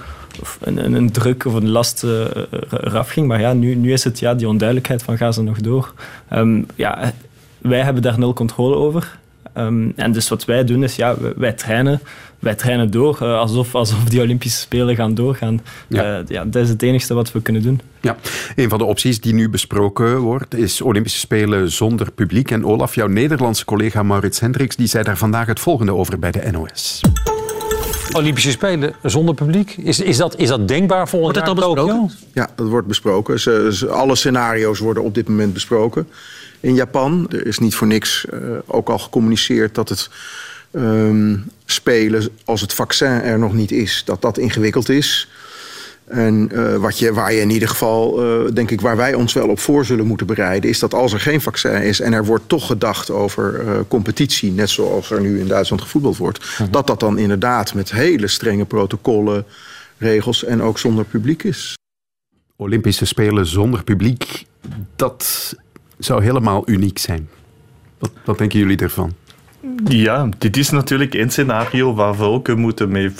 een, 0.61 0.93
een, 0.93 1.11
druk 1.11 1.45
of 1.45 1.53
een 1.53 1.69
last 1.69 2.03
uh, 2.03 2.25
eraf 2.69 3.09
ging. 3.09 3.27
Maar 3.27 3.39
ja, 3.39 3.53
nu, 3.53 3.75
nu 3.75 3.91
is 3.91 4.03
het 4.03 4.19
ja, 4.19 4.33
die 4.33 4.47
onduidelijkheid 4.47 5.03
van 5.03 5.17
gaan 5.17 5.33
ze 5.33 5.41
nog 5.41 5.59
door. 5.59 5.93
Um, 6.33 6.65
ja, 6.75 7.13
wij 7.57 7.81
hebben 7.81 8.01
daar 8.01 8.19
nul 8.19 8.33
controle 8.33 8.75
over. 8.75 9.19
Um, 9.57 9.93
en 9.95 10.11
dus 10.11 10.29
wat 10.29 10.45
wij 10.45 10.63
doen 10.63 10.83
is, 10.83 10.95
ja, 10.95 11.19
wij, 11.19 11.33
wij 11.35 11.53
trainen 11.53 12.01
wij 12.39 12.55
trainen 12.55 12.91
door 12.91 13.17
uh, 13.21 13.39
alsof, 13.39 13.75
alsof 13.75 14.03
die 14.03 14.21
Olympische 14.21 14.59
Spelen 14.59 14.95
gaan 14.95 15.13
doorgaan. 15.13 15.61
Ja. 15.87 16.19
Uh, 16.19 16.27
ja, 16.27 16.45
dat 16.45 16.63
is 16.63 16.69
het 16.69 16.81
enige 16.81 17.13
wat 17.13 17.31
we 17.31 17.41
kunnen 17.41 17.61
doen. 17.61 17.81
Ja, 18.01 18.17
een 18.55 18.69
van 18.69 18.77
de 18.77 18.83
opties 18.83 19.21
die 19.21 19.33
nu 19.33 19.49
besproken 19.49 20.17
wordt 20.17 20.55
is 20.55 20.81
Olympische 20.81 21.19
Spelen 21.19 21.71
zonder 21.71 22.11
publiek. 22.11 22.51
En 22.51 22.65
Olaf, 22.65 22.95
jouw 22.95 23.07
Nederlandse 23.07 23.65
collega 23.65 24.03
Maurits 24.03 24.39
Hendricks, 24.39 24.75
die 24.75 24.87
zei 24.87 25.03
daar 25.03 25.17
vandaag 25.17 25.47
het 25.47 25.59
volgende 25.59 25.93
over 25.93 26.19
bij 26.19 26.31
de 26.31 26.51
NOS. 26.51 27.01
Olympische 28.11 28.51
Spelen 28.51 28.93
zonder 29.03 29.35
publiek? 29.35 29.77
Is, 29.77 29.99
is, 29.99 30.17
dat, 30.17 30.37
is 30.37 30.47
dat 30.47 30.67
denkbaar 30.67 31.09
volgend 31.09 31.35
jaar 31.35 31.45
Wordt 31.45 31.59
dat 31.59 31.69
al 31.69 31.85
besproken? 31.85 32.17
Ja, 32.33 32.49
dat 32.55 32.67
wordt 32.67 32.87
besproken. 32.87 33.39
Ze, 33.39 33.87
alle 33.89 34.15
scenario's 34.15 34.79
worden 34.79 35.03
op 35.03 35.13
dit 35.13 35.27
moment 35.27 35.53
besproken 35.53 36.07
in 36.59 36.75
Japan. 36.75 37.27
Er 37.29 37.47
is 37.47 37.59
niet 37.59 37.75
voor 37.75 37.87
niks 37.87 38.25
uh, 38.33 38.39
ook 38.65 38.89
al 38.89 38.99
gecommuniceerd 38.99 39.75
dat 39.75 39.89
het 39.89 40.09
um, 40.71 41.45
spelen 41.65 42.29
als 42.45 42.61
het 42.61 42.73
vaccin 42.73 43.07
er 43.07 43.39
nog 43.39 43.53
niet 43.53 43.71
is, 43.71 44.01
dat 44.05 44.21
dat 44.21 44.37
ingewikkeld 44.37 44.89
is. 44.89 45.29
En 46.07 46.49
uh, 46.53 46.75
wat 46.75 46.99
je, 46.99 47.13
waar 47.13 47.33
je 47.33 47.41
in 47.41 47.49
ieder 47.49 47.67
geval, 47.67 48.23
uh, 48.45 48.51
denk 48.53 48.71
ik, 48.71 48.81
waar 48.81 48.97
wij 48.97 49.13
ons 49.13 49.33
wel 49.33 49.47
op 49.47 49.59
voor 49.59 49.85
zullen 49.85 50.05
moeten 50.05 50.27
bereiden, 50.27 50.69
is 50.69 50.79
dat 50.79 50.93
als 50.93 51.13
er 51.13 51.19
geen 51.19 51.41
vaccin 51.41 51.81
is 51.81 51.99
en 51.99 52.13
er 52.13 52.25
wordt 52.25 52.49
toch 52.49 52.67
gedacht 52.67 53.09
over 53.11 53.63
uh, 53.63 53.79
competitie, 53.87 54.51
net 54.51 54.69
zoals 54.69 55.11
er 55.11 55.21
nu 55.21 55.39
in 55.39 55.47
Duitsland 55.47 55.81
gevoetbald 55.81 56.17
wordt, 56.17 56.43
-huh. 56.43 56.67
dat 56.71 56.87
dat 56.87 56.99
dan 56.99 57.17
inderdaad 57.17 57.73
met 57.73 57.91
hele 57.91 58.27
strenge 58.27 58.65
protocollen, 58.65 59.45
regels 59.97 60.43
en 60.43 60.61
ook 60.61 60.79
zonder 60.79 61.05
publiek 61.05 61.43
is. 61.43 61.75
Olympische 62.55 63.05
Spelen 63.05 63.45
zonder 63.45 63.83
publiek, 63.83 64.45
dat 64.95 65.55
zou 65.97 66.23
helemaal 66.23 66.63
uniek 66.65 66.97
zijn. 66.97 67.29
Wat, 67.99 68.11
wat 68.25 68.37
denken 68.37 68.59
jullie 68.59 68.77
ervan? 68.77 69.13
Ja, 69.85 70.29
dit 70.37 70.57
is 70.57 70.69
natuurlijk 70.69 71.13
een 71.13 71.29
scenario 71.29 71.93
waar 71.93 72.17
we 72.17 72.23
ook 72.23 72.55
moeten 72.55 72.89
mee, 72.89 73.11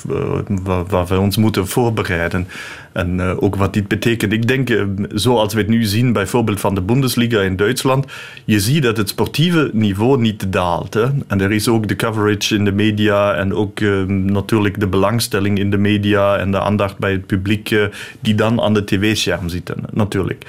waar 0.88 1.06
we 1.06 1.20
ons 1.20 1.38
moeten 1.38 1.68
voorbereiden. 1.68 2.48
En 2.92 3.18
uh, 3.18 3.44
ook 3.44 3.56
wat 3.56 3.74
dit 3.74 3.88
betekent. 3.88 4.34
Ik 4.34 4.48
denk, 4.48 4.70
uh, 4.70 4.84
zoals 5.10 5.54
we 5.54 5.60
het 5.60 5.70
nu 5.70 5.84
zien, 5.84 6.14
bijvoorbeeld 6.14 6.60
van 6.60 6.76
de 6.76 6.82
Bundesliga 6.82 7.42
in 7.42 7.56
Duitsland, 7.56 8.06
je 8.46 8.60
ziet 8.60 8.84
dat 8.84 8.98
het 8.98 9.10
sportieve 9.10 9.70
niveau 9.74 10.22
niet 10.22 10.52
daalt. 10.52 10.94
Hè? 10.94 11.06
En 11.28 11.42
er 11.42 11.52
is 11.52 11.68
ook 11.68 11.88
de 11.88 11.96
coverage 11.96 12.56
in 12.56 12.66
de 12.66 12.72
media 12.72 13.34
en 13.34 13.54
ook 13.54 13.80
natuurlijk 14.08 14.80
de 14.80 14.88
belangstelling 14.88 15.60
in 15.60 15.72
de 15.72 15.78
media 15.78 16.38
en 16.38 16.52
de 16.52 16.60
aandacht 16.60 16.98
bij 16.98 17.12
het 17.12 17.26
publiek 17.26 17.76
die 18.20 18.36
dan 18.36 18.62
aan 18.62 18.74
de 18.74 18.84
tv-scherm 18.84 19.50
zitten, 19.50 19.84
natuurlijk. 19.92 20.46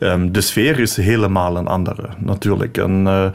Um, 0.00 0.32
de 0.32 0.40
sfeer 0.40 0.78
is 0.78 0.96
helemaal 0.96 1.56
een 1.56 1.66
andere, 1.66 2.08
natuurlijk. 2.18 2.78
En 2.78 3.02
uh, 3.06 3.26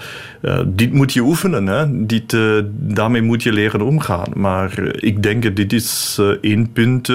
uh, 0.41 0.60
dit 0.67 0.93
moet 0.93 1.13
je 1.13 1.21
oefenen, 1.21 1.67
hè? 1.67 2.06
Dit, 2.06 2.34
uh, 2.34 2.62
daarmee 2.69 3.21
moet 3.21 3.43
je 3.43 3.54
leren 3.54 3.82
omgaan. 3.82 4.30
Maar 4.34 4.95
ik 4.95 5.23
denk 5.23 5.43
dat 5.43 5.56
dit 5.56 5.73
is 5.73 6.21
één 6.41 6.71
punt 6.71 7.10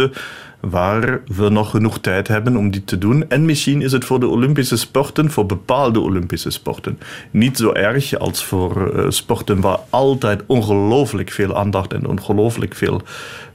waar 0.61 1.21
we 1.27 1.49
nog 1.49 1.71
genoeg 1.71 1.99
tijd 1.99 2.29
hebben 2.29 2.57
om 2.57 2.71
dit 2.71 2.87
te 2.87 2.99
doen. 2.99 3.29
En 3.29 3.45
misschien 3.45 3.83
is 3.83 3.93
het 3.93 4.05
voor 4.05 4.21
de 4.21 4.27
Olympische 4.27 4.77
sporten, 4.77 5.31
voor 5.31 5.47
bepaalde 5.47 6.01
Olympische 6.01 6.51
sporten, 6.51 6.99
niet 7.31 7.57
zo 7.57 7.73
erg 7.73 8.19
als 8.19 8.45
voor 8.45 8.93
uh, 8.97 9.05
sporten 9.09 9.61
waar 9.61 9.79
altijd 9.91 10.43
ongelooflijk 10.47 11.31
veel 11.31 11.57
aandacht 11.57 11.93
en 11.93 12.07
ongelooflijk 12.07 12.75
veel, 12.75 13.03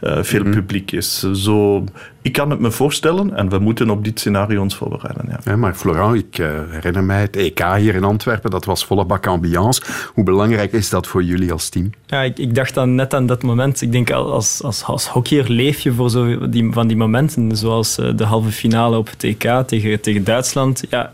uh, 0.01 0.17
veel 0.21 0.39
mm 0.39 0.45
-hmm. 0.45 0.53
publiek 0.53 0.91
is. 0.91 1.19
Zo, 1.33 1.83
ik 2.23 2.31
kan 2.31 2.49
het 2.49 2.59
me 2.59 2.71
voorstellen 2.71 3.35
en 3.35 3.49
we 3.49 3.59
moeten 3.59 3.89
op 3.89 4.03
dit 4.03 4.19
scenario 4.19 4.61
ons 4.61 4.75
voorbereiden. 4.75 5.25
Ja. 5.29 5.39
Ja, 5.43 5.55
maar 5.55 5.73
Florent, 5.73 6.15
ik 6.15 6.37
uh, 6.37 6.47
herinner 6.69 7.03
mij 7.03 7.21
het 7.21 7.35
EK 7.35 7.63
hier 7.77 7.95
in 7.95 8.03
Antwerpen, 8.03 8.51
dat 8.51 8.65
was 8.65 8.85
volle 8.85 9.05
bak 9.05 9.27
ambiance. 9.27 9.81
Hoe 10.13 10.23
belangrijk 10.23 10.71
is 10.71 10.89
dat 10.89 11.07
voor 11.07 11.23
jullie 11.23 11.51
als 11.51 11.69
team? 11.69 11.89
Ja, 12.05 12.21
ik, 12.21 12.39
ik 12.39 12.55
dacht 12.55 12.73
dan 12.73 12.95
net 12.95 13.13
aan 13.13 13.25
dat 13.25 13.43
moment. 13.43 13.81
Ik 13.81 13.91
denk 13.91 14.11
als, 14.11 14.63
als, 14.63 14.83
als 14.83 15.07
hockeyer 15.07 15.49
leef 15.49 15.79
je 15.79 15.93
voor 15.93 16.09
zo 16.09 16.49
die, 16.49 16.71
van 16.71 16.87
die 16.87 16.97
momenten, 16.97 17.57
zoals 17.57 17.95
de 17.95 18.23
halve 18.23 18.51
finale 18.51 18.97
op 18.97 19.09
het 19.09 19.23
EK 19.23 19.63
tegen, 19.67 20.01
tegen 20.01 20.23
Duitsland. 20.23 20.83
Ja, 20.89 21.11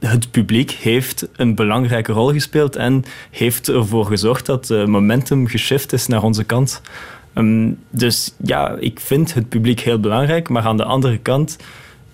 het 0.00 0.30
publiek 0.30 0.70
heeft 0.70 1.28
een 1.36 1.54
belangrijke 1.54 2.12
rol 2.12 2.32
gespeeld 2.32 2.76
en 2.76 3.04
heeft 3.30 3.68
ervoor 3.68 4.06
gezorgd 4.06 4.46
dat 4.46 4.68
het 4.68 4.86
momentum 4.86 5.46
geshift 5.46 5.92
is 5.92 6.06
naar 6.06 6.22
onze 6.22 6.44
kant. 6.44 6.80
Um, 7.34 7.78
dus 7.90 8.34
ja, 8.42 8.76
ik 8.80 9.00
vind 9.00 9.34
het 9.34 9.48
publiek 9.48 9.80
heel 9.80 10.00
belangrijk, 10.00 10.48
maar 10.48 10.62
aan 10.62 10.76
de 10.76 10.84
andere 10.84 11.18
kant 11.18 11.56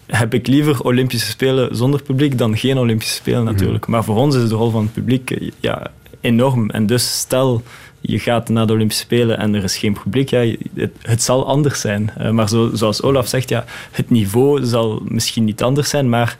heb 0.06 0.34
ik 0.34 0.46
liever 0.46 0.80
Olympische 0.80 1.30
Spelen 1.30 1.76
zonder 1.76 2.02
publiek 2.02 2.38
dan 2.38 2.56
geen 2.56 2.78
Olympische 2.78 3.14
Spelen 3.14 3.44
natuurlijk. 3.44 3.70
Mm 3.70 3.82
-hmm. 3.84 3.92
Maar 3.92 4.04
voor 4.04 4.16
ons 4.16 4.36
is 4.36 4.48
de 4.48 4.54
rol 4.54 4.70
van 4.70 4.82
het 4.82 4.92
publiek 4.92 5.38
ja, 5.60 5.90
enorm. 6.20 6.70
En 6.70 6.86
dus 6.86 7.18
stel 7.18 7.62
je 8.00 8.18
gaat 8.18 8.48
naar 8.48 8.66
de 8.66 8.72
Olympische 8.72 9.02
Spelen 9.02 9.38
en 9.38 9.54
er 9.54 9.64
is 9.64 9.76
geen 9.76 9.98
publiek, 10.02 10.30
ja, 10.30 10.54
het, 10.74 10.92
het 11.02 11.22
zal 11.22 11.46
anders 11.46 11.80
zijn. 11.80 12.10
Uh, 12.20 12.30
maar 12.30 12.48
zo, 12.48 12.70
zoals 12.72 13.02
Olaf 13.02 13.28
zegt, 13.28 13.48
ja, 13.48 13.64
het 13.90 14.10
niveau 14.10 14.64
zal 14.64 15.02
misschien 15.04 15.44
niet 15.44 15.62
anders 15.62 15.88
zijn, 15.88 16.08
maar 16.08 16.36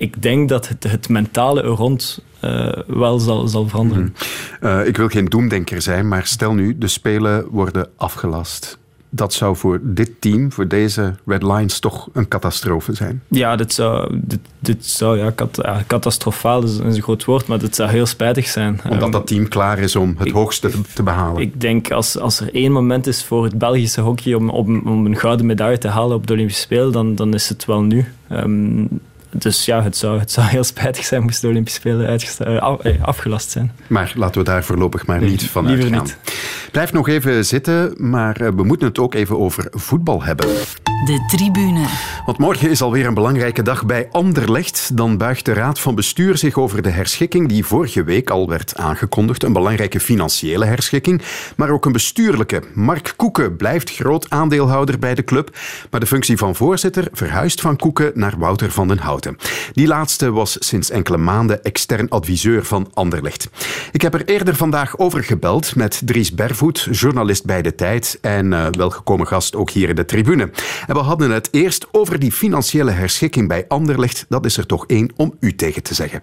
ik 0.00 0.22
denk 0.22 0.48
dat 0.48 0.68
het, 0.68 0.84
het 0.84 1.08
mentale 1.08 1.62
er 1.62 1.68
rond 1.68 2.24
uh, 2.44 2.72
wel 2.86 3.18
zal, 3.18 3.48
zal 3.48 3.68
veranderen. 3.68 4.02
Mm 4.02 4.12
-hmm. 4.60 4.80
uh, 4.80 4.86
ik 4.86 4.96
wil 4.96 5.08
geen 5.08 5.24
doemdenker 5.24 5.82
zijn, 5.82 6.08
maar 6.08 6.26
stel 6.26 6.54
nu, 6.54 6.78
de 6.78 6.88
Spelen 6.88 7.46
worden 7.50 7.88
afgelast. 7.96 8.78
Dat 9.10 9.32
zou 9.32 9.56
voor 9.56 9.80
dit 9.82 10.10
team, 10.18 10.52
voor 10.52 10.68
deze 10.68 11.14
Red 11.26 11.42
Lions, 11.42 11.78
toch 11.78 12.08
een 12.12 12.28
catastrofe 12.28 12.94
zijn. 12.94 13.22
Ja, 13.28 13.56
dit 13.56 13.72
zou, 13.72 14.20
dit, 14.22 14.38
dit 14.58 14.86
zou 14.86 15.18
ja, 15.18 15.30
kat, 15.30 15.58
ja, 15.62 15.84
catastrofaal 15.86 16.62
is 16.62 16.78
een 16.78 17.02
groot 17.02 17.24
woord, 17.24 17.46
maar 17.46 17.58
dit 17.58 17.74
zou 17.74 17.90
heel 17.90 18.06
spijtig 18.06 18.46
zijn. 18.46 18.80
Omdat 18.84 19.02
um, 19.02 19.10
dat 19.10 19.26
team 19.26 19.48
klaar 19.48 19.78
is 19.78 19.96
om 19.96 20.14
het 20.18 20.26
ik, 20.26 20.32
hoogste 20.32 20.70
te 20.94 21.02
behalen. 21.02 21.42
Ik 21.42 21.60
denk 21.60 21.90
als, 21.90 22.18
als 22.18 22.40
er 22.40 22.54
één 22.54 22.72
moment 22.72 23.06
is 23.06 23.24
voor 23.24 23.44
het 23.44 23.58
Belgische 23.58 24.00
hockey 24.00 24.34
om, 24.34 24.50
om, 24.50 24.80
om 24.84 25.06
een 25.06 25.16
gouden 25.16 25.46
medaille 25.46 25.78
te 25.78 25.88
halen 25.88 26.16
op 26.16 26.26
de 26.26 26.32
Olympische 26.32 26.62
Spelen, 26.62 26.92
dan, 26.92 27.14
dan 27.14 27.34
is 27.34 27.48
het 27.48 27.64
wel 27.64 27.82
nu. 27.82 28.04
Um, 28.32 28.88
dus 29.30 29.64
ja, 29.64 29.82
het 29.82 29.96
zou, 29.96 30.18
het 30.18 30.30
zou 30.30 30.46
heel 30.46 30.64
spijtig 30.64 31.04
zijn 31.04 31.22
moesten 31.22 31.42
de 31.42 31.48
Olympische 31.48 31.80
Spelen 31.80 32.60
af, 32.60 32.80
afgelast 33.00 33.50
zijn. 33.50 33.72
Maar 33.86 34.12
laten 34.16 34.40
we 34.40 34.46
daar 34.46 34.64
voorlopig 34.64 35.06
maar 35.06 35.22
niet 35.22 35.42
van 35.42 35.68
uitgaan. 35.68 35.92
Niet. 35.92 36.16
Blijf 36.72 36.92
nog 36.92 37.08
even 37.08 37.44
zitten, 37.44 37.94
maar 37.96 38.40
eh, 38.40 38.48
we 38.56 38.62
moeten 38.62 38.88
het 38.88 38.98
ook 38.98 39.14
even 39.14 39.38
over 39.38 39.66
voetbal 39.70 40.22
hebben. 40.22 40.46
De 41.04 41.24
tribune. 41.26 41.84
Want 42.26 42.38
morgen 42.38 42.70
is 42.70 42.82
alweer 42.82 43.06
een 43.06 43.14
belangrijke 43.14 43.62
dag 43.62 43.86
bij 43.86 44.08
Anderlecht. 44.10 44.96
Dan 44.96 45.16
buigt 45.16 45.44
de 45.44 45.52
Raad 45.52 45.80
van 45.80 45.94
Bestuur 45.94 46.38
zich 46.38 46.58
over 46.58 46.82
de 46.82 46.90
herschikking 46.90 47.48
die 47.48 47.64
vorige 47.64 48.04
week 48.04 48.30
al 48.30 48.48
werd 48.48 48.76
aangekondigd. 48.76 49.42
Een 49.42 49.52
belangrijke 49.52 50.00
financiële 50.00 50.64
herschikking, 50.64 51.22
maar 51.56 51.70
ook 51.70 51.84
een 51.84 51.92
bestuurlijke. 51.92 52.62
Mark 52.74 53.12
Koeken 53.16 53.56
blijft 53.56 53.90
groot 53.90 54.30
aandeelhouder 54.30 54.98
bij 54.98 55.14
de 55.14 55.24
club, 55.24 55.56
maar 55.90 56.00
de 56.00 56.06
functie 56.06 56.36
van 56.36 56.54
voorzitter 56.54 57.08
verhuist 57.12 57.60
van 57.60 57.76
Koeken 57.76 58.12
naar 58.14 58.34
Wouter 58.38 58.70
van 58.70 58.88
den 58.88 58.98
Houten. 58.98 59.36
Die 59.72 59.86
laatste 59.86 60.30
was 60.30 60.56
sinds 60.58 60.90
enkele 60.90 61.16
maanden 61.16 61.64
extern 61.64 62.08
adviseur 62.08 62.64
van 62.64 62.90
Anderlecht. 62.94 63.48
Ik 63.92 64.02
heb 64.02 64.14
er 64.14 64.24
eerder 64.24 64.56
vandaag 64.56 64.98
over 64.98 65.24
gebeld 65.24 65.76
met 65.76 66.02
Dries 66.04 66.34
Bervoet, 66.60 67.00
journalist 67.00 67.46
bij 67.46 67.62
De 67.62 67.74
Tijd 67.74 68.18
en 68.22 68.46
uh, 68.46 68.66
welgekomen 68.70 69.26
gast 69.26 69.56
ook 69.56 69.70
hier 69.70 69.88
in 69.88 69.94
de 69.94 70.04
tribune. 70.04 70.42
En 70.86 70.94
we 70.94 71.00
hadden 71.00 71.30
het 71.30 71.48
eerst 71.54 71.88
over 71.92 72.18
die 72.18 72.32
financiële 72.32 72.90
herschikking 72.90 73.48
bij 73.48 73.64
Anderlecht. 73.68 74.26
Dat 74.28 74.44
is 74.44 74.56
er 74.56 74.66
toch 74.66 74.86
één 74.86 75.12
om 75.16 75.32
u 75.40 75.52
tegen 75.52 75.82
te 75.82 75.94
zeggen. 75.94 76.20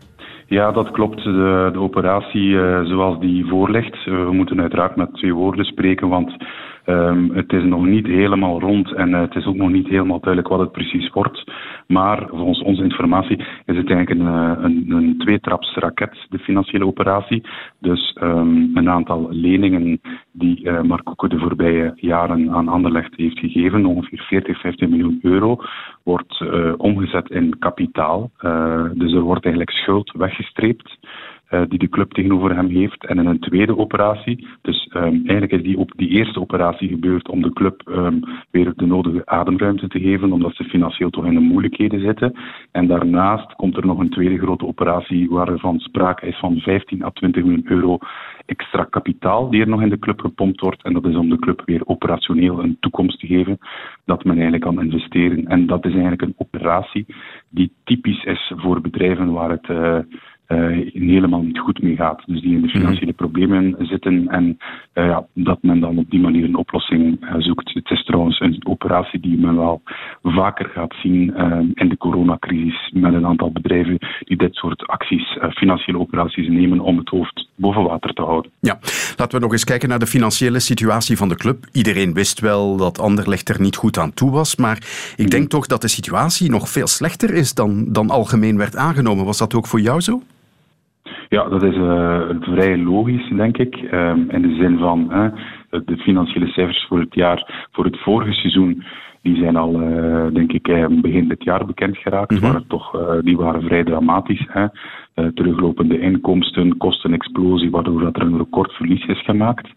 Ja, 0.47 0.71
dat 0.71 0.91
klopt. 0.91 1.23
De, 1.23 1.69
de 1.73 1.79
operatie 1.79 2.49
uh, 2.49 2.83
zoals 2.83 3.19
die 3.19 3.45
voorligt. 3.45 3.95
Uh, 4.05 4.25
we 4.25 4.33
moeten 4.33 4.61
uiteraard 4.61 4.95
met 4.95 5.13
twee 5.13 5.33
woorden 5.33 5.65
spreken, 5.65 6.07
want 6.07 6.31
um, 6.89 7.31
het 7.33 7.53
is 7.53 7.63
nog 7.63 7.85
niet 7.85 8.05
helemaal 8.05 8.59
rond 8.59 8.93
en 8.93 9.09
uh, 9.09 9.21
het 9.21 9.35
is 9.35 9.45
ook 9.45 9.55
nog 9.55 9.69
niet 9.69 9.87
helemaal 9.87 10.19
duidelijk 10.19 10.53
wat 10.53 10.59
het 10.59 10.71
precies 10.71 11.09
wordt. 11.09 11.43
Maar 11.87 12.27
volgens 12.27 12.61
onze 12.61 12.83
informatie 12.83 13.37
is 13.65 13.77
het 13.77 13.89
eigenlijk 13.89 14.09
een, 14.09 14.25
een, 14.63 14.85
een 14.91 15.15
tweetraps 15.17 15.75
raket, 15.75 16.25
de 16.29 16.39
financiële 16.39 16.85
operatie. 16.85 17.43
Dus 17.79 18.17
um, 18.21 18.71
een 18.73 18.89
aantal 18.89 19.27
leningen 19.29 20.01
die 20.31 20.63
uh, 20.63 20.81
Mark 20.81 21.03
Koeken 21.03 21.29
de 21.29 21.39
voorbije 21.39 21.91
jaren 21.95 22.51
aan 22.51 22.67
Anderlecht 22.67 23.15
heeft 23.15 23.39
gegeven, 23.39 23.85
ongeveer 23.85 24.25
40, 24.27 24.59
50 24.59 24.89
miljoen 24.89 25.19
euro, 25.21 25.57
wordt 26.03 26.43
omgezet 26.77 27.29
in 27.29 27.59
kapitaal. 27.59 28.31
Dus 28.93 29.13
er 29.13 29.21
wordt 29.21 29.45
eigenlijk 29.45 29.77
schuld 29.77 30.11
weggestreept. 30.11 30.97
Uh, 31.49 31.61
die 31.67 31.79
de 31.79 31.89
club 31.89 32.11
tegenover 32.11 32.55
hem 32.55 32.69
heeft. 32.69 33.05
En 33.05 33.17
in 33.17 33.25
een 33.25 33.39
tweede 33.39 33.77
operatie, 33.77 34.47
dus 34.61 34.89
um, 34.95 35.03
eigenlijk 35.03 35.51
is 35.51 35.63
die, 35.63 35.85
die 35.95 36.09
eerste 36.09 36.39
operatie 36.39 36.87
gebeurd 36.87 37.29
om 37.29 37.41
de 37.41 37.53
club 37.53 37.81
um, 37.89 38.23
weer 38.51 38.73
de 38.75 38.85
nodige 38.85 39.25
ademruimte 39.25 39.87
te 39.87 39.99
geven, 39.99 40.31
omdat 40.31 40.55
ze 40.55 40.63
financieel 40.63 41.09
toch 41.09 41.25
in 41.25 41.33
de 41.33 41.39
moeilijkheden 41.39 41.99
zitten. 41.99 42.35
En 42.71 42.87
daarnaast 42.87 43.53
komt 43.53 43.77
er 43.77 43.85
nog 43.85 43.99
een 43.99 44.09
tweede 44.09 44.37
grote 44.37 44.65
operatie 44.65 45.29
waarvan 45.29 45.79
sprake 45.79 46.27
is 46.27 46.39
van 46.39 46.59
15 46.59 47.03
à 47.03 47.09
20 47.09 47.43
miljoen 47.43 47.65
euro 47.65 47.97
extra 48.45 48.83
kapitaal 48.83 49.49
die 49.49 49.61
er 49.61 49.67
nog 49.67 49.81
in 49.81 49.89
de 49.89 49.99
club 49.99 50.19
gepompt 50.19 50.61
wordt. 50.61 50.83
En 50.83 50.93
dat 50.93 51.05
is 51.05 51.15
om 51.15 51.29
de 51.29 51.39
club 51.39 51.61
weer 51.65 51.81
operationeel 51.85 52.63
een 52.63 52.77
toekomst 52.79 53.19
te 53.19 53.27
geven, 53.27 53.57
dat 54.05 54.23
men 54.23 54.33
eigenlijk 54.33 54.63
kan 54.63 54.81
investeren. 54.81 55.45
En 55.45 55.65
dat 55.65 55.85
is 55.85 55.91
eigenlijk 55.91 56.21
een 56.21 56.35
operatie 56.37 57.05
die 57.49 57.71
typisch 57.83 58.23
is 58.23 58.53
voor 58.55 58.81
bedrijven 58.81 59.31
waar 59.31 59.49
het 59.49 59.67
uh, 59.69 59.99
uh, 60.47 60.91
helemaal 60.93 61.41
niet 61.41 61.59
goed 61.59 61.81
mee 61.81 61.95
gaat. 61.95 62.23
Dus 62.25 62.41
die 62.41 62.55
in 62.55 62.61
de 62.61 62.69
financiële 62.69 63.13
problemen 63.13 63.75
zitten 63.79 64.27
en 64.27 64.57
uh, 64.93 65.05
ja, 65.05 65.25
dat 65.33 65.57
men 65.61 65.79
dan 65.79 65.97
op 65.97 66.09
die 66.09 66.19
manier 66.19 66.43
een 66.43 66.55
oplossing 66.55 67.23
uh, 67.23 67.35
zoekt. 67.37 67.73
Het 67.73 67.89
is 67.89 68.03
trouwens 68.05 68.39
een 68.39 68.61
operatie 68.67 69.19
die 69.19 69.37
men 69.37 69.55
wel 69.55 69.81
vaker 70.23 70.65
gaat 70.65 70.95
zien 71.01 71.35
in 71.73 71.89
de 71.89 71.97
coronacrisis 71.97 72.91
met 72.93 73.13
een 73.13 73.25
aantal 73.25 73.51
bedrijven 73.51 73.97
die 74.19 74.37
dit 74.37 74.55
soort 74.55 74.87
acties, 74.87 75.37
financiële 75.49 75.99
operaties 75.99 76.47
nemen 76.47 76.79
om 76.79 76.97
het 76.97 77.09
hoofd 77.09 77.47
boven 77.55 77.83
water 77.83 78.13
te 78.13 78.21
houden. 78.21 78.51
Ja, 78.59 78.79
laten 79.17 79.37
we 79.37 79.43
nog 79.43 79.51
eens 79.51 79.63
kijken 79.63 79.89
naar 79.89 79.99
de 79.99 80.07
financiële 80.07 80.59
situatie 80.59 81.17
van 81.17 81.29
de 81.29 81.35
club. 81.35 81.65
Iedereen 81.71 82.13
wist 82.13 82.39
wel 82.39 82.77
dat 82.77 82.99
Anderlecht 82.99 83.49
er 83.49 83.61
niet 83.61 83.75
goed 83.75 83.97
aan 83.97 84.13
toe 84.13 84.31
was, 84.31 84.55
maar 84.55 84.77
ik 85.15 85.31
denk 85.31 85.49
toch 85.49 85.67
dat 85.67 85.81
de 85.81 85.87
situatie 85.87 86.49
nog 86.49 86.69
veel 86.69 86.87
slechter 86.87 87.33
is 87.33 87.53
dan, 87.53 87.85
dan 87.93 88.09
algemeen 88.09 88.57
werd 88.57 88.75
aangenomen. 88.75 89.25
Was 89.25 89.37
dat 89.37 89.55
ook 89.55 89.67
voor 89.67 89.81
jou 89.81 90.01
zo? 90.01 90.21
Ja, 91.29 91.49
dat 91.49 91.63
is 91.63 91.75
uh, 91.75 92.21
vrij 92.39 92.77
logisch, 92.77 93.29
denk 93.35 93.57
ik. 93.57 93.91
Um, 93.91 94.29
in 94.29 94.41
de 94.41 94.55
zin 94.55 94.77
van 94.77 95.07
de 95.69 95.97
financiële 95.97 96.47
cijfers 96.47 96.85
voor 96.87 96.99
het 96.99 97.13
jaar, 97.13 97.67
voor 97.71 97.85
het 97.85 97.99
vorige 97.99 98.33
seizoen, 98.33 98.83
die 99.21 99.35
zijn 99.35 99.55
al, 99.55 99.81
uh, 99.81 100.27
denk 100.33 100.51
ik, 100.51 100.63
begin 101.01 101.27
dit 101.27 101.43
jaar 101.43 101.65
bekend 101.65 101.97
geraakt. 101.97 102.31
Mm 102.31 102.37
-hmm. 102.37 102.47
waren 102.47 102.67
toch, 102.67 102.91
die 103.21 103.37
waren 103.37 103.61
vrij 103.61 103.83
dramatisch. 103.83 104.47
Hè? 104.47 104.65
teruglopende 105.33 105.99
inkomsten, 105.99 106.77
kostenexplosie, 106.77 107.71
waardoor 107.71 108.01
dat 108.01 108.15
er 108.15 108.21
een 108.21 108.37
recordverlies 108.37 109.05
is 109.05 109.23
gemaakt. 109.23 109.67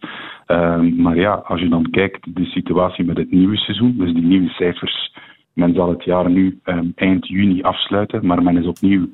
Ehm, 0.47 1.03
maar 1.03 1.17
ja, 1.17 1.33
als 1.33 1.61
je 1.61 1.69
dan 1.69 1.91
kijkt 1.91 2.35
de 2.35 2.45
situatie 2.45 3.05
met 3.05 3.17
het 3.17 3.31
nieuwe 3.31 3.57
seizoen, 3.57 3.95
dus 3.99 4.13
die 4.13 4.23
nieuwe 4.23 4.49
cijfers, 4.49 5.15
men 5.53 5.75
zal 5.75 5.89
het 5.89 6.05
jaar 6.05 6.31
nu 6.31 6.59
um, 6.65 6.93
eind 6.95 7.29
juni 7.29 7.63
afsluiten, 7.63 8.27
maar 8.27 8.43
men 8.43 8.57
is 8.57 8.67
opnieuw 8.67 9.09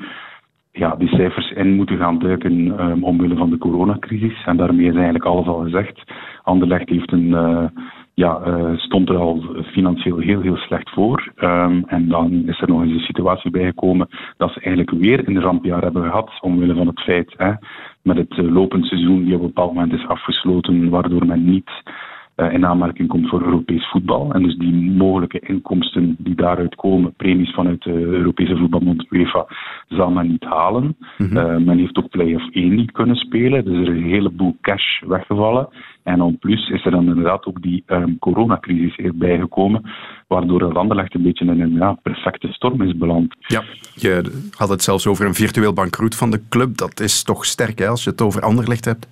ja, 0.76 0.94
die 0.96 1.08
cijfers 1.08 1.50
in 1.50 1.74
moeten 1.74 1.98
gaan 1.98 2.18
duiken 2.18 2.80
um, 2.80 3.04
omwille 3.04 3.36
van 3.36 3.50
de 3.50 3.58
coronacrisis. 3.58 4.44
En 4.44 4.56
daarmee 4.56 4.86
is 4.86 4.94
eigenlijk 4.94 5.24
alles 5.24 5.46
al 5.46 5.62
gezegd. 5.62 6.02
Anderlecht 6.42 6.88
heeft 6.88 7.12
een, 7.12 7.28
uh, 7.28 7.64
ja, 8.14 8.40
uh, 8.46 8.76
stond 8.76 9.08
er 9.08 9.16
al 9.16 9.44
financieel 9.72 10.18
heel, 10.18 10.40
heel 10.40 10.56
slecht 10.56 10.90
voor. 10.90 11.32
Um, 11.36 11.84
en 11.86 12.08
dan 12.08 12.42
is 12.46 12.60
er 12.60 12.68
nog 12.68 12.82
eens 12.82 12.92
een 12.92 13.00
situatie 13.00 13.50
bijgekomen 13.50 14.08
dat 14.36 14.52
ze 14.52 14.60
eigenlijk 14.60 14.98
weer 14.98 15.28
een 15.28 15.40
rampjaar 15.40 15.82
hebben 15.82 16.02
gehad, 16.02 16.38
omwille 16.40 16.74
van 16.74 16.86
het 16.86 17.00
feit, 17.00 17.34
hè, 17.36 17.52
met 18.02 18.16
het 18.16 18.36
uh, 18.36 18.52
lopend 18.52 18.86
seizoen 18.86 19.24
die 19.24 19.34
op 19.34 19.40
een 19.40 19.46
bepaald 19.46 19.72
moment 19.74 19.92
is 19.92 20.06
afgesloten, 20.06 20.90
waardoor 20.90 21.26
men 21.26 21.44
niet 21.44 21.70
in 22.36 22.66
aanmerking 22.66 23.08
komt 23.08 23.28
voor 23.28 23.42
Europees 23.42 23.90
voetbal. 23.90 24.32
En 24.32 24.42
dus 24.42 24.56
die 24.56 24.90
mogelijke 24.90 25.38
inkomsten 25.38 26.16
die 26.18 26.34
daaruit 26.34 26.74
komen, 26.74 27.14
premies 27.14 27.54
vanuit 27.54 27.82
de 27.82 27.92
Europese 27.92 28.56
voetbalbond 28.56 29.06
UEFA, 29.10 29.46
zal 29.88 30.10
men 30.10 30.28
niet 30.28 30.44
halen. 30.44 30.96
Mm-hmm. 31.18 31.36
Uh, 31.36 31.56
men 31.56 31.78
heeft 31.78 31.96
ook 31.96 32.08
play-off 32.08 32.48
1 32.50 32.74
niet 32.74 32.92
kunnen 32.92 33.16
spelen, 33.16 33.64
dus 33.64 33.74
er 33.74 33.82
is 33.82 33.88
een 33.88 34.10
heleboel 34.10 34.56
cash 34.60 35.00
weggevallen. 35.06 35.68
En 36.02 36.20
en 36.20 36.38
plus 36.38 36.68
is 36.68 36.84
er 36.84 36.90
dan 36.90 37.06
inderdaad 37.06 37.46
ook 37.46 37.62
die 37.62 37.82
um, 37.86 38.18
coronacrisis 38.18 38.96
erbij 38.96 39.38
gekomen, 39.38 39.90
waardoor 40.26 40.62
het 40.62 40.76
Anderlecht 40.76 41.14
een 41.14 41.22
beetje 41.22 41.44
in 41.44 41.60
een 41.60 41.72
ja, 41.72 41.92
perfecte 42.02 42.52
storm 42.52 42.82
is 42.82 42.96
beland. 42.96 43.34
Ja, 43.40 43.62
je 43.94 44.44
had 44.56 44.68
het 44.68 44.82
zelfs 44.82 45.06
over 45.06 45.26
een 45.26 45.34
virtueel 45.34 45.72
bankroet 45.72 46.14
van 46.14 46.30
de 46.30 46.40
club. 46.48 46.76
Dat 46.76 47.00
is 47.00 47.22
toch 47.22 47.44
sterk 47.44 47.78
hè, 47.78 47.88
als 47.88 48.04
je 48.04 48.10
het 48.10 48.22
over 48.22 48.42
Anderlecht 48.42 48.84
hebt? 48.84 49.08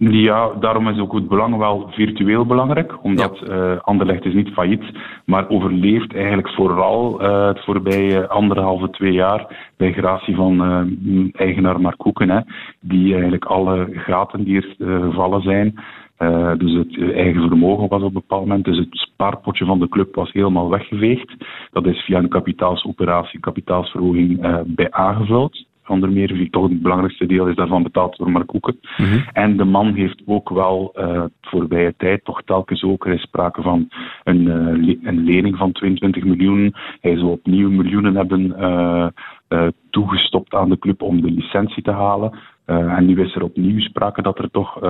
Ja, 0.00 0.50
daarom 0.60 0.88
is 0.88 0.98
ook 0.98 1.12
het 1.12 1.28
belang 1.28 1.56
wel 1.56 1.88
virtueel 1.90 2.46
belangrijk, 2.46 3.04
omdat 3.04 3.38
ja. 3.44 3.54
uh, 3.54 3.78
Anderlecht 3.80 4.24
is 4.24 4.34
niet 4.34 4.48
failliet, 4.48 4.84
maar 5.24 5.48
overleeft 5.48 6.14
eigenlijk 6.14 6.50
vooral 6.50 7.22
uh, 7.22 7.46
het 7.46 7.64
voorbije 7.64 8.28
anderhalve, 8.28 8.90
twee 8.90 9.12
jaar 9.12 9.72
bij 9.76 9.92
gratie 9.92 10.34
van 10.34 10.62
uh, 10.62 11.28
eigenaar 11.32 11.80
Mark 11.80 11.96
Koeken, 11.96 12.30
hè, 12.30 12.40
die 12.80 13.12
eigenlijk 13.12 13.44
alle 13.44 13.88
gaten 13.92 14.44
die 14.44 14.56
er 14.56 15.00
gevallen 15.02 15.42
zijn, 15.42 15.74
Uh, 16.22 16.52
dus 16.56 16.72
het 16.72 17.12
eigen 17.12 17.48
vermogen 17.48 17.88
was 17.88 18.02
op 18.02 18.06
een 18.06 18.12
bepaald 18.12 18.46
moment. 18.46 18.64
Dus 18.64 18.78
het 18.78 18.88
spaarpotje 18.90 19.64
van 19.64 19.78
de 19.78 19.88
club 19.88 20.14
was 20.14 20.32
helemaal 20.32 20.68
weggeveegd. 20.68 21.34
Dat 21.70 21.86
is 21.86 22.04
via 22.04 22.18
een 22.18 22.28
kapitaalsoperatie, 22.28 23.40
kapitaalsverhoging 23.40 24.44
uh, 24.44 24.60
bij 24.66 24.90
aangevuld 24.90 25.66
onder 25.88 26.12
meer, 26.12 26.50
toch 26.50 26.68
het 26.68 26.82
belangrijkste 26.82 27.26
deel 27.26 27.46
is 27.46 27.56
daarvan 27.56 27.82
betaald 27.82 28.16
door 28.16 28.30
Mark 28.30 28.46
Koeken. 28.46 28.78
Mm-hmm. 28.96 29.24
En 29.32 29.56
de 29.56 29.64
man 29.64 29.94
heeft 29.94 30.22
ook 30.26 30.48
wel 30.48 30.94
uh, 30.96 31.24
voorbije 31.40 31.94
tijd 31.96 32.24
toch 32.24 32.42
telkens 32.42 32.82
ook, 32.82 33.06
er 33.06 33.12
is 33.12 33.22
sprake 33.22 33.62
van 33.62 33.88
een, 34.24 34.40
uh, 34.40 34.86
le 34.86 34.98
een 35.02 35.24
lening 35.24 35.56
van 35.56 35.72
22 35.72 36.24
miljoen. 36.24 36.74
Hij 37.00 37.16
zou 37.16 37.30
opnieuw 37.30 37.70
miljoenen 37.70 38.16
hebben 38.16 38.54
uh, 38.58 39.68
toegestopt 39.90 40.54
aan 40.54 40.68
de 40.68 40.78
club 40.78 41.02
om 41.02 41.20
de 41.20 41.30
licentie 41.30 41.82
te 41.82 41.92
halen. 41.92 42.32
en 42.66 43.06
nu 43.06 43.20
is 43.22 43.34
er 43.34 43.42
opnieuw 43.42 43.80
sprake 43.80 44.22
dat 44.22 44.38
er 44.38 44.50
toch 44.50 44.80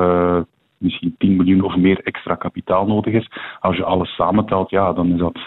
misschien 0.79 1.15
10 1.19 1.37
miljoen 1.37 1.63
of 1.63 1.77
meer 1.77 2.01
extra 2.05 2.35
kapitaal 2.35 2.87
nodig 2.87 3.15
is. 3.15 3.31
Als 3.61 3.77
je 3.77 3.85
alles 3.85 4.15
samentelt, 4.15 4.71
ja, 4.71 4.93
dan 4.93 5.13
is 5.13 5.19
dat 5.19 5.39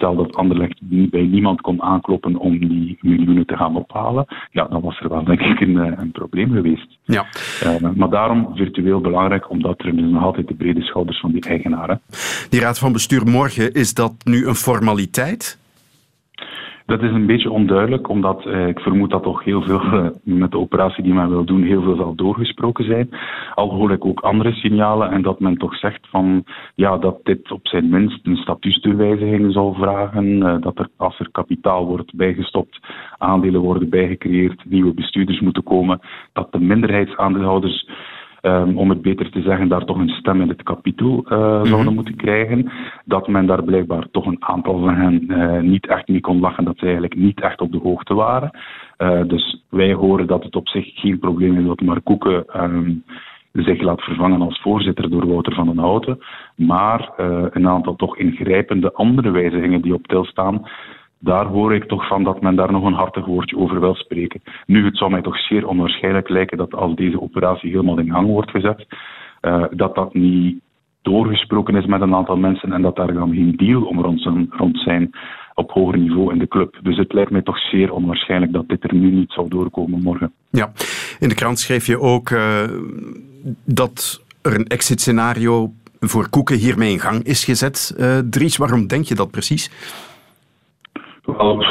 stel 0.00 0.16
dat 0.16 0.36
Anderlecht 0.36 0.78
bij 1.10 1.22
niemand 1.22 1.60
kon 1.60 1.82
aankloppen 1.82 2.36
om 2.36 2.58
die 2.58 2.98
miljoenen 3.00 3.46
te 3.46 3.56
gaan 3.56 3.76
ophalen, 3.76 4.26
ja, 4.50 4.64
dan 4.64 4.80
was 4.80 5.00
er 5.00 5.08
wel 5.08 5.24
denk 5.24 5.40
ik 5.40 5.60
een, 5.60 5.76
een 5.76 6.10
probleem 6.12 6.52
geweest. 6.52 6.98
Ja. 7.04 7.26
Uh, 7.64 7.90
maar 7.94 8.10
daarom 8.10 8.50
virtueel 8.54 9.00
belangrijk, 9.00 9.50
omdat 9.50 9.80
er 9.80 9.94
nog 9.94 10.22
altijd 10.22 10.48
de 10.48 10.54
brede 10.54 10.82
schouders 10.82 11.20
van 11.20 11.32
die 11.32 11.42
eigenaren. 11.42 12.00
Die 12.48 12.60
raad 12.60 12.78
van 12.78 12.92
bestuur 12.92 13.26
morgen, 13.26 13.72
is 13.72 13.94
dat 13.94 14.14
nu 14.24 14.46
een 14.46 14.54
formaliteit? 14.54 15.58
Dat 16.90 17.02
is 17.02 17.10
een 17.10 17.26
beetje 17.26 17.50
onduidelijk, 17.50 18.08
omdat 18.08 18.46
eh, 18.46 18.66
ik 18.66 18.80
vermoed 18.80 19.10
dat 19.10 19.22
toch 19.22 19.44
heel 19.44 19.62
veel 19.62 19.82
uh, 19.82 20.08
met 20.22 20.50
de 20.50 20.58
operatie 20.58 21.02
die 21.02 21.14
men 21.14 21.28
wil 21.28 21.44
doen, 21.44 21.62
heel 21.62 21.82
veel 21.82 21.96
zal 21.96 22.14
doorgesproken 22.14 22.84
zijn. 22.84 23.08
Al 23.54 23.70
hoor 23.70 23.92
ik 23.92 24.04
ook 24.04 24.20
andere 24.20 24.52
signalen 24.52 25.10
en 25.10 25.22
dat 25.22 25.40
men 25.40 25.56
toch 25.56 25.74
zegt 25.74 26.08
van 26.08 26.44
ja, 26.74 26.96
dat 26.96 27.20
dit 27.22 27.50
op 27.50 27.66
zijn 27.68 27.88
minst 27.88 28.26
een 28.26 28.36
statuutwijziging 28.36 29.52
zal 29.52 29.74
vragen. 29.74 30.26
Uh, 30.26 30.56
dat 30.60 30.78
er 30.78 30.88
als 30.96 31.18
er 31.18 31.30
kapitaal 31.30 31.86
wordt 31.86 32.14
bijgestopt, 32.14 32.80
aandelen 33.18 33.60
worden 33.60 33.88
bijgecreëerd, 33.88 34.64
nieuwe 34.64 34.94
bestuurders 34.94 35.40
moeten 35.40 35.62
komen, 35.62 36.00
dat 36.32 36.52
de 36.52 36.60
minderheidsaandeelhouders 36.60 37.88
ehm, 38.40 38.76
om 38.76 38.88
het 38.90 39.02
beter 39.02 39.30
te 39.30 39.42
zeggen, 39.42 39.68
daar 39.68 39.84
toch 39.84 39.98
een 39.98 40.08
stem 40.08 40.40
in 40.40 40.48
het 40.48 40.62
kapitool 40.62 41.24
uh, 41.24 41.64
zouden 41.64 41.94
moeten 41.94 42.16
krijgen. 42.16 42.70
Dat 43.04 43.28
men 43.28 43.46
daar 43.46 43.62
blijkbaar 43.62 44.06
toch 44.10 44.26
een 44.26 44.44
aantal 44.44 44.78
van 44.78 44.94
hen 44.94 45.24
uh, 45.28 45.60
niet 45.60 45.86
echt 45.86 46.08
mee 46.08 46.20
kon 46.20 46.40
lachen, 46.40 46.64
dat 46.64 46.78
ze 46.78 46.82
eigenlijk 46.84 47.16
niet 47.16 47.40
echt 47.40 47.60
op 47.60 47.72
de 47.72 47.78
hoogte 47.78 48.14
waren. 48.14 48.50
Uh, 48.98 49.22
dus 49.26 49.62
wij 49.68 49.92
horen 49.92 50.26
dat 50.26 50.42
het 50.42 50.56
op 50.56 50.68
zich 50.68 51.00
geen 51.00 51.18
probleem 51.18 51.58
is 51.58 51.66
dat 51.66 51.80
Mark 51.80 52.04
Koeken 52.04 52.62
um, 52.62 53.04
zich 53.52 53.80
laat 53.80 54.00
vervangen 54.00 54.42
als 54.42 54.60
voorzitter 54.60 55.10
door 55.10 55.26
Wouter 55.26 55.54
van 55.54 55.66
den 55.66 55.78
Houten. 55.78 56.18
Maar 56.54 57.10
een 57.50 57.68
aantal 57.68 57.96
toch 57.96 58.16
ingrijpende 58.16 58.92
andere 58.92 59.30
wijzigingen 59.30 59.82
die 59.82 59.94
op 59.94 60.06
tel 60.06 60.24
staan, 60.24 60.62
daar 61.22 61.46
hoor 61.46 61.74
ik 61.74 61.84
toch 61.84 62.06
van 62.06 62.24
dat 62.24 62.40
men 62.40 62.56
daar 62.56 62.72
nog 62.72 62.84
een 62.84 62.92
hartig 62.92 63.26
woordje 63.26 63.56
over 63.56 63.80
wil 63.80 63.94
spreken. 63.94 64.42
Nu, 64.66 64.84
het 64.84 64.96
zou 64.96 65.10
mij 65.10 65.22
toch 65.22 65.38
zeer 65.38 65.66
onwaarschijnlijk 65.66 66.28
lijken 66.28 66.58
dat 66.58 66.74
als 66.74 66.94
deze 66.94 67.20
operatie 67.20 67.70
helemaal 67.70 67.98
in 67.98 68.10
gang 68.10 68.26
wordt 68.26 68.50
gezet, 68.50 68.86
uh, 69.42 69.64
dat 69.70 69.94
dat 69.94 70.14
niet 70.14 70.60
doorgesproken 71.02 71.76
is 71.76 71.86
met 71.86 72.00
een 72.00 72.14
aantal 72.14 72.36
mensen 72.36 72.72
en 72.72 72.82
dat 72.82 72.96
daar 72.96 73.14
dan 73.14 73.34
geen 73.34 73.56
deal 73.56 73.82
om 73.82 74.00
rond 74.00 74.80
zijn, 74.80 75.10
op 75.54 75.70
hoger 75.70 75.98
niveau 75.98 76.32
in 76.32 76.38
de 76.38 76.48
club. 76.48 76.78
Dus 76.82 76.96
het 76.96 77.12
lijkt 77.12 77.30
mij 77.30 77.42
toch 77.42 77.58
zeer 77.58 77.92
onwaarschijnlijk 77.92 78.52
dat 78.52 78.68
dit 78.68 78.84
er 78.84 78.94
nu 78.94 79.10
niet 79.10 79.32
zal 79.32 79.48
doorkomen 79.48 80.02
morgen. 80.02 80.32
Ja, 80.50 80.72
in 81.18 81.28
de 81.28 81.34
krant 81.34 81.58
schreef 81.58 81.86
je 81.86 82.00
ook 82.00 82.30
uh, 82.30 82.62
dat 83.64 84.24
er 84.42 84.54
een 84.54 84.66
exit-scenario 84.66 85.72
voor 86.00 86.28
Koeken 86.28 86.56
hiermee 86.56 86.92
in 86.92 87.00
gang 87.00 87.22
is 87.22 87.44
gezet. 87.44 87.94
Uh, 87.98 88.18
Dries, 88.18 88.56
waarom 88.56 88.86
denk 88.86 89.04
je 89.04 89.14
dat 89.14 89.30
precies? 89.30 89.70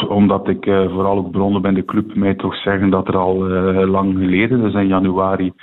Omdat 0.08 0.48
ik 0.48 0.66
uh, 0.66 0.92
vooral 0.92 1.18
ook 1.18 1.32
bronnen 1.32 1.62
bij 1.62 1.74
de 1.74 1.86
club 1.86 2.16
mij 2.16 2.36
toch 2.36 2.56
zeggen 2.56 2.90
dat 2.90 3.08
er 3.08 3.18
al 3.18 3.50
uh, 3.50 3.90
lang 3.90 4.18
geleden, 4.18 4.62
dus 4.62 4.74
in 4.74 4.88
januari, 4.88 5.54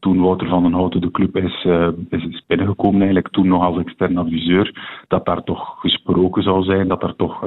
toen 0.00 0.20
Wouter 0.20 0.48
van 0.48 0.62
den 0.62 0.72
Houten 0.72 1.00
de 1.00 1.10
club 1.10 1.36
is, 1.36 1.64
uh, 1.64 1.88
is 2.10 2.42
binnengekomen, 2.46 2.98
eigenlijk 2.98 3.28
toen 3.28 3.48
nog 3.48 3.62
als 3.62 3.78
extern 3.78 4.18
adviseur, 4.18 4.72
dat 5.08 5.26
daar 5.26 5.42
toch 5.44 5.76
gesproken 5.80 6.42
zou 6.42 6.62
zijn, 6.62 6.88
dat 6.88 7.00
daar 7.00 7.16
toch, 7.16 7.44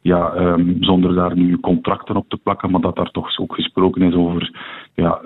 ja, 0.00 0.34
um, 0.36 0.76
zonder 0.80 1.14
daar 1.14 1.36
nu 1.36 1.60
contracten 1.60 2.16
op 2.16 2.28
te 2.28 2.36
plakken, 2.36 2.70
maar 2.70 2.80
dat 2.80 2.96
daar 2.96 3.10
toch 3.10 3.38
ook 3.38 3.54
gesproken 3.54 4.02
is 4.02 4.14
over 4.14 4.50
ja, 4.94 5.20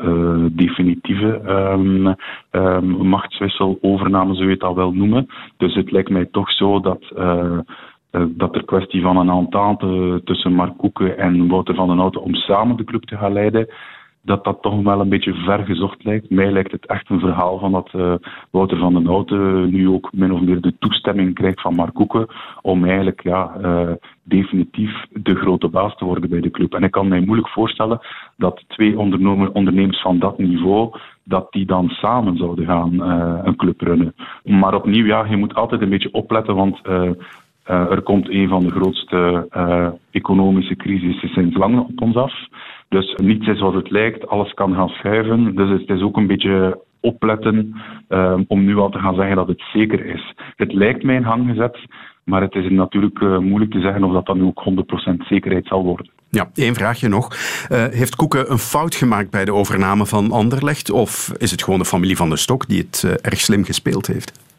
definitieve 0.52 1.40
um, 1.48 2.14
um, 2.50 3.06
machtswissel, 3.06 3.78
overname, 3.80 4.34
zo 4.34 4.44
je 4.44 4.50
het 4.50 4.64
al 4.64 4.74
wel 4.74 4.92
noemen. 4.92 5.26
Dus 5.56 5.74
het 5.74 5.90
lijkt 5.90 6.10
mij 6.10 6.28
toch 6.30 6.50
zo 6.50 6.80
dat 6.80 7.02
dat 8.28 8.54
er 8.54 8.64
kwestie 8.64 9.02
van 9.02 9.16
een 9.16 9.28
entente 9.28 10.20
tussen 10.24 10.52
Mark 10.52 10.76
Koeken 10.76 11.18
en 11.18 11.48
Wouter 11.48 11.74
van 11.74 11.88
den 11.88 11.98
Houten 11.98 12.22
om 12.22 12.34
samen 12.34 12.76
de 12.76 12.84
club 12.84 13.04
te 13.04 13.16
gaan 13.16 13.32
leiden, 13.32 13.68
dat 14.24 14.44
dat 14.44 14.62
toch 14.62 14.82
wel 14.82 15.00
een 15.00 15.08
beetje 15.08 15.34
ver 15.34 15.64
gezocht 15.64 16.04
lijkt. 16.04 16.30
Mij 16.30 16.50
lijkt 16.50 16.72
het 16.72 16.86
echt 16.86 17.10
een 17.10 17.20
verhaal 17.20 17.58
van 17.58 17.72
dat 17.72 17.90
uh, 17.96 18.14
Wouter 18.50 18.78
van 18.78 18.94
den 18.94 19.06
Houten 19.06 19.70
nu 19.70 19.88
ook 19.88 20.12
min 20.12 20.32
of 20.32 20.40
meer 20.40 20.60
de 20.60 20.74
toestemming 20.78 21.34
krijgt 21.34 21.60
van 21.60 21.74
Mark 21.74 21.94
Koeken 21.94 22.26
om 22.62 22.84
eigenlijk 22.84 23.22
ja, 23.22 23.52
uh, 23.62 23.90
definitief 24.22 25.04
de 25.10 25.34
grote 25.34 25.68
baas 25.68 25.96
te 25.96 26.04
worden 26.04 26.30
bij 26.30 26.40
de 26.40 26.50
club. 26.50 26.74
En 26.74 26.82
ik 26.82 26.90
kan 26.90 27.08
mij 27.08 27.20
moeilijk 27.20 27.48
voorstellen 27.48 28.00
dat 28.36 28.64
twee 28.66 28.98
ondernemers 28.98 30.00
van 30.00 30.18
dat 30.18 30.38
niveau 30.38 30.98
dat 31.24 31.52
die 31.52 31.66
dan 31.66 31.88
samen 31.88 32.36
zouden 32.36 32.64
gaan 32.64 33.00
een 33.46 33.56
club 33.56 33.80
runnen. 33.80 34.14
Maar 34.44 34.74
opnieuw, 34.74 35.06
ja, 35.06 35.24
je 35.24 35.36
moet 35.36 35.54
altijd 35.54 35.80
een 35.80 35.88
beetje 35.88 36.12
opletten, 36.12 36.54
want 36.54 36.80
uh, 37.70 37.90
er 37.90 38.02
komt 38.02 38.28
een 38.28 38.48
van 38.48 38.64
de 38.64 38.70
grootste 38.70 39.46
uh, 39.56 39.88
economische 40.10 40.76
crisissen 40.76 41.28
sinds 41.28 41.56
lang 41.56 41.78
op 41.78 42.00
ons 42.00 42.16
af. 42.16 42.32
Dus 42.88 43.14
niets 43.22 43.46
is 43.46 43.60
wat 43.60 43.74
het 43.74 43.90
lijkt, 43.90 44.28
alles 44.28 44.54
kan 44.54 44.74
gaan 44.74 44.88
schuiven. 44.88 45.54
Dus 45.54 45.80
het 45.80 45.88
is 45.88 46.02
ook 46.02 46.16
een 46.16 46.26
beetje 46.26 46.80
opletten 47.00 47.74
uh, 48.08 48.34
om 48.46 48.64
nu 48.64 48.76
al 48.76 48.90
te 48.90 48.98
gaan 48.98 49.14
zeggen 49.14 49.36
dat 49.36 49.48
het 49.48 49.62
zeker 49.72 50.06
is. 50.06 50.34
Het 50.56 50.72
lijkt 50.72 51.02
mij 51.02 51.14
in 51.14 51.22
hang 51.22 51.48
gezet, 51.48 51.78
maar 52.24 52.40
het 52.40 52.54
is 52.54 52.70
natuurlijk 52.70 53.20
moeilijk 53.20 53.70
te 53.70 53.80
zeggen 53.80 54.04
of 54.04 54.12
dat 54.12 54.26
dan 54.26 54.46
ook 54.46 54.64
100% 55.12 55.26
zekerheid 55.28 55.66
zal 55.66 55.84
worden. 55.84 56.10
Ja, 56.30 56.50
één 56.54 56.74
vraagje 56.74 57.08
nog. 57.08 57.28
Heeft 57.90 58.16
Koeken 58.16 58.50
een 58.50 58.58
fout 58.58 58.94
gemaakt 58.94 59.30
bij 59.30 59.44
de 59.44 59.52
overname 59.52 60.06
van 60.06 60.30
Anderlecht? 60.30 60.90
Of 60.90 61.32
is 61.38 61.50
het 61.50 61.62
gewoon 61.62 61.78
de 61.78 61.84
familie 61.84 62.16
van 62.16 62.30
de 62.30 62.36
Stok 62.36 62.68
die 62.68 62.78
het 62.78 63.18
erg 63.22 63.40
slim 63.40 63.64
gespeeld 63.64 64.06
heeft? 64.06 64.53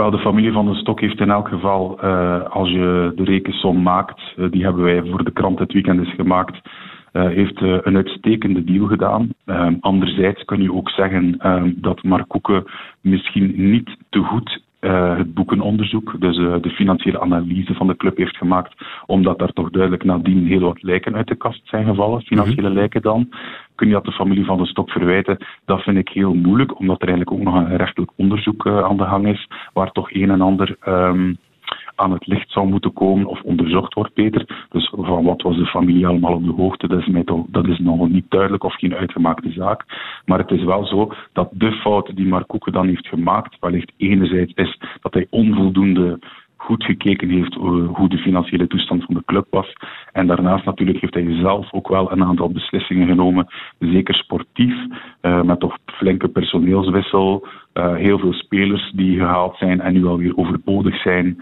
Wel, 0.00 0.10
de 0.10 0.18
familie 0.18 0.52
van 0.52 0.66
de 0.66 0.74
Stok 0.74 1.00
heeft 1.00 1.20
in 1.20 1.30
elk 1.30 1.48
geval, 1.48 1.98
uh, 2.04 2.42
als 2.42 2.68
je 2.68 3.12
de 3.14 3.24
rekensom 3.24 3.82
maakt, 3.82 4.20
uh, 4.36 4.50
die 4.50 4.62
hebben 4.62 4.82
wij 4.82 5.02
voor 5.04 5.24
de 5.24 5.30
krant 5.30 5.58
het 5.58 5.72
weekend 5.72 5.98
eens 5.98 6.14
gemaakt, 6.14 6.68
uh, 7.12 7.26
heeft 7.26 7.60
een 7.60 7.96
uitstekende 7.96 8.64
deal 8.64 8.86
gedaan. 8.86 9.28
anderzijds 9.80 10.44
kun 10.44 10.62
je 10.62 10.72
ook 10.72 10.90
zeggen 10.90 11.38
dat 11.76 12.02
Mark 12.02 12.28
Koeken 12.28 12.64
misschien 13.00 13.70
niet 13.70 13.96
te 14.10 14.18
goed 14.18 14.62
uh, 14.80 15.16
het 15.16 15.34
boekenonderzoek, 15.34 16.20
dus 16.20 16.38
uh, 16.38 16.54
de 16.60 16.70
financiële 16.70 17.20
analyse 17.20 17.74
van 17.74 17.86
de 17.86 17.96
club 17.96 18.16
heeft 18.16 18.36
gemaakt, 18.36 18.74
omdat 19.06 19.38
daar 19.38 19.52
toch 19.52 19.70
duidelijk 19.70 20.04
nadien 20.04 20.46
heel 20.46 20.60
wat 20.60 20.82
lijken 20.82 21.16
uit 21.16 21.26
de 21.26 21.34
kast 21.34 21.60
zijn 21.64 21.86
gevallen, 21.86 22.22
financiële 22.22 22.60
mm-hmm. 22.60 22.76
lijken 22.76 23.02
dan. 23.02 23.28
Kun 23.74 23.86
je 23.86 23.92
dat 23.92 24.04
de 24.04 24.12
familie 24.12 24.44
van 24.44 24.58
de 24.58 24.66
Stok 24.66 24.90
verwijten? 24.90 25.36
Dat 25.64 25.82
vind 25.82 25.96
ik 25.96 26.08
heel 26.08 26.34
moeilijk, 26.34 26.78
omdat 26.78 27.02
er 27.02 27.08
eigenlijk 27.08 27.38
ook 27.38 27.44
nog 27.44 27.54
een 27.54 27.76
rechtelijk 27.76 28.10
onderzoek 28.16 28.64
uh, 28.64 28.84
aan 28.84 28.96
de 28.96 29.04
gang 29.04 29.26
is, 29.26 29.48
waar 29.72 29.92
toch 29.92 30.12
een 30.12 30.30
en 30.30 30.40
ander 30.40 30.76
um, 30.88 31.38
aan 32.00 32.12
het 32.12 32.26
licht 32.26 32.50
zou 32.50 32.68
moeten 32.68 32.92
komen 32.92 33.26
of 33.26 33.42
onderzocht 33.42 33.94
wordt, 33.94 34.12
Peter. 34.12 34.66
Dus 34.70 34.92
van 34.96 35.24
wat 35.24 35.42
was 35.42 35.56
de 35.56 35.66
familie 35.66 36.06
allemaal 36.06 36.34
op 36.34 36.44
de 36.44 36.52
hoogte, 36.52 36.88
dat 36.88 37.00
is, 37.00 37.06
mij 37.06 37.24
dat 37.46 37.66
is 37.66 37.78
nog 37.78 38.08
niet 38.08 38.30
duidelijk 38.30 38.64
of 38.64 38.74
geen 38.74 38.94
uitgemaakte 38.94 39.50
zaak. 39.50 39.84
Maar 40.24 40.38
het 40.38 40.50
is 40.50 40.64
wel 40.64 40.86
zo 40.86 41.12
dat 41.32 41.48
de 41.52 41.72
fout 41.72 42.16
die 42.16 42.26
Mark 42.26 42.46
Koeken 42.46 42.72
dan 42.72 42.86
heeft 42.86 43.06
gemaakt, 43.06 43.56
wellicht 43.60 43.92
enerzijds 43.96 44.52
is 44.54 44.80
dat 45.00 45.14
hij 45.14 45.26
onvoldoende 45.30 46.18
goed 46.60 46.84
gekeken 46.84 47.28
heeft 47.28 47.54
hoe 47.94 48.08
de 48.08 48.18
financiële 48.18 48.66
toestand 48.66 49.04
van 49.04 49.14
de 49.14 49.22
club 49.24 49.46
was. 49.50 49.72
En 50.12 50.26
daarnaast 50.26 50.64
natuurlijk 50.64 51.00
heeft 51.00 51.14
hij 51.14 51.36
zelf 51.40 51.72
ook 51.72 51.88
wel 51.88 52.12
een 52.12 52.24
aantal 52.24 52.50
beslissingen 52.50 53.06
genomen, 53.06 53.46
zeker 53.78 54.14
sportief, 54.14 54.74
uh, 55.22 55.42
met 55.42 55.60
toch 55.60 55.78
flinke 55.86 56.28
personeelswissel, 56.28 57.46
uh, 57.74 57.94
heel 57.94 58.18
veel 58.18 58.32
spelers 58.32 58.92
die 58.94 59.18
gehaald 59.18 59.56
zijn 59.56 59.80
en 59.80 59.92
nu 59.92 60.06
alweer 60.06 60.36
overbodig 60.36 61.02
zijn 61.02 61.40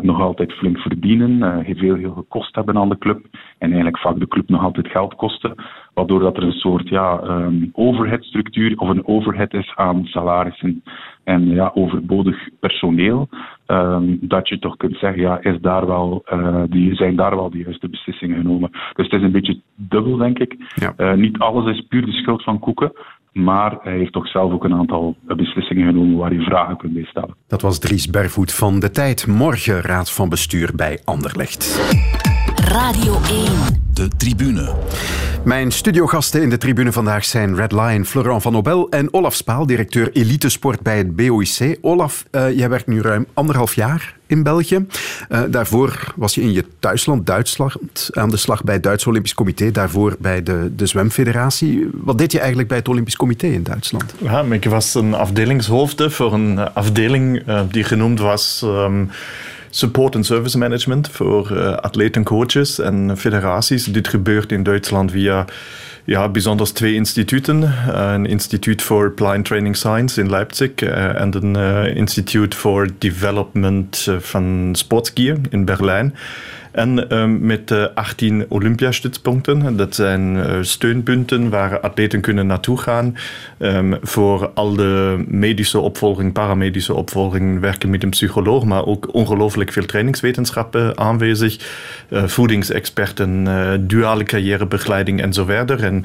nog 0.00 0.20
altijd 0.20 0.52
flink 0.52 0.78
verdienen, 0.78 1.64
uh, 1.66 1.76
veel, 1.76 1.94
heel 1.94 2.12
gekost 2.12 2.54
hebben 2.54 2.76
aan 2.76 2.88
de 2.88 2.98
club 2.98 3.24
en 3.58 3.66
eigenlijk 3.66 3.98
vaak 3.98 4.18
de 4.18 4.28
club 4.28 4.48
nog 4.48 4.62
altijd 4.62 4.88
geld 4.88 5.14
kosten, 5.14 5.54
waardoor 5.94 6.20
dat 6.20 6.36
er 6.36 6.42
een 6.42 6.52
soort 6.52 6.88
ja, 6.88 7.20
um, 7.24 7.70
overheadstructuur 7.72 8.78
of 8.78 8.88
een 8.88 9.06
overhead 9.06 9.54
is 9.54 9.72
aan 9.74 10.04
salarissen 10.04 10.82
en 11.24 11.48
ja, 11.48 11.70
overbodig 11.74 12.48
personeel, 12.60 13.28
um, 13.66 14.18
dat 14.20 14.48
je 14.48 14.58
toch 14.58 14.76
kunt 14.76 14.96
zeggen, 14.96 15.22
ja, 15.22 15.42
is 15.42 15.60
daar 15.60 15.86
wel, 15.86 16.24
uh, 16.32 16.62
die, 16.68 16.94
zijn 16.94 17.16
daar 17.16 17.36
wel 17.36 17.50
de 17.50 17.58
juiste 17.58 17.88
beslissingen 17.88 18.36
genomen. 18.36 18.70
Dus 18.70 19.06
het 19.10 19.12
is 19.12 19.22
een 19.22 19.32
beetje 19.32 19.60
dubbel, 19.74 20.16
denk 20.16 20.38
ik. 20.38 20.56
Ja. 20.74 21.14
niet 21.14 21.38
alles 21.38 21.76
is 21.76 21.86
puur 21.88 22.04
de 22.04 22.12
schuld 22.12 22.42
van 22.42 22.58
Koeken, 22.58 22.92
maar 23.32 23.76
hij 23.82 23.96
heeft 23.96 24.12
toch 24.12 24.28
zelf 24.28 24.52
ook 24.52 24.64
een 24.64 24.74
aantal 24.74 25.16
beslissingen 25.26 25.86
genomen 25.86 26.16
waar 26.16 26.32
je 26.32 26.42
vragen 26.42 26.76
kunt 26.76 26.92
bij 26.92 27.04
stellen. 27.04 27.34
Dat 27.48 27.62
was 27.62 27.78
Dries 27.78 28.10
Bervoet 28.10 28.54
van 28.54 28.80
De 28.80 28.90
Tijd. 28.90 29.26
Morgen 29.26 29.80
raad 29.80 30.12
van 30.12 30.28
bestuur 30.28 30.72
bij 30.76 31.00
Anderlecht. 31.04 32.31
Radio 32.64 33.20
1. 33.28 33.50
De 33.94 34.08
tribune. 34.16 34.74
Mijn 35.44 35.70
studiogasten 35.72 36.42
in 36.42 36.50
de 36.50 36.58
tribune 36.58 36.92
vandaag 36.92 37.24
zijn 37.24 37.56
Red 37.56 37.72
Lion, 37.72 38.04
Florent 38.04 38.42
van 38.42 38.52
Nobel 38.52 38.88
en 38.90 39.14
Olaf 39.14 39.34
Spaal, 39.34 39.66
directeur 39.66 40.12
elitesport 40.12 40.80
bij 40.80 40.96
het 40.96 41.16
BOIC. 41.16 41.78
Olaf, 41.80 42.24
uh, 42.30 42.56
jij 42.56 42.68
werkt 42.68 42.86
nu 42.86 43.00
ruim 43.00 43.26
anderhalf 43.34 43.74
jaar 43.74 44.16
in 44.26 44.42
België. 44.42 44.86
Uh, 45.28 45.40
daarvoor 45.50 46.12
was 46.16 46.34
je 46.34 46.40
in 46.40 46.52
je 46.52 46.64
thuisland 46.78 47.26
Duitsland 47.26 48.10
aan 48.12 48.30
de 48.30 48.36
slag 48.36 48.64
bij 48.64 48.74
het 48.74 48.82
Duits 48.82 49.06
Olympisch 49.06 49.34
Comité, 49.34 49.70
daarvoor 49.70 50.16
bij 50.18 50.42
de, 50.42 50.72
de 50.76 50.86
Zwemfederatie. 50.86 51.88
Wat 51.92 52.18
deed 52.18 52.32
je 52.32 52.38
eigenlijk 52.38 52.68
bij 52.68 52.78
het 52.78 52.88
Olympisch 52.88 53.16
Comité 53.16 53.46
in 53.46 53.62
Duitsland? 53.62 54.14
Ja, 54.18 54.42
ik 54.42 54.64
was 54.64 54.94
een 54.94 55.14
afdelingshoofde 55.14 56.10
voor 56.10 56.32
een 56.32 56.58
afdeling 56.58 57.48
uh, 57.48 57.60
die 57.70 57.84
genoemd 57.84 58.20
was... 58.20 58.62
Um, 58.64 59.10
support 59.74 60.14
en 60.14 60.24
service 60.24 60.58
management 60.58 61.08
voor 61.08 61.50
uh, 61.52 61.72
atleten, 61.72 62.22
coaches 62.22 62.78
en 62.78 63.16
federaties. 63.16 63.84
Dit 63.84 64.08
gebeurt 64.08 64.52
in 64.52 64.62
Duitsland 64.62 65.10
via 65.10 65.44
ja, 66.04 66.28
bijzonder 66.28 66.72
twee 66.72 66.94
instituten. 66.94 67.62
Uh, 67.62 68.12
een 68.12 68.26
instituut 68.26 68.82
voor 68.82 69.12
Blind 69.12 69.44
Training 69.44 69.76
Science 69.76 70.20
in 70.20 70.30
Leipzig 70.30 70.70
uh, 70.76 71.20
en 71.20 71.44
een 71.44 71.86
instituut 71.96 72.54
voor 72.54 72.88
development 72.98 74.08
van 74.18 74.68
sportskiën 74.72 75.44
in 75.50 75.64
Berlijn. 75.64 76.14
En 76.72 77.16
um, 77.16 77.46
met 77.46 77.70
uh, 77.70 77.84
18 77.94 78.46
Olympiastützpunkten. 78.48 79.76
Dat 79.76 79.94
zijn 79.94 80.34
uh, 80.34 80.58
steunpunten 80.60 81.50
waar 81.50 81.80
atleten 81.80 82.20
kunnen 82.20 82.46
naartoe 82.46 82.78
gaan. 82.78 83.16
Um, 83.58 83.96
voor 84.02 84.50
al 84.54 84.74
de 84.74 85.24
medische 85.28 85.78
opvolging, 85.78 86.32
paramedische 86.32 86.94
opvolging, 86.94 87.60
werken 87.60 87.90
met 87.90 88.02
een 88.02 88.10
psycholoog, 88.10 88.64
maar 88.64 88.86
ook 88.86 89.14
ongelooflijk 89.14 89.72
veel 89.72 89.86
trainingswetenschappen 89.86 90.98
aanwezig. 90.98 91.58
Uh, 92.08 92.24
voedingsexperten, 92.26 93.46
duale 93.86 94.24
carrièrebegeleiding 94.24 95.20
en 95.20 95.32
zo 95.32 95.44
verder. 95.44 96.02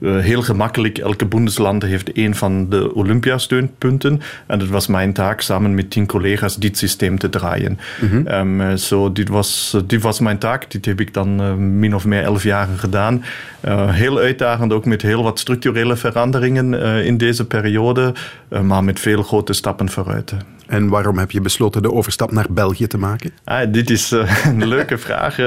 Uh, 0.00 0.18
heel 0.18 0.42
gemakkelijk. 0.42 0.98
Elke 0.98 1.26
Bundesland 1.26 1.82
heeft 1.82 2.16
een 2.16 2.34
van 2.34 2.68
de 2.68 2.94
Olympiasteunpunten. 2.94 4.20
En 4.46 4.60
het 4.60 4.68
was 4.68 4.86
mijn 4.86 5.12
taak 5.12 5.40
samen 5.40 5.74
met 5.74 5.90
tien 5.90 6.06
collega's 6.06 6.56
dit 6.56 6.78
systeem 6.78 7.18
te 7.18 7.28
draaien. 7.28 7.78
Mm 8.00 8.08
-hmm. 8.08 8.60
um, 8.60 8.76
so, 8.76 9.12
dit, 9.12 9.28
was, 9.28 9.76
dit 9.86 10.02
was 10.02 10.20
mijn 10.20 10.38
taak. 10.38 10.70
Dit 10.70 10.84
heb 10.84 11.00
ik 11.00 11.14
dan 11.14 11.40
uh, 11.40 11.54
min 11.54 11.94
of 11.94 12.04
meer 12.04 12.22
elf 12.22 12.42
jaren 12.42 12.78
gedaan. 12.78 13.24
Uh, 13.64 13.90
heel 13.90 14.18
uitdagend, 14.18 14.72
ook 14.72 14.84
met 14.84 15.02
heel 15.02 15.22
wat 15.22 15.38
structurele 15.38 15.96
veranderingen 15.96 16.74
in 17.04 17.16
deze 17.16 17.46
periode. 17.46 18.14
maar 18.62 18.84
met 18.84 19.00
veel 19.00 19.22
grote 19.22 19.52
stappen 19.52 19.88
vooruit. 19.88 20.34
En 20.70 20.88
waarom 20.88 21.18
heb 21.18 21.30
je 21.30 21.40
besloten 21.40 21.82
de 21.82 21.92
overstap 21.92 22.32
naar 22.32 22.46
België 22.50 22.86
te 22.86 22.98
maken? 22.98 23.30
Ah, 23.44 23.72
dit 23.72 23.90
is 23.90 24.12
uh, 24.12 24.44
een 24.46 24.66
leuke 24.66 24.98
vraag. 24.98 25.38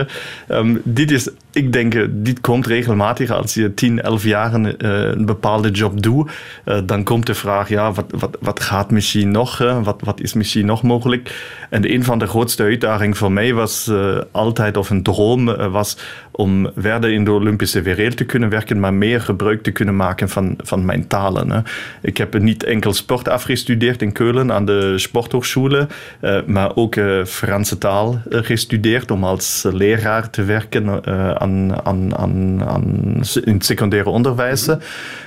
Um, 0.47 0.81
dit 0.83 1.11
is, 1.11 1.29
ik 1.51 1.73
denk, 1.73 2.07
dit 2.11 2.41
komt 2.41 2.67
regelmatig 2.67 3.29
als 3.29 3.53
je 3.53 3.73
10, 3.73 4.01
11 4.01 4.23
jaar 4.23 4.53
een 4.53 5.25
bepaalde 5.25 5.71
job 5.71 6.01
doet. 6.01 6.31
Uh, 6.65 6.77
dan 6.85 7.03
komt 7.03 7.25
de 7.25 7.33
vraag, 7.33 7.69
ja, 7.69 7.91
wat, 7.91 8.05
wat, 8.19 8.37
wat 8.39 8.59
gaat 8.59 8.91
misschien 8.91 9.31
nog? 9.31 9.57
Wat, 9.57 10.01
wat 10.03 10.21
is 10.21 10.33
misschien 10.33 10.65
nog 10.65 10.83
mogelijk? 10.83 11.35
En 11.69 11.91
een 11.93 12.03
van 12.03 12.19
de 12.19 12.27
grootste 12.27 12.63
uitdagingen 12.63 13.15
voor 13.15 13.31
mij 13.31 13.53
was 13.53 13.91
altijd, 14.31 14.77
of 14.77 14.89
een 14.89 15.03
droom, 15.03 15.45
was 15.71 15.97
om 16.35 16.69
verder 16.75 17.11
in 17.11 17.23
de 17.23 17.31
Olympische 17.31 17.81
wereld 17.81 18.17
te 18.17 18.25
kunnen 18.25 18.49
werken, 18.49 18.79
maar 18.79 18.93
meer 18.93 19.21
gebruik 19.21 19.63
te 19.63 19.71
kunnen 19.71 19.95
maken 19.95 20.29
van, 20.29 20.53
van 20.57 20.85
mijn 20.85 21.07
talen. 21.07 21.51
Hè. 21.51 21.59
Ik 22.01 22.17
heb 22.17 22.39
niet 22.39 22.63
enkel 22.63 22.93
sport 22.93 23.27
afgestudeerd 23.27 24.01
in 24.01 24.11
Keulen 24.11 24.51
aan 24.51 24.65
de 24.65 24.93
sporthochschule, 24.97 25.87
uh, 26.21 26.37
maar 26.45 26.75
ook 26.75 26.95
uh, 26.95 27.25
Franse 27.25 27.77
taal 27.77 28.21
uh, 28.29 28.39
gestudeerd 28.43 29.11
om 29.11 29.23
als 29.23 29.65
leraar 29.71 30.29
te 30.29 30.43
werken 30.43 31.05
aan, 31.39 31.85
aan, 31.85 32.17
aan, 32.17 32.63
aan, 32.65 33.21
in 33.43 33.53
het 33.53 33.65
secundaire 33.65 34.09
onderwijs. 34.09 34.69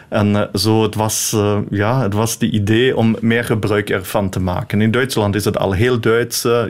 En 0.09 0.31
uh, 0.31 0.43
zo, 0.55 0.83
het 0.83 0.95
was, 0.95 1.33
uh, 1.35 1.59
ja, 1.71 2.03
het 2.03 2.15
was 2.15 2.39
de 2.39 2.51
idee 2.51 2.97
om 2.97 3.17
meer 3.21 3.45
gebruik 3.45 3.91
ervan 3.91 4.29
te 4.29 4.41
maken. 4.41 4.81
In 4.81 4.91
Duitsland 4.91 5.35
is 5.35 5.45
het 5.45 5.59
al 5.59 5.73
heel 5.73 6.01
Duits, 6.01 6.45
uh, 6.45 6.63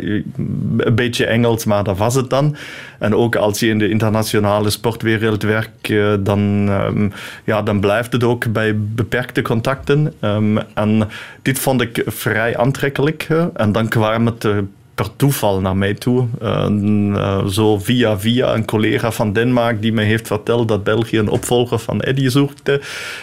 een 0.77 0.95
beetje 0.95 1.27
Engels, 1.27 1.65
maar 1.65 1.85
dat 1.85 1.97
was 1.97 2.15
het 2.15 2.31
dan. 2.31 2.57
En 2.99 3.15
ook 3.15 3.37
als 3.37 3.61
je 3.61 3.69
in 3.69 3.79
de 3.79 3.89
internationale 3.89 4.71
sportwereld 4.71 5.43
werkt, 5.43 5.93
dan, 6.25 6.69
um, 6.69 7.13
ja, 7.45 7.63
dan 7.63 7.81
blijft 7.81 8.13
het 8.13 8.25
ook 8.25 8.53
bij 8.53 8.79
beperkte 8.79 9.43
contacten. 9.43 10.13
Um, 10.21 10.59
en 10.75 11.09
dit 11.43 11.59
vond 11.59 11.81
ik 11.81 12.03
vrij 12.07 12.57
aantrekkelijk. 12.57 13.27
en 13.55 13.73
dan 13.73 13.89
kwam 13.89 14.27
het 14.27 14.49
per 14.97 15.17
toeval 15.17 15.61
naar 15.61 15.77
mij 15.77 15.95
toe. 15.95 16.27
Uh, 16.43 17.47
zo 17.47 17.79
via 17.79 18.19
via 18.19 18.55
een 18.55 18.65
collega 18.65 19.13
van 19.13 19.33
Denemarken 19.33 19.81
die 19.81 19.93
mij 19.93 20.05
heeft 20.05 20.27
verteld 20.27 20.69
dat 20.69 20.85
België 20.85 21.19
een 21.19 21.29
opvolger 21.29 21.79
van 21.79 22.01
Eddie 22.01 22.31
zoekte. 22.31 22.81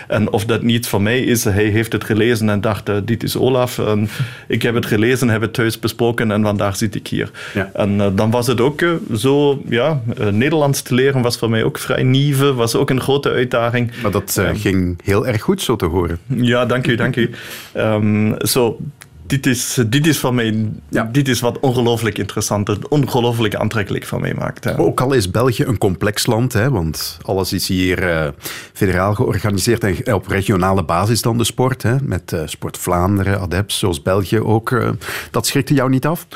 En 0.07 0.31
of 0.31 0.45
dat 0.45 0.61
niet 0.61 0.87
voor 0.87 1.01
mij 1.01 1.19
is, 1.19 1.43
hij 1.43 1.65
heeft 1.65 1.91
het 1.91 2.03
gelezen 2.03 2.49
en 2.49 2.61
dacht, 2.61 2.89
uh, 2.89 2.95
dit 3.03 3.23
is 3.23 3.37
Olaf. 3.37 3.79
En 3.79 4.09
ik 4.47 4.61
heb 4.61 4.75
het 4.75 4.85
gelezen, 4.85 5.29
heb 5.29 5.41
het 5.41 5.53
thuis 5.53 5.79
besproken 5.79 6.31
en 6.31 6.43
vandaag 6.43 6.75
zit 6.75 6.95
ik 6.95 7.07
hier. 7.07 7.31
Ja. 7.53 7.69
En 7.73 8.15
dan 8.15 8.31
was 8.31 8.47
het 8.47 8.61
ook 8.61 8.83
zo, 9.15 9.61
ja, 9.69 10.01
Nederlands 10.31 10.81
te 10.81 10.93
leren 10.93 11.21
was 11.21 11.37
voor 11.37 11.49
mij 11.49 11.63
ook 11.63 11.77
vrij 11.77 12.03
nieuw, 12.03 12.53
was 12.53 12.75
ook 12.75 12.89
een 12.89 13.01
grote 13.01 13.29
uitdaging. 13.29 13.91
Maar 14.01 14.11
dat 14.11 14.41
ging 14.53 14.99
heel 15.03 15.27
erg 15.27 15.41
goed 15.41 15.61
zo 15.61 15.75
te 15.75 15.85
horen. 15.85 16.19
Ja, 16.27 16.65
dank 16.65 16.87
u, 16.87 16.95
dank 16.95 17.15
u. 17.15 17.29
Um, 17.75 18.35
so, 18.37 18.79
dit 19.25 19.45
is, 19.45 19.79
dit 19.87 20.07
is 20.07 20.17
van 20.17 20.35
mij, 20.35 20.69
ja. 20.89 21.09
dit 21.11 21.27
is 21.27 21.39
wat 21.39 21.59
ongelooflijk 21.59 22.17
interessant, 22.17 22.87
ongelooflijk 22.87 23.55
aantrekkelijk 23.55 24.05
van 24.05 24.21
mij 24.21 24.33
maakt. 24.33 24.63
Hè. 24.63 24.79
Ook 24.79 25.01
al 25.01 25.13
is 25.13 25.31
België 25.31 25.63
een 25.63 25.77
complex 25.77 26.25
land, 26.25 26.53
hè, 26.53 26.69
want 26.69 27.17
alles 27.21 27.53
is 27.53 27.67
hier 27.67 28.03
uh, 28.03 28.27
federaal 28.73 29.13
georganiseerd 29.13 29.83
en 29.83 30.13
op 30.13 30.27
regionale 30.27 30.83
basis 30.83 31.21
dan 31.21 31.37
de 31.37 31.43
sport, 31.43 31.83
hè, 31.83 31.95
met 32.01 32.31
uh, 32.31 32.41
Sport 32.45 32.77
Vlaanderen, 32.77 33.39
ADEPS, 33.39 33.79
zoals 33.79 34.01
België 34.01 34.39
ook. 34.39 34.71
Uh, 34.71 34.89
dat 35.31 35.47
schrikte 35.47 35.73
jou 35.73 35.89
niet 35.89 36.05
af? 36.05 36.27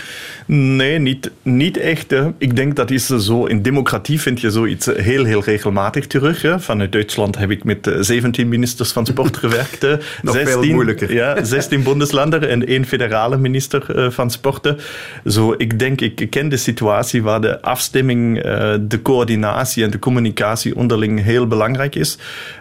Nee, 0.45 0.99
niet, 0.99 1.31
niet 1.41 1.77
echt. 1.77 2.09
Hè. 2.11 2.31
Ik 2.37 2.55
denk 2.55 2.75
dat 2.75 2.91
is 2.91 3.05
zo, 3.05 3.45
in 3.45 3.61
democratie 3.61 4.21
vind 4.21 4.41
je 4.41 4.51
zoiets 4.51 4.85
heel, 4.85 5.23
heel 5.23 5.43
regelmatig 5.43 6.07
terug. 6.07 6.41
Hè. 6.41 6.59
Vanuit 6.59 6.91
Duitsland 6.91 7.37
heb 7.37 7.51
ik 7.51 7.63
met 7.63 7.95
17 7.99 8.47
ministers 8.47 8.91
van 8.91 9.05
sport 9.05 9.37
gewerkt. 9.43 9.81
Nog 10.21 10.35
16, 10.35 10.61
veel 10.61 10.73
moeilijker. 10.73 11.13
Ja, 11.13 11.43
16 11.43 11.83
bundeslanden 11.87 12.49
en 12.49 12.67
één 12.67 12.76
federale 12.85 13.37
minister 13.37 13.85
uh, 13.95 14.09
van 14.09 14.31
Sporten. 14.31 14.77
Zo, 15.25 15.55
ik 15.57 15.79
denk, 15.79 16.01
ik 16.01 16.29
ken 16.29 16.49
de 16.49 16.57
situatie 16.57 17.23
waar 17.23 17.41
de 17.41 17.61
afstemming, 17.61 18.45
uh, 18.45 18.73
de 18.81 19.01
coördinatie 19.01 19.83
en 19.83 19.91
de 19.91 19.99
communicatie 19.99 20.75
onderling 20.75 21.23
heel 21.23 21.47
belangrijk 21.47 21.95
is. 21.95 22.17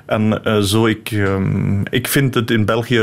En 0.07 0.41
uh, 0.45 0.59
zo, 0.59 0.87
ik, 0.87 1.11
um, 1.11 1.83
ik 1.91 2.09
vind 2.09 2.35
het 2.35 2.51
in 2.51 2.64
België, 2.64 3.03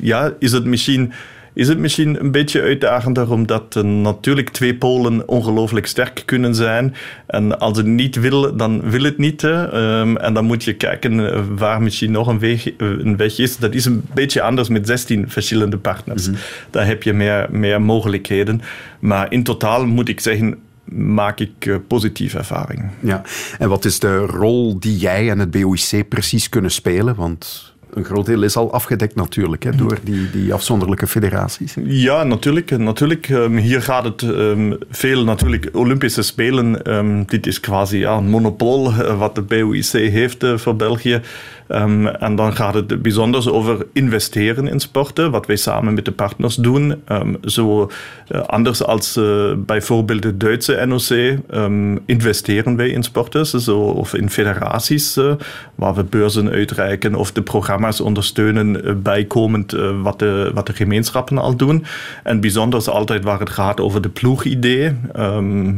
ja, 0.00 0.32
is 0.38 0.52
het 0.52 0.64
misschien 0.64 1.12
is 1.54 1.68
het 1.68 1.78
misschien 1.78 2.20
een 2.20 2.30
beetje 2.30 2.60
uitdagender, 2.60 3.30
omdat 3.30 3.74
uh, 3.76 3.82
natuurlijk 3.82 4.50
twee 4.50 4.74
polen 4.74 5.28
ongelooflijk 5.28 5.86
sterk 5.86 6.22
kunnen 6.24 6.54
zijn. 6.54 6.94
En 7.26 7.58
als 7.58 7.76
het 7.76 7.86
niet 7.86 8.16
wil, 8.16 8.56
dan 8.56 8.90
wil 8.90 9.02
het 9.02 9.18
niet. 9.18 9.42
Um, 9.42 10.16
en 10.16 10.34
dan 10.34 10.44
moet 10.44 10.64
je 10.64 10.74
kijken 10.74 11.32
eh, 11.32 11.40
waar 11.56 11.82
misschien 11.82 12.10
nog 12.10 12.26
een 12.26 12.38
weg, 12.38 12.66
eh, 12.66 12.74
een 12.78 13.16
weg 13.16 13.38
is. 13.38 13.56
Dat 13.56 13.74
is 13.74 13.84
een 13.84 14.02
beetje 14.14 14.42
anders 14.42 14.68
met 14.68 14.86
16 14.86 15.30
verschillende 15.30 15.78
partners. 15.78 16.26
Mm 16.28 16.34
-hmm. 16.34 16.42
Daar 16.70 16.86
heb 16.86 17.02
je 17.02 17.12
meer, 17.12 17.46
meer 17.50 17.82
mogelijkheden. 17.82 18.60
Maar 18.98 19.32
in 19.32 19.42
totaal 19.42 19.86
moet 19.86 20.08
ik 20.08 20.20
zeggen, 20.20 20.58
maak 20.84 21.40
ik 21.40 21.66
uh, 21.66 21.76
positieve 21.88 22.38
ervaring. 22.38 22.90
Ja, 23.00 23.22
en 23.58 23.68
wat 23.68 23.84
is 23.84 23.98
de 23.98 24.16
rol 24.16 24.78
die 24.78 24.96
jij 24.96 25.30
en 25.30 25.38
het 25.38 25.50
BOIC 25.50 26.08
precies 26.08 26.48
kunnen 26.48 26.70
spelen? 26.70 27.14
Want 27.14 27.73
een 27.94 28.04
groot 28.04 28.26
deel 28.26 28.42
is 28.42 28.56
al 28.56 28.72
afgedekt 28.72 29.14
natuurlijk 29.14 29.62
hè, 29.62 29.70
door 29.76 29.98
die, 30.02 30.30
die 30.30 30.52
afzonderlijke 30.52 31.06
federaties. 31.06 31.74
Ja, 31.84 32.24
natuurlijk. 32.24 32.78
natuurlijk. 32.78 33.28
Um, 33.28 33.56
hier 33.56 33.82
gaat 33.82 34.04
het 34.04 34.22
um, 34.22 34.78
veel 34.90 35.24
natuurlijk 35.24 35.68
Olympische 35.72 36.22
Spelen. 36.22 36.94
Um, 36.96 37.24
dit 37.26 37.46
is 37.46 37.60
quasi 37.60 37.98
ja, 37.98 38.16
een 38.16 38.28
monopol 38.28 38.90
uh, 38.90 39.18
wat 39.18 39.34
de 39.34 39.42
BOIC 39.42 39.92
heeft 39.92 40.42
uh, 40.42 40.56
voor 40.56 40.76
België. 40.76 41.20
Um, 41.68 42.06
en 42.06 42.36
dan 42.36 42.56
gaat 42.56 42.74
het 42.74 43.02
bijzonder 43.02 43.52
over 43.52 43.86
investeren 43.92 44.68
in 44.68 44.80
sporten, 44.80 45.30
wat 45.30 45.46
wij 45.46 45.56
samen 45.56 45.94
met 45.94 46.04
de 46.04 46.12
partners 46.12 46.54
doen. 46.54 47.02
Um, 47.08 47.36
zo 47.44 47.90
uh, 48.32 48.40
anders 48.40 48.84
als 48.84 49.16
uh, 49.16 49.52
bijvoorbeeld 49.56 50.22
de 50.22 50.36
Duitse 50.36 50.84
NOC 50.86 51.38
um, 51.54 52.00
investeren 52.06 52.76
wij 52.76 52.88
in 52.88 53.02
sporten, 53.02 53.46
zo, 53.46 53.78
of 53.78 54.14
in 54.14 54.30
federaties, 54.30 55.16
uh, 55.16 55.32
waar 55.74 55.94
we 55.94 56.04
beurzen 56.04 56.50
uitreiken 56.50 57.14
of 57.14 57.32
de 57.32 57.42
programma's 57.42 58.00
ondersteunen 58.00 59.02
bijkomend 59.02 59.72
wat, 60.02 60.18
de, 60.18 60.50
wat 60.54 60.66
de 60.66 60.72
gemeenschappen 60.72 61.38
al 61.38 61.56
doen. 61.56 61.84
En 62.22 62.40
bijzonder 62.40 62.90
altijd 62.90 63.24
waar 63.24 63.40
het 63.40 63.50
gaat 63.50 63.80
over 63.80 64.00
de 64.00 64.08
ploegidee, 64.08 64.92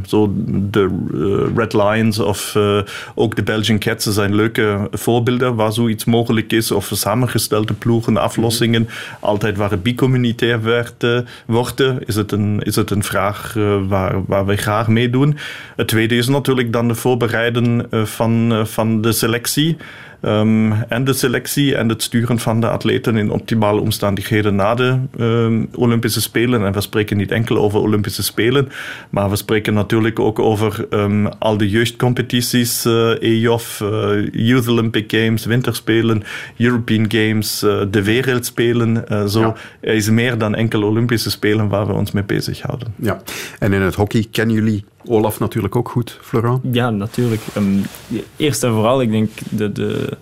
zo 0.07 0.33
de 0.47 0.89
Red 1.57 1.73
Lions 1.73 2.19
of 2.19 2.57
ook 3.15 3.37
de 3.37 3.43
Belgian 3.43 3.79
Cats 3.79 4.05
zijn 4.05 4.35
leuke 4.35 4.89
voorbeelden 4.91 5.55
waar 5.55 5.73
zoiets 5.77 6.05
mogelijk 6.05 6.53
is, 6.53 6.71
of 6.71 6.91
samengestelde 6.95 7.73
ploegen, 7.73 8.17
aflossingen, 8.17 8.89
altijd 9.21 9.57
waar 9.57 9.71
het 9.71 9.83
bicommunitair 9.83 10.61
uh, 11.03 11.19
wordt, 11.47 11.81
is 12.07 12.15
het 12.15 12.33
een, 12.33 12.61
is 12.63 12.77
het 12.77 12.91
een 12.91 13.03
vraag 13.03 13.55
uh, 13.57 13.77
waar, 13.89 14.25
waar 14.27 14.47
wij 14.47 14.57
graag 14.57 14.89
meedoen. 14.89 15.37
Het 15.77 15.89
tweede 15.89 16.17
is 16.17 16.29
natuurlijk 16.29 16.73
dan 16.73 16.89
de 16.89 16.95
voorbereiden 16.95 17.87
uh, 17.91 18.05
van, 18.05 18.63
van 18.67 19.01
de 19.01 19.13
selectie. 19.13 19.77
Um, 20.23 20.73
en 20.73 21.05
de 21.05 21.13
selectie 21.13 21.77
en 21.77 21.89
het 21.89 22.03
sturen 22.03 22.39
van 22.39 22.61
de 22.61 22.69
atleten 22.69 23.17
in 23.17 23.31
optimale 23.31 23.81
omstandigheden 23.81 24.55
na 24.55 24.75
de 24.75 24.99
um, 25.19 25.69
Olympische 25.75 26.21
Spelen. 26.21 26.65
En 26.65 26.73
we 26.73 26.81
spreken 26.81 27.17
niet 27.17 27.31
enkel 27.31 27.59
over 27.59 27.81
Olympische 27.81 28.23
Spelen, 28.23 28.69
maar 29.11 29.31
we 29.31 29.37
spreken 29.37 29.75
natuurlijk 29.75 30.19
ook 30.19 30.39
over 30.39 30.87
um, 30.91 31.27
al 31.27 31.57
de 31.57 31.69
jeugdcompetities, 31.69 32.87
uh, 32.87 33.23
EJOF, 33.23 33.81
uh, 33.81 34.29
Youth 34.33 34.69
Olympic 34.69 35.13
Games, 35.13 35.45
Winterspelen, 35.45 36.23
European 36.57 37.05
Games, 37.09 37.63
uh, 37.63 37.83
de 37.91 38.03
Wereldspelen. 38.03 39.05
zo 39.29 39.41
ja. 39.41 39.55
er 39.81 39.95
is 39.95 40.11
meer 40.11 40.39
dan 40.39 40.55
enkel 40.55 40.83
Olympische 40.83 41.31
Spelen 41.31 41.69
waar 41.69 41.87
we 41.87 41.93
ons 41.93 42.13
mee 42.13 42.25
bezighouden. 42.25 42.95
Ja, 42.97 43.23
en 43.59 43.73
in 43.73 43.81
het 43.81 43.95
hockey 43.95 44.27
kennen 44.31 44.55
jullie 44.55 44.85
Olaf 45.09 45.39
natuurlijk 45.39 45.77
ook 45.77 45.89
goed, 45.89 46.19
Florent? 46.23 46.61
Ja, 46.73 46.91
natuurlijk. 46.91 47.43
Um, 47.57 47.83
eerst 48.37 48.63
en 48.63 48.73
vooral, 48.73 49.01
ik 49.01 49.11
denk 49.11 49.31
de, 49.51 49.73
de, 49.73 50.17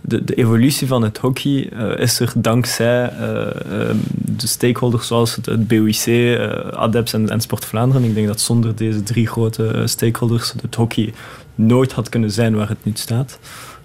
de, 0.00 0.24
de 0.24 0.34
evolutie 0.34 0.86
van 0.86 1.02
het 1.02 1.18
hockey 1.18 1.70
uh, 1.72 1.98
is 1.98 2.20
er 2.20 2.32
dankzij 2.36 3.12
uh, 3.20 3.88
um, 3.88 4.00
de 4.12 4.46
stakeholders 4.46 5.06
zoals 5.06 5.36
het, 5.36 5.46
het 5.46 5.68
BOIC, 5.68 6.06
uh, 6.06 6.48
ADEPS 6.72 7.12
en, 7.12 7.40
Sport 7.40 7.64
Vlaanderen. 7.64 8.04
Ik 8.04 8.14
denk 8.14 8.26
dat 8.26 8.40
zonder 8.40 8.76
deze 8.76 9.02
drie 9.02 9.26
grote 9.26 9.82
stakeholders 9.84 10.54
het 10.62 10.74
hockey 10.74 11.14
nooit 11.54 11.92
had 11.92 12.08
kunnen 12.08 12.30
zijn 12.30 12.54
waar 12.54 12.68
het 12.68 12.84
nu 12.84 12.92
staat. 12.94 13.38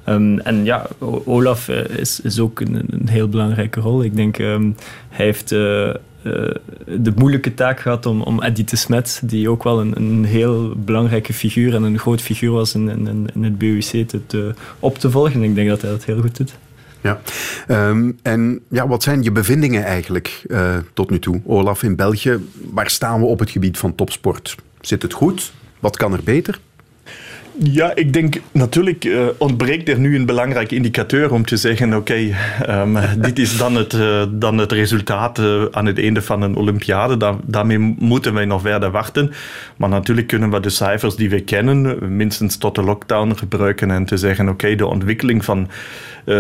Um, 0.06 0.40
en 0.40 0.64
ja, 0.64 0.88
Olaf 1.26 1.68
is, 1.70 2.20
is 2.22 2.40
ook 2.40 2.60
een, 2.60 2.90
heel 3.06 3.30
belangrijke 3.30 3.80
rol. 3.80 4.04
Ik 4.04 4.16
denk, 4.16 4.38
hij 4.38 4.62
heeft 5.10 5.56
de 6.22 7.14
moeilijke 7.16 7.54
taak 7.54 7.80
gehad 7.80 8.06
om, 8.06 8.22
om 8.22 8.40
de 8.40 8.76
Smet, 8.76 9.22
die 9.24 9.50
ook 9.50 9.64
wel 9.64 9.80
een, 9.80 9.96
een 9.96 10.26
heel 10.26 10.74
belangrijke 10.78 11.34
figuur 11.34 11.76
en 11.76 11.84
een 11.84 12.00
groot 12.00 12.22
figuur 12.22 12.52
was 12.52 12.76
in, 12.76 12.90
in, 12.90 13.30
in 13.34 13.44
het 13.44 13.58
BUC, 13.58 14.06
op 14.80 14.98
te 14.98 15.12
volgen. 15.12 15.44
Ik 15.44 15.56
denk 15.56 15.70
dat 15.70 15.82
hij 15.82 15.92
dat 15.92 16.06
heel 16.06 16.22
goed 16.22 16.38
doet. 16.38 16.58
Ja, 17.02 17.22
um, 17.68 18.20
en 18.22 18.60
ja, 18.68 18.88
wat 18.88 19.04
zijn 19.04 19.24
je 19.24 19.32
bevindingen 19.32 19.84
eigenlijk 19.84 20.44
uh, 20.48 20.78
tot 20.94 21.10
nu 21.10 21.20
toe, 21.20 21.42
Olaf, 21.46 21.84
in 21.84 21.96
België? 21.96 22.38
Waar 22.72 22.90
staan 22.90 23.20
we 23.20 23.26
op 23.26 23.40
het 23.40 23.50
gebied 23.50 23.78
van 23.78 23.96
topsport? 23.96 24.56
Zit 24.82 25.02
het 25.02 25.14
goed? 25.14 25.54
Wat 25.80 25.98
kan 25.98 26.14
er 26.14 26.24
beter? 26.24 26.60
Ja, 27.64 27.95
ik 27.95 28.14
denk 28.14 28.41
natuurlijk 28.51 29.05
uh, 29.05 29.28
ontbreekt 29.38 29.89
er 29.89 29.99
nu 29.99 30.16
een 30.16 30.26
belangrijke 30.26 30.76
indicateur 30.76 31.34
om 31.34 31.45
te 31.45 31.57
zeggen: 31.57 31.93
oké, 31.93 32.36
um, 32.70 32.97
dit 33.22 33.39
is 33.39 33.57
dan 33.57 33.76
het, 33.76 33.93
uh, 33.93 34.24
dan 34.30 34.57
het 34.57 34.72
resultaat 34.72 35.39
uh, 35.39 35.64
aan 35.72 35.86
het 35.86 35.99
einde 35.99 36.22
van 36.22 36.41
een 36.41 36.55
Olympiade. 36.55 37.18
Da 37.18 37.38
daarmee 37.45 37.78
moeten 37.99 38.34
wij 38.34 38.45
nog 38.45 38.62
verder 38.62 38.91
wachten. 38.91 39.32
Maar 39.78 39.89
natuurlijk 39.89 40.28
kunnen 40.28 40.51
we 40.51 40.60
de 40.60 40.70
cijfers 40.70 41.16
die 41.16 41.30
we 41.30 41.41
kennen, 41.41 42.16
minstens 42.16 42.57
tot 42.57 42.76
de 42.76 42.84
lockdown 42.84 43.34
gebruiken 43.36 43.91
en 43.91 44.05
te 44.05 44.18
zeggen: 44.18 44.49
oké, 44.49 44.76
de 44.76 44.88
ontwikkeling 44.88 45.45
van 45.45 45.70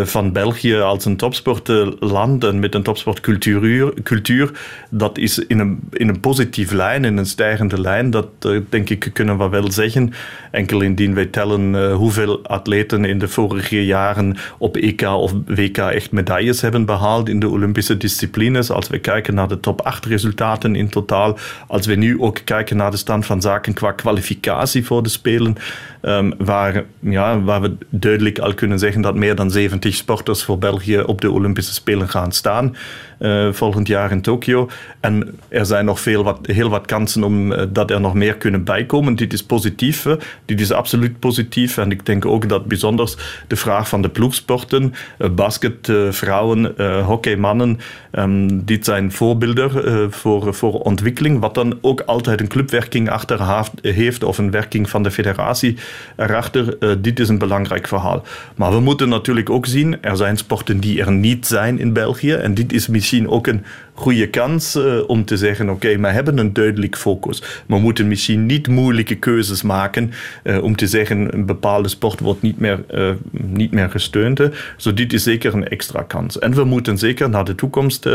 van 0.03 0.31
België 0.31 0.75
als 0.75 1.05
een 1.05 1.17
topsportland 1.17 2.43
en 2.43 2.59
met 2.59 2.75
een 2.75 2.83
topsportcultuur, 2.83 3.93
cultuur, 4.03 4.51
dat 4.89 5.17
is 5.17 5.39
in 5.39 5.59
een, 5.59 5.79
in 5.91 6.07
een 6.07 6.19
positieve 6.19 6.75
lijn, 6.75 7.05
in 7.05 7.17
een 7.17 7.25
stijgende 7.25 7.81
lijn. 7.81 8.09
Dat 8.09 8.27
denk 8.69 8.89
ik 8.89 9.09
kunnen 9.13 9.37
we 9.37 9.49
wel 9.49 9.71
zeggen. 9.71 10.13
Enkel 10.51 10.81
indien 10.81 11.08
wij 11.13 11.25
tellen 11.25 11.73
uh, 11.73 11.95
hoeveel 11.95 12.45
atleten 12.45 13.05
in 13.05 13.19
de 13.19 13.27
vorige 13.27 13.85
jaren 13.85 14.37
op 14.57 14.77
EK 14.77 15.01
of 15.01 15.33
WK 15.45 15.77
echt 15.77 16.11
medailles 16.11 16.61
hebben 16.61 16.85
behaald 16.85 17.29
in 17.29 17.39
de 17.39 17.49
Olympische 17.49 17.97
disciplines. 17.97 18.71
Als 18.71 18.87
we 18.87 18.99
kijken 18.99 19.33
naar 19.33 19.47
de 19.47 19.59
top 19.59 19.81
8 19.81 20.05
resultaten 20.05 20.75
in 20.75 20.89
totaal, 20.89 21.37
als 21.67 21.85
we 21.85 21.95
nu 21.95 22.21
ook 22.21 22.41
kijken 22.43 22.77
naar 22.77 22.91
de 22.91 22.97
stand 22.97 23.25
van 23.25 23.41
zaken 23.41 23.73
qua 23.73 23.91
kwalificatie 23.91 24.85
voor 24.85 25.03
de 25.03 25.09
Spelen, 25.09 25.55
um, 26.01 26.33
waar, 26.37 26.83
ja, 26.99 27.41
waar 27.41 27.61
we 27.61 27.75
duidelijk 27.89 28.39
al 28.39 28.53
kunnen 28.53 28.79
zeggen 28.79 29.01
dat 29.01 29.15
meer 29.15 29.35
dan 29.35 29.51
70 29.51 29.95
sporters 29.95 30.43
voor 30.43 30.57
België 30.57 30.99
op 30.99 31.21
de 31.21 31.31
Olympische 31.31 31.73
Spelen 31.73 32.09
gaan 32.09 32.31
staan 32.31 32.75
uh, 33.19 33.53
volgend 33.53 33.87
jaar 33.87 34.11
in 34.11 34.21
Tokio. 34.21 34.69
En 34.99 35.39
er 35.47 35.65
zijn 35.65 35.85
nog 35.85 35.99
veel 35.99 36.23
wat, 36.23 36.39
heel 36.41 36.69
wat 36.69 36.85
kansen 36.85 37.23
om 37.23 37.51
uh, 37.51 37.61
dat 37.69 37.91
er 37.91 38.01
nog 38.01 38.13
meer 38.13 38.35
kunnen 38.35 38.63
bijkomen. 38.63 39.15
Dit 39.15 39.33
is 39.33 39.43
positief. 39.43 40.05
Dit 40.45 40.61
is 40.61 40.71
absoluut 40.71 41.19
positief. 41.19 41.77
En 41.77 41.91
ik 41.91 42.05
denk 42.05 42.25
ook 42.25 42.49
dat 42.49 42.65
bijzonder 42.65 43.13
de 43.47 43.55
vraag 43.55 43.89
van 43.89 44.01
de 44.01 44.09
ploegsporten, 44.09 44.93
uh, 45.19 45.29
basket, 45.29 45.91
vrouwen, 46.09 46.73
hockey, 47.03 47.35
mannen, 47.35 47.79
um, 48.11 48.65
dit 48.65 48.85
zijn 48.85 49.11
voorbeelden 49.11 50.11
voor, 50.11 50.53
voor 50.53 50.73
ontwikkeling. 50.73 51.39
Wat 51.39 51.55
dan 51.55 51.77
ook 51.81 52.01
altijd 52.01 52.39
een 52.39 52.47
clubwerking 52.47 53.09
achter 53.09 53.67
heeft 53.81 54.23
of 54.23 54.37
een 54.37 54.51
werking 54.51 54.89
van 54.89 55.03
de 55.03 55.11
federatie 55.11 55.77
erachter. 56.15 56.77
dit 57.01 57.19
is 57.19 57.29
een 57.29 57.37
belangrijk 57.37 57.87
verhaal. 57.87 58.23
Maar 58.55 58.71
we 58.71 58.79
moeten 58.79 59.09
natuurlijk 59.09 59.49
ook 59.49 59.65
zien, 59.65 60.03
er 60.03 60.17
zijn 60.17 60.37
sporten 60.37 60.79
die 60.79 61.01
er 61.01 61.11
niet 61.11 61.47
zijn 61.47 61.79
in 61.79 61.93
België. 61.93 62.33
En 62.33 62.53
dit 62.53 62.73
is 62.73 62.87
misschien 62.87 63.29
ook 63.29 63.47
een 63.47 63.63
goede 63.99 64.27
kans 64.27 64.75
uh, 64.75 65.09
om 65.09 65.25
te 65.25 65.37
zeggen: 65.37 65.69
oké, 65.69 65.99
we 65.99 66.07
hebben 66.07 66.37
een 66.37 66.53
duidelijk 66.53 66.97
focus. 66.97 67.43
We 67.65 67.79
moeten 67.79 68.07
misschien 68.07 68.45
niet 68.45 68.67
moeilijke 68.67 69.15
keuzes 69.15 69.61
maken 69.61 70.11
uh, 70.43 70.63
om 70.63 70.75
te 70.75 70.87
zeggen: 70.87 71.33
een 71.33 71.45
bepaalde 71.45 71.87
sport 71.87 72.19
wordt 72.19 72.41
niet 72.41 72.59
meer, 72.59 72.83
niet 73.31 73.71
meer 73.71 73.89
gesteund. 73.89 74.41
Zo, 74.77 74.93
dit 74.93 75.13
is 75.13 75.23
zeker 75.23 75.53
een 75.53 75.67
extra 75.67 76.01
kans. 76.01 76.39
En 76.39 76.53
we 76.53 76.63
moeten 76.63 76.97
zeker 76.97 77.29
naar 77.29 77.45
de 77.45 77.55
toekomst 77.55 78.09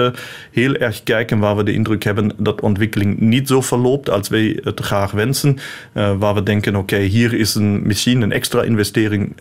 heel 0.51 0.75
erg 0.75 1.03
kijken 1.03 1.39
waar 1.39 1.57
we 1.57 1.63
de 1.63 1.73
indruk 1.73 2.05
hebben 2.05 2.33
dat 2.37 2.61
ontwikkeling 2.61 3.21
niet 3.21 3.49
zo 3.49 3.61
verloopt 3.61 4.11
als 4.11 4.29
wij 4.29 4.59
het 4.63 4.81
graag 4.81 5.11
wensen. 5.11 5.59
waar 5.93 6.35
we 6.35 6.43
denken: 6.43 6.77
oké, 6.77 6.99
hier 6.99 7.35
is 7.35 7.55
een, 7.55 7.64
misschien 7.65 8.23
een 8.23 8.33
extra 8.33 8.63
investering 8.63 9.37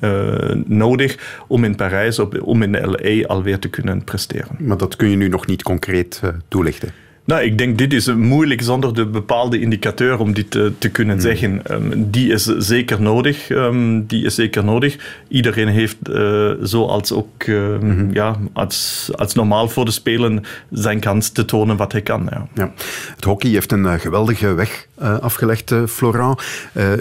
nodig 0.66 1.42
om 1.48 1.64
in 1.64 1.76
Parijs, 1.76 2.20
op, 2.20 2.42
om 2.42 2.62
in 2.62 2.72
LA 2.72 3.28
alweer 3.28 3.60
te 3.60 3.70
kunnen 3.70 4.04
presteren. 4.04 4.56
Maar 4.60 4.78
dat 4.78 4.96
kun 4.96 5.10
je 5.10 5.16
nu 5.16 5.28
nog 5.28 5.46
niet 5.46 5.64
concreet 5.64 6.22
toelichten? 6.48 6.90
Nou, 7.26 7.42
ik 7.44 7.58
denk 7.58 7.78
dit 7.78 7.94
is 7.94 8.14
moeilijk 8.14 8.62
zonder 8.62 8.94
de 8.94 9.06
bepaalde 9.06 9.60
indicateur 9.60 10.20
om 10.20 10.34
dit 10.34 10.52
te, 10.52 10.72
te 10.78 10.90
kunnen 10.90 11.16
hmm. 11.16 11.24
zeggen. 11.24 11.62
Um, 11.72 12.12
die 12.12 12.32
is 12.32 12.44
zeker 12.44 13.02
nodig. 13.02 13.50
Um, 13.50 14.06
die 14.06 14.26
is 14.26 14.36
zeker 14.36 14.64
nodig. 14.64 15.22
Iedereen 15.28 15.68
heeft, 15.68 15.98
uh, 16.10 16.52
zoals 16.62 17.12
ook 17.12 17.44
um, 17.48 17.80
hmm. 17.80 18.14
ja, 18.14 18.36
als, 18.54 19.10
als 19.16 19.34
normaal 19.34 19.70
voor 19.70 19.86
de 19.86 19.92
Spelen, 19.92 20.44
zijn 20.72 21.00
kans 21.00 21.30
te 21.30 21.46
tonen 21.46 21.78
wat 21.78 21.92
hij 21.92 22.02
kan. 22.02 22.28
Ja. 22.30 22.48
ja. 22.54 22.72
Het 23.16 23.24
hockey 23.24 23.50
heeft 23.50 23.72
een 23.72 23.84
uh, 23.84 23.94
geweldige 23.94 24.54
weg 24.54 24.88
uh, 25.02 25.20
afgelegd, 25.20 25.76
Florent. 25.88 26.42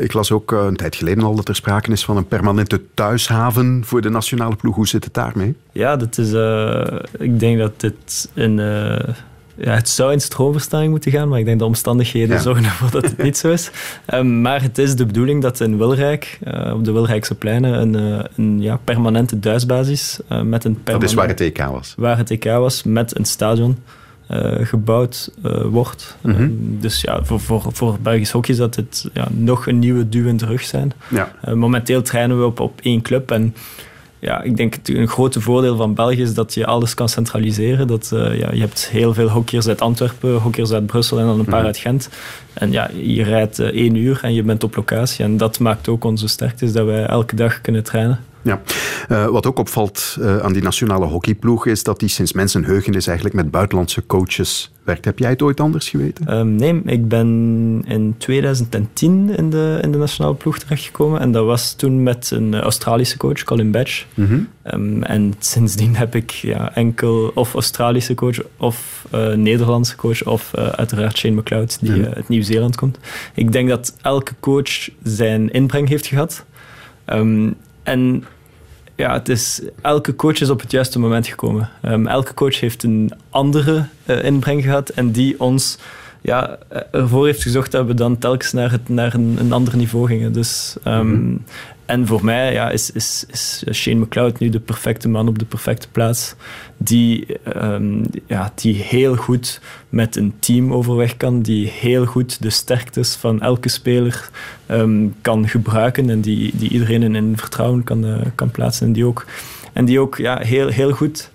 ik 0.01 0.13
las 0.13 0.33
ook 0.33 0.53
een 0.53 0.77
tijd 0.77 0.97
geleden 0.97 1.25
al 1.25 1.35
dat 1.35 1.49
er 1.49 1.55
sprake 1.55 1.91
is 1.93 2.05
van 2.05 2.17
een 2.17 2.29
permanente 2.29 2.81
thuishaven 2.95 3.83
voor 3.85 4.01
de 4.01 4.09
nationale 4.09 4.57
ploeg. 4.57 4.75
Hoe 4.75 4.89
zit 4.89 5.05
het 5.05 5.15
daarmee? 5.15 5.55
Ja, 5.73 5.97
dat 5.97 6.19
is, 6.19 6.33
ik 7.19 7.41
denk 7.41 7.59
dat 7.59 7.81
dit 7.81 8.31
een 8.35 8.59
ja, 9.57 9.75
het 9.75 9.89
zou 9.89 10.13
in 10.13 10.21
stroomverstelling 10.21 10.91
moeten 10.91 11.11
gaan, 11.11 11.29
maar 11.29 11.39
ik 11.39 11.45
denk 11.45 11.59
dat 11.59 11.69
de 11.69 11.75
omstandigheden 11.75 12.41
zorgen 12.41 12.65
ervoor 12.65 12.91
dat 12.91 13.05
het 13.05 13.23
niet 13.23 13.37
zo 13.37 13.51
is. 13.51 13.71
Um, 14.15 14.41
maar 14.47 14.63
het 14.63 14.79
is 14.79 14.97
de 14.97 15.07
bedoeling 15.07 15.43
dat 15.43 15.61
in 15.61 15.79
Wilrijk, 15.79 16.39
uh, 16.45 16.75
op 16.75 16.85
de 16.85 16.93
Wilrijkse 16.93 17.35
pleinen, 17.35 17.81
een, 17.81 18.19
uh, 18.19 18.25
een 18.37 18.63
ja, 18.63 18.79
permanente 18.85 19.39
thuisbasis 19.39 20.21
uh, 20.33 20.41
met 20.41 20.65
een 20.65 20.79
Dat 20.85 21.03
is 21.03 21.15
waar 21.15 21.29
het 21.29 21.41
EK 21.41 21.59
was? 21.59 21.95
Waar 21.97 22.17
het 22.17 22.31
EK 22.31 22.45
was, 22.45 22.83
met 22.83 23.19
een 23.19 23.25
stadion. 23.25 23.77
gebouwd 24.63 25.31
wordt. 25.71 26.17
Mm 26.21 26.35
-hmm. 26.35 26.79
dus 26.81 27.01
ja, 27.01 27.25
voor, 27.25 27.41
voor, 27.41 27.63
voor 27.73 27.97
Belgisch 28.03 28.31
hockey 28.31 28.55
zal 28.55 28.69
het 28.71 29.09
ja, 29.13 29.29
nog 29.31 29.67
een 29.67 29.79
nieuwe 29.79 30.09
duw 30.09 30.27
in 30.27 30.37
de 30.37 30.47
rug 30.47 30.63
zijn. 30.63 30.93
Ja. 31.09 31.33
momenteel 31.55 32.03
trainen 32.03 32.39
we 32.39 32.45
op, 32.45 32.61
op 32.61 32.81
één 32.83 33.03
club 33.03 33.31
en 33.31 33.55
ja, 34.23 34.43
ik 34.43 34.57
denk 34.57 34.75
het 34.75 34.89
een 34.89 35.09
grote 35.09 35.41
voordeel 35.41 35.77
van 35.77 35.95
België 35.95 36.23
is 36.23 36.35
dat 36.35 36.55
je 36.55 36.67
alles 36.67 36.95
kan 36.95 37.09
centraliseren. 37.09 37.87
Dat, 37.87 38.11
uh, 38.15 38.39
ja, 38.39 38.53
je 38.53 38.61
hebt 38.61 38.89
heel 38.89 39.15
veel 39.15 39.29
hockeyers 39.29 39.69
uit 39.69 39.81
Antwerpen, 39.81 40.37
hockeyers 40.37 40.73
uit 40.73 40.87
Brussel 40.87 41.19
en 41.19 41.27
dan 41.27 41.39
een 41.39 41.45
paar 41.45 41.61
mm. 41.61 41.67
uit 41.67 41.77
Gent. 41.77 42.09
En 42.53 42.73
ja, 42.73 42.91
je 43.03 43.23
rijdt 43.23 43.59
uh, 43.59 43.67
één 43.67 43.95
uur 43.95 44.19
en 44.23 44.35
je 44.35 44.43
bent 44.43 44.65
op 44.65 44.77
locatie. 44.77 45.25
En 45.25 45.37
dat 45.37 45.59
maakt 45.59 45.89
ook 45.89 46.05
onze 46.05 46.29
sterkte, 46.29 46.65
is 46.65 46.73
dat 46.73 46.87
wij 46.87 47.07
elke 47.07 47.37
dag 47.37 47.61
kunnen 47.61 47.85
trainen. 47.85 48.21
Ja, 48.43 48.61
uh, 49.09 49.27
wat 49.27 49.47
ook 49.47 49.59
opvalt 49.59 50.17
uh, 50.21 50.39
aan 50.39 50.53
die 50.53 50.63
nationale 50.63 51.07
hockeyploeg 51.07 51.67
is 51.67 51.83
dat 51.83 52.01
die 52.01 52.09
sinds 52.09 52.33
mensenheugenis 52.33 53.07
eigenlijk 53.07 53.37
met 53.37 53.51
buitenlandse 53.51 54.07
coaches 54.07 54.73
werkt. 54.85 55.05
Heb 55.05 55.19
jij 55.19 55.31
het 55.31 55.43
ooit 55.43 55.61
anders 55.61 55.89
geweten? 55.89 56.39
Um, 56.39 56.55
nee, 56.55 56.83
ik 56.85 57.09
ben 57.09 57.83
in 57.87 58.15
2010 58.19 59.37
in 59.37 59.51
de, 59.51 59.79
in 59.83 59.93
de 59.93 59.99
nationale 59.99 60.35
ploeg 60.35 60.59
terechtgekomen 60.59 61.21
en 61.21 61.33
dat 61.33 61.45
was 61.45 61.75
toen 61.75 62.03
met 62.03 62.31
een 62.31 62.55
Australische 62.55 63.17
coach, 63.17 63.43
Colin 63.43 63.71
Batch. 63.71 64.05
Mm 64.15 64.27
-hmm. 64.27 64.49
um, 64.75 65.03
en 65.03 65.35
sindsdien 65.39 65.97
heb 65.97 66.15
ik 66.15 66.31
ja, 66.31 66.75
enkel 66.75 67.31
of 67.35 67.55
Australische 67.55 68.15
coach 68.15 68.39
of 68.57 69.07
uh, 69.15 69.35
Nederlandse 69.35 69.97
coach 69.97 70.25
of 70.25 70.55
uiteraard 70.55 71.19
Shane 71.19 71.35
McLeod 71.35 71.81
die 71.81 71.91
mm 71.91 72.03
-hmm. 72.03 72.13
uit 72.13 72.29
Nieuw-Zeeland 72.29 72.77
komt. 72.77 72.99
Ik 73.35 73.53
denk 73.53 73.69
dat 73.69 73.97
elke 74.03 74.35
coach 74.41 74.89
zijn 75.03 75.51
inbreng 75.51 75.89
heeft 75.89 76.07
gehad. 76.07 76.45
Um, 77.07 77.57
en 77.83 78.25
ja, 78.95 79.13
het 79.13 79.29
is, 79.29 79.63
elke 79.81 80.17
coach 80.17 80.41
is 80.41 80.51
op 80.51 80.61
het 80.61 80.71
juiste 80.71 80.99
moment 80.99 81.27
gekomen. 81.27 81.71
Um, 81.83 82.07
elke 82.07 82.35
coach 82.35 82.61
heeft 82.61 82.83
een 82.83 83.13
andere 83.31 83.87
uh, 84.07 84.25
inbreng 84.25 84.63
gehad 84.63 84.89
en 84.89 85.11
die 85.11 85.41
ons 85.41 85.79
ja, 86.21 86.59
ervoor 86.91 87.27
heeft 87.27 87.43
gezorgd 87.43 87.73
dat 87.73 87.87
we 87.87 87.95
dan 87.95 88.19
telkens 88.19 88.53
naar, 88.53 88.71
het, 88.71 88.89
naar 88.89 89.15
een, 89.15 89.37
een 89.41 89.53
ander 89.53 89.77
niveau 89.77 90.07
gingen. 90.07 90.33
Dus, 90.33 90.77
mm 90.85 90.93
-hmm. 90.93 91.45
En 91.85 92.07
voor 92.07 92.25
mij 92.25 92.53
ja, 92.53 92.71
is, 92.71 92.91
is, 92.91 93.25
is 93.31 93.65
Shane 93.73 94.01
McLeod 94.01 94.39
nu 94.39 94.49
de 94.49 94.61
perfecte 94.61 95.09
man 95.09 95.29
op 95.29 95.39
de 95.39 95.45
perfecte 95.45 95.89
plaats. 95.89 96.35
Die, 96.77 97.27
um, 97.57 98.05
ja, 98.27 98.53
die 98.55 98.75
heel 98.75 99.17
goed 99.17 99.61
met 99.89 100.17
een 100.17 100.35
team 100.39 100.73
overweg 100.73 101.17
kan. 101.17 101.43
Die 101.43 101.69
heel 101.69 102.07
goed 102.07 102.43
de 102.43 102.51
sterktes 102.51 103.15
van 103.15 103.41
elke 103.41 103.69
speler 103.69 104.31
um, 104.71 105.15
kan 105.21 105.49
gebruiken. 105.49 106.11
En 106.11 106.21
die, 106.21 106.51
die 106.55 106.71
iedereen 106.71 107.15
in, 107.15 107.37
vertrouwen 107.37 107.85
kan, 107.85 108.07
uh, 108.07 108.17
kan 108.35 108.51
plaatsen. 108.51 108.87
En 108.87 108.93
die 108.93 109.05
ook, 109.05 109.27
en 109.73 109.85
die 109.85 110.01
ook 110.01 110.17
ja, 110.17 110.39
heel, 110.39 110.69
heel 110.69 110.93
goed 110.93 111.31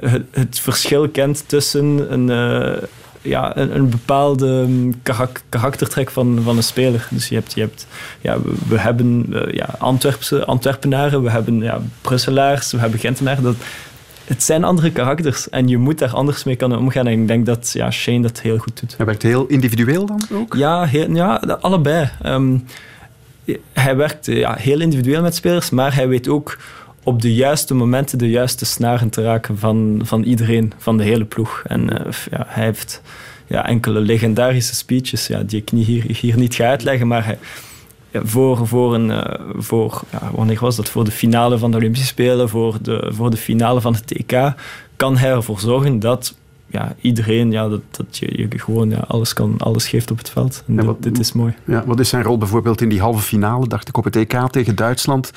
het, 0.00 0.58
verschil 0.58 1.08
kent 1.08 1.44
tussen 1.46 2.12
een, 2.12 2.28
uh, 2.28 2.82
ja, 3.22 3.56
een, 3.56 3.76
een 3.76 3.88
bepaalde 3.88 4.64
mm, 4.68 4.94
karaktertrek 5.48 6.10
van, 6.10 6.40
van 6.42 6.56
een 6.56 6.62
speler. 6.62 7.06
Dus 7.10 7.28
je 7.28 7.34
hebt, 7.34 7.52
je 7.54 7.60
hebt 7.60 7.86
ja, 8.20 8.40
we, 8.40 8.52
we 8.68 8.78
hebben 8.78 9.26
uh, 9.28 9.52
ja, 9.52 9.68
Antwerpse, 9.78 10.44
Antwerpenaren, 10.44 11.22
we 11.22 11.30
hebben 11.30 11.62
ja, 11.62 11.80
Brusselaars, 12.00 12.72
we 12.72 12.78
hebben 12.78 12.98
Gentenaren. 12.98 13.42
Dat, 13.42 13.56
het 14.24 14.42
zijn 14.42 14.64
andere 14.64 14.90
karakters 14.90 15.50
en 15.50 15.68
je 15.68 15.78
moet 15.78 15.98
daar 15.98 16.14
anders 16.14 16.44
mee 16.44 16.56
kunnen 16.56 16.78
omgaan. 16.78 17.06
En 17.06 17.20
ik 17.20 17.28
denk 17.28 17.46
dat 17.46 17.70
ja, 17.72 17.90
Shane 17.90 18.22
dat 18.22 18.40
heel 18.40 18.58
goed 18.58 18.80
doet. 18.80 18.96
Hij 18.96 19.06
werkt 19.06 19.22
heel 19.22 19.46
individueel 19.46 20.06
dan 20.06 20.22
ook? 20.32 20.54
Ja, 20.54 20.84
heel, 20.84 21.14
ja 21.14 21.36
allebei. 21.60 22.10
Um, 22.26 22.64
hij 23.72 23.96
werkt 23.96 24.26
ja, 24.26 24.54
heel 24.54 24.80
individueel 24.80 25.22
met 25.22 25.34
spelers, 25.34 25.70
maar 25.70 25.94
hij 25.94 26.08
weet 26.08 26.28
ook 26.28 26.56
op 27.02 27.22
de 27.22 27.34
juiste 27.34 27.74
momenten 27.74 28.18
de 28.18 28.30
juiste 28.30 28.64
snaren 28.64 29.10
te 29.10 29.22
raken 29.22 29.58
van, 29.58 30.00
van 30.04 30.22
iedereen, 30.22 30.72
van 30.78 30.96
de 30.96 31.04
hele 31.04 31.24
ploeg. 31.24 31.62
En 31.66 31.80
uh, 31.80 32.12
ja, 32.30 32.44
hij 32.46 32.64
heeft 32.64 33.02
ja, 33.46 33.66
enkele 33.66 34.00
legendarische 34.00 34.74
speeches 34.74 35.26
ja, 35.26 35.42
die 35.42 35.60
ik 35.60 35.72
niet 35.72 35.86
hier, 35.86 36.16
hier 36.16 36.36
niet 36.36 36.54
ga 36.54 36.64
uitleggen, 36.64 37.06
maar 37.06 37.24
hij, 37.24 37.38
ja, 38.10 38.20
voor, 38.24 38.66
voor 38.66 38.94
een, 38.94 39.08
uh, 39.08 39.22
voor, 39.56 40.02
ja, 40.10 40.30
wanneer 40.34 40.58
was 40.60 40.76
dat? 40.76 40.88
Voor 40.88 41.04
de 41.04 41.10
finale 41.10 41.58
van 41.58 41.70
de 41.70 41.76
Olympische 41.76 42.06
Spelen, 42.06 42.48
voor 42.48 42.78
de, 42.82 43.10
voor 43.12 43.30
de 43.30 43.36
finale 43.36 43.80
van 43.80 43.94
het 43.94 44.06
TK, 44.06 44.54
kan 44.96 45.16
hij 45.16 45.30
ervoor 45.30 45.60
zorgen 45.60 45.98
dat 45.98 46.34
ja, 46.66 46.94
iedereen, 47.00 47.50
ja, 47.50 47.68
dat, 47.68 47.80
dat 47.90 48.16
je, 48.18 48.38
je 48.38 48.58
gewoon 48.58 48.90
ja, 48.90 49.04
alles, 49.08 49.32
kan, 49.32 49.54
alles 49.58 49.88
geeft 49.88 50.10
op 50.10 50.18
het 50.18 50.30
veld. 50.30 50.64
En 50.66 50.84
wat, 50.84 51.02
dit 51.02 51.18
is 51.18 51.32
mooi. 51.32 51.54
Ja, 51.64 51.84
wat 51.86 52.00
is 52.00 52.08
zijn 52.08 52.22
rol 52.22 52.38
bijvoorbeeld 52.38 52.80
in 52.80 52.88
die 52.88 53.00
halve 53.00 53.22
finale, 53.22 53.68
dacht 53.68 53.88
ik, 53.88 53.96
op 53.96 54.04
het 54.04 54.16
EK 54.16 54.48
tegen 54.50 54.76
Duitsland? 54.76 55.32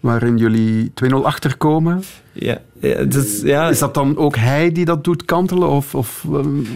Waarin 0.00 0.36
jullie 0.36 0.92
2-0 1.04 1.14
achterkomen. 1.22 2.02
Ja, 2.32 2.60
ja, 2.80 3.04
dus, 3.04 3.40
ja, 3.40 3.68
Is 3.68 3.78
dat 3.78 3.94
dan 3.94 4.16
ook 4.16 4.36
hij 4.36 4.72
die 4.72 4.84
dat 4.84 5.04
doet 5.04 5.24
kantelen? 5.24 5.68
Of, 5.68 5.94
of 5.94 6.24
um, 6.32 6.66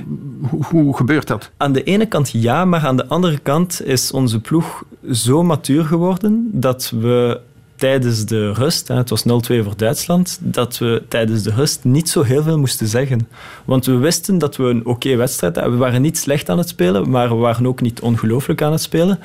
hoe, 0.49 0.64
hoe, 0.64 0.97
gebeurt 0.97 1.27
dat? 1.27 1.51
Aan 1.57 1.73
de 1.73 1.83
ene 1.83 2.07
kant 2.07 2.31
ja, 2.31 2.64
maar 2.64 2.87
aan 2.87 2.97
de 2.97 3.07
andere 3.07 3.39
kant 3.39 3.85
is 3.85 4.11
onze 4.11 4.41
ploeg 4.41 4.83
zo 5.11 5.43
matuur 5.43 5.85
geworden 5.85 6.49
dat 6.53 6.93
we 7.01 7.41
tijdens 7.81 8.25
de 8.25 8.53
rust, 8.53 8.89
het 8.89 9.11
was 9.11 9.23
0-2 9.23 9.27
voor 9.62 9.77
Duitsland, 9.77 10.39
dat 10.43 10.79
we 10.79 11.03
tijdens 11.09 11.43
de 11.43 11.51
rust 11.51 11.85
niet 11.85 12.09
zo 12.09 12.23
heel 12.23 12.43
veel 12.43 12.59
moesten 12.59 12.87
zeggen. 12.87 13.29
Want 13.64 13.87
we 13.87 13.97
wisten 13.97 14.39
dat 14.39 14.57
we 14.57 14.64
een 14.64 14.87
oké 14.87 15.16
wedstrijd 15.16 15.55
hadden. 15.55 15.73
We 15.73 15.79
waren 15.79 16.03
niet 16.03 16.18
slecht 16.18 16.49
aan 16.49 16.59
het 16.59 16.68
spelen, 16.68 17.11
maar 17.11 17.29
we 17.29 17.35
waren 17.35 17.66
ook 17.66 17.81
niet 17.81 18.01
ongelooflijk 18.01 18.62
aan 18.62 18.73
het 18.73 18.83
spelen. 18.83 19.18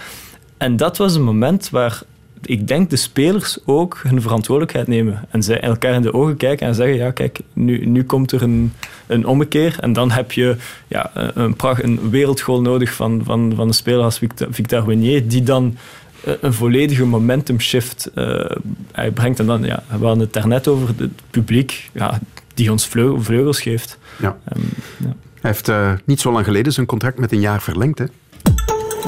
En 0.57 0.77
dat 0.77 0.97
was 0.97 1.15
een 1.15 1.23
moment 1.23 1.69
waar 1.69 2.01
ik 2.45 2.67
denk 2.67 2.89
de 2.89 2.95
spelers 2.95 3.57
ook 3.65 3.99
hun 4.03 4.21
verantwoordelijkheid 4.21 4.87
nemen. 4.87 5.25
En 5.29 5.43
zij 5.43 5.59
elkaar 5.59 5.93
in 5.93 6.01
de 6.01 6.13
ogen 6.13 6.37
kijken 6.37 6.67
en 6.67 6.75
zeggen, 6.75 6.95
ja 6.95 7.11
kijk, 7.11 7.39
nu, 7.53 7.85
nu 7.85 8.03
komt 8.03 8.31
er 8.31 8.41
een, 8.41 8.73
een 9.07 9.25
ommekeer. 9.25 9.77
En 9.79 9.93
dan 9.93 10.11
heb 10.11 10.31
je 10.31 10.55
ja, 10.87 11.11
een, 11.13 11.55
pracht, 11.55 11.83
een 11.83 12.09
wereldgoal 12.09 12.61
nodig 12.61 12.93
van, 12.93 13.21
van, 13.23 13.53
van 13.55 13.67
een 13.67 13.73
speler 13.73 14.03
als 14.03 14.17
Victor, 14.17 14.47
Victor 14.51 14.85
Wenier, 14.85 15.27
die 15.27 15.43
dan 15.43 15.77
eh, 16.23 16.33
een 16.41 16.53
volledige 16.53 17.05
momentum 17.05 17.59
shift 17.59 18.11
uh, 18.15 18.45
hij 18.91 19.11
brengt. 19.11 19.39
En 19.39 19.45
dan, 19.45 19.63
ja, 19.63 19.83
we 19.87 20.05
hadden 20.05 20.19
het 20.23 20.33
daarnet 20.33 20.67
over 20.67 20.87
het 20.97 21.21
publiek 21.29 21.89
ja, 21.93 22.19
die 22.53 22.71
ons 22.71 22.87
vleugels 22.87 23.61
geeft. 23.61 23.97
Ja. 24.19 24.37
Um, 24.55 24.63
ja. 24.97 25.15
Hij 25.41 25.53
heeft 25.53 25.69
uh, 25.69 25.91
niet 26.05 26.19
zo 26.19 26.31
lang 26.31 26.45
geleden 26.45 26.73
zijn 26.73 26.85
contract 26.85 27.19
met 27.19 27.31
een 27.31 27.39
jaar 27.39 27.61
verlengd, 27.61 27.99
hè? 27.99 28.05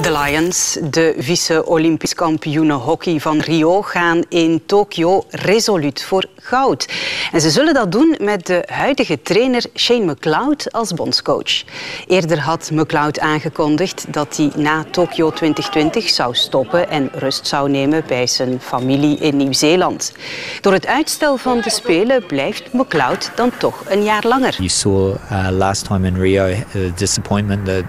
De 0.02 0.12
Lions, 0.12 0.78
de 0.90 1.14
vice-Olympisch 1.18 2.14
kampioenen 2.14 2.76
hockey 2.76 3.20
van 3.20 3.38
Rio, 3.40 3.82
gaan 3.82 4.24
in 4.28 4.62
Tokio 4.66 5.24
resoluut 5.30 6.02
voor 6.02 6.24
goud. 6.36 6.88
En 7.32 7.40
ze 7.40 7.50
zullen 7.50 7.74
dat 7.74 7.92
doen 7.92 8.16
met 8.20 8.46
de 8.46 8.62
huidige 8.66 9.22
trainer 9.22 9.64
Shane 9.74 10.04
McLeod 10.04 10.72
als 10.72 10.94
bondscoach. 10.94 11.64
Eerder 12.06 12.40
had 12.40 12.70
McLeod 12.72 13.20
aangekondigd 13.20 14.12
dat 14.12 14.36
hij 14.36 14.50
na 14.56 14.84
Tokio 14.90 15.30
2020 15.30 16.08
zou 16.08 16.34
stoppen 16.34 16.88
en 16.90 17.10
rust 17.12 17.46
zou 17.46 17.70
nemen 17.70 18.02
bij 18.06 18.26
zijn 18.26 18.60
familie 18.60 19.18
in 19.18 19.36
Nieuw-Zeeland. 19.36 20.12
Door 20.60 20.72
het 20.72 20.86
uitstel 20.86 21.36
van 21.36 21.60
de 21.60 21.70
Spelen 21.70 22.26
blijft 22.26 22.72
McLeod 22.72 23.30
dan 23.34 23.50
toch 23.58 23.84
een 23.88 24.02
jaar 24.02 24.24
langer. 24.26 24.54
You 24.54 24.68
saw 24.68 25.14
uh, 25.32 25.48
last 25.50 25.84
time 25.84 26.06
in 26.06 26.16
Rio 26.16 26.54
the 26.72 26.92
disappointment 26.94 27.64
that 27.64 27.84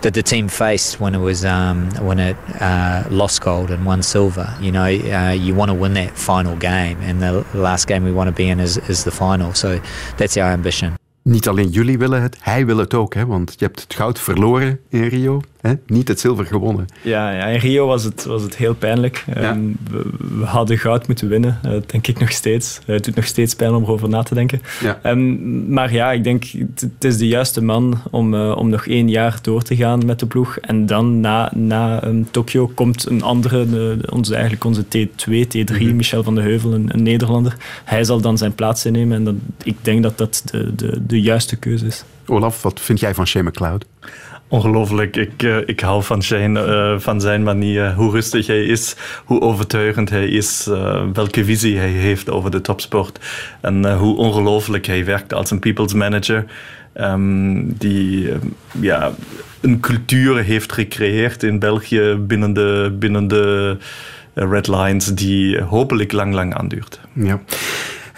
that 0.00 0.14
the 0.14 0.22
team 0.22 0.48
faced 0.48 1.00
when 1.00 1.14
it 1.14 1.20
was 1.20 1.44
um, 1.44 1.90
when 2.00 2.18
it 2.18 2.36
uh, 2.60 3.04
lost 3.10 3.40
gold 3.40 3.70
and 3.70 3.84
won 3.84 4.02
silver. 4.02 4.54
You 4.60 4.70
know, 4.70 4.84
uh, 4.84 5.32
you 5.32 5.54
want 5.54 5.70
to 5.70 5.74
win 5.74 5.94
that 5.94 6.18
final 6.18 6.56
game, 6.56 6.98
and 7.02 7.20
the 7.20 7.44
last 7.54 7.86
game 7.86 8.04
we 8.04 8.12
want 8.12 8.28
to 8.28 8.34
be 8.34 8.48
in 8.48 8.60
is, 8.60 8.76
is 8.88 9.04
the 9.04 9.10
final. 9.10 9.54
So 9.54 9.80
that's 10.16 10.36
our 10.36 10.52
ambition. 10.52 10.96
Niet 11.22 11.48
alleen 11.48 11.68
jullie 11.68 11.98
willen 11.98 12.22
het, 12.22 12.36
hij 12.40 12.66
wil 12.66 12.76
het 12.76 12.94
ook. 12.94 13.14
Hè? 13.14 13.26
Want 13.26 13.54
je 13.58 13.64
hebt 13.64 13.80
het 13.80 13.94
goud 13.94 14.20
verloren 14.20 14.80
in 14.88 15.02
Rio, 15.02 15.40
hè? 15.60 15.72
niet 15.86 16.08
het 16.08 16.20
zilver 16.20 16.46
gewonnen. 16.46 16.86
Ja, 17.02 17.30
ja, 17.30 17.44
in 17.44 17.58
Rio 17.58 17.86
was 17.86 18.04
het, 18.04 18.24
was 18.24 18.42
het 18.42 18.56
heel 18.56 18.74
pijnlijk. 18.74 19.24
Ja. 19.34 19.50
Um, 19.50 19.76
we, 19.90 20.10
we, 20.38 20.44
hadden 20.44 20.78
goud 20.78 21.06
moeten 21.06 21.28
winnen, 21.28 21.60
uh, 21.66 21.72
denk 21.86 22.06
ik 22.06 22.18
nog 22.18 22.30
steeds. 22.30 22.78
Uh, 22.80 22.86
het 22.86 23.04
doet 23.04 23.14
nog 23.14 23.24
steeds 23.24 23.54
pijn 23.54 23.74
om 23.74 23.82
erover 23.82 24.08
na 24.08 24.22
te 24.22 24.34
denken. 24.34 24.60
Ja. 24.80 25.00
Um, 25.02 25.72
maar 25.72 25.92
ja, 25.92 26.12
ik 26.12 26.24
denk, 26.24 26.44
het 26.74 27.04
is 27.04 27.16
de 27.18 27.26
juiste 27.28 27.62
man 27.62 28.02
om, 28.10 28.34
uh, 28.34 28.56
om 28.56 28.68
nog 28.68 28.86
één 28.86 29.08
jaar 29.08 29.38
door 29.42 29.62
te 29.62 29.76
gaan 29.76 30.06
met 30.06 30.18
de 30.18 30.26
ploeg. 30.26 30.58
En 30.58 30.86
dan 30.86 31.20
na, 31.20 31.52
na 31.54 32.04
um, 32.04 32.30
Tokio 32.30 32.66
komt 32.74 33.06
een 33.06 33.22
andere, 33.22 33.68
de, 33.68 33.98
onze, 34.10 34.32
eigenlijk 34.32 34.64
onze 34.64 34.84
T2, 34.84 35.46
T3, 35.46 35.64
mm-hmm. 35.64 35.96
Michel 35.96 36.22
van 36.22 36.34
de 36.34 36.40
Heuvel, 36.40 36.74
een, 36.74 36.88
een, 36.92 37.02
Nederlander. 37.02 37.56
Hij 37.84 38.04
zal 38.04 38.20
dan 38.20 38.38
zijn 38.38 38.54
plaats 38.54 38.84
innemen 38.84 39.16
en 39.16 39.24
dat, 39.24 39.34
ik 39.62 39.76
denk 39.82 40.02
dat 40.02 40.18
dat 40.18 40.42
de, 40.50 40.74
de, 40.74 41.06
de 41.06 41.20
juiste 41.20 41.56
keuze 41.56 41.86
is. 41.86 42.04
Olaf, 42.26 42.62
wat 42.62 42.80
vind 42.80 43.00
jij 43.00 43.14
van 43.14 43.26
Shane 43.26 43.48
McLeod? 43.48 43.84
Ongelooflijk. 44.48 45.16
Ik, 45.16 45.42
uh, 45.42 45.56
ik 45.66 45.80
hou 45.80 46.02
van 46.02 46.22
Shane, 46.22 46.66
uh, 46.66 47.00
van 47.00 47.20
zijn 47.20 47.42
manier, 47.42 47.94
hoe 47.94 48.10
rustig 48.10 48.46
hij 48.46 48.64
is, 48.64 48.96
hoe 49.24 49.40
overtuigend 49.40 50.10
hij 50.10 50.28
is, 50.28 50.66
uh, 50.68 51.02
welke 51.12 51.44
visie 51.44 51.78
hij 51.78 51.88
heeft 51.88 52.30
over 52.30 52.50
de 52.50 52.60
topsport 52.60 53.18
en 53.60 53.94
hoe 53.94 54.16
ongelooflijk 54.16 54.86
hij 54.86 55.04
werkt 55.04 55.34
als 55.34 55.50
een 55.50 55.58
people's 55.58 55.92
manager. 55.92 56.44
Um, 57.00 57.72
die 57.78 58.28
ja, 58.80 59.12
een 59.60 59.80
cultuur 59.80 60.42
heeft 60.42 60.72
gecreëerd 60.72 61.42
in 61.42 61.58
België 61.58 62.14
binnen 62.20 62.52
de, 62.52 62.96
binnen 62.98 63.28
de 63.28 63.76
red 64.34 64.68
lines 64.68 65.06
die 65.06 65.60
hopelijk 65.60 66.12
lang, 66.12 66.34
lang 66.34 66.54
aanduurt. 66.54 67.00
Ja. 67.12 67.40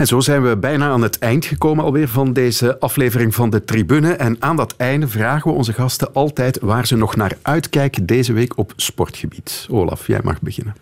En 0.00 0.06
zo 0.06 0.20
zijn 0.20 0.42
we 0.42 0.56
bijna 0.56 0.88
aan 0.88 1.02
het 1.02 1.18
eind 1.18 1.44
gekomen 1.44 1.84
alweer 1.84 2.08
van 2.08 2.32
deze 2.32 2.78
aflevering 2.78 3.34
van 3.34 3.50
de 3.50 3.64
Tribune. 3.64 4.12
En 4.12 4.36
aan 4.38 4.56
dat 4.56 4.74
einde 4.76 5.08
vragen 5.08 5.50
we 5.50 5.56
onze 5.56 5.72
gasten 5.72 6.14
altijd 6.14 6.58
waar 6.60 6.86
ze 6.86 6.96
nog 6.96 7.16
naar 7.16 7.36
uitkijken 7.42 8.06
deze 8.06 8.32
week 8.32 8.58
op 8.58 8.72
sportgebied. 8.76 9.66
Olaf, 9.70 10.06
jij 10.06 10.20
mag 10.22 10.40
beginnen. 10.40 10.74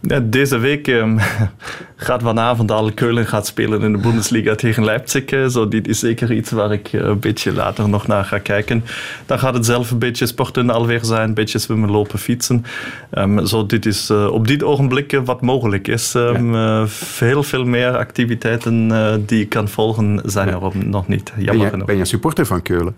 Ja, 0.00 0.20
deze 0.20 0.58
week 0.58 0.86
um, 0.86 1.18
gaat 1.96 2.22
vanavond 2.22 2.70
al 2.70 2.92
Keulen 2.92 3.26
gaat 3.26 3.46
spelen 3.46 3.82
in 3.82 3.92
de 3.92 3.98
Bundesliga 3.98 4.54
tegen 4.54 4.84
Leipzig. 4.84 5.50
Zo, 5.50 5.68
dit 5.68 5.88
is 5.88 5.98
zeker 5.98 6.32
iets 6.32 6.50
waar 6.50 6.72
ik 6.72 6.92
uh, 6.92 7.04
een 7.04 7.18
beetje 7.18 7.52
later 7.52 7.88
nog 7.88 8.06
naar 8.06 8.24
ga 8.24 8.38
kijken. 8.38 8.84
Dan 9.26 9.38
gaat 9.38 9.54
het 9.54 9.66
zelf 9.66 9.90
een 9.90 9.98
beetje 9.98 10.26
sporten 10.26 10.70
alweer 10.70 11.04
zijn. 11.04 11.28
Een 11.28 11.34
beetje 11.34 11.58
zwemmen, 11.58 11.90
lopen, 11.90 12.18
fietsen. 12.18 12.64
Um, 13.12 13.46
zo, 13.46 13.66
dit 13.66 13.86
is 13.86 14.10
uh, 14.10 14.26
op 14.26 14.46
dit 14.46 14.62
ogenblik 14.62 15.20
wat 15.24 15.40
mogelijk 15.40 15.88
is. 15.88 16.14
Um, 16.14 16.54
ja. 16.54 16.80
uh, 16.80 16.86
veel, 16.86 17.42
veel 17.42 17.64
meer 17.64 17.96
activiteiten 17.96 18.92
die 19.26 19.40
ik 19.40 19.48
kan 19.48 19.68
volgen 19.68 20.20
zijn 20.24 20.48
er 20.48 20.86
nog 20.86 21.08
niet. 21.08 21.32
Jammer 21.36 21.70
ben, 21.70 21.78
je, 21.78 21.84
ben 21.84 21.96
je 21.96 22.04
supporter 22.04 22.46
van 22.46 22.62
Keulen? 22.62 22.96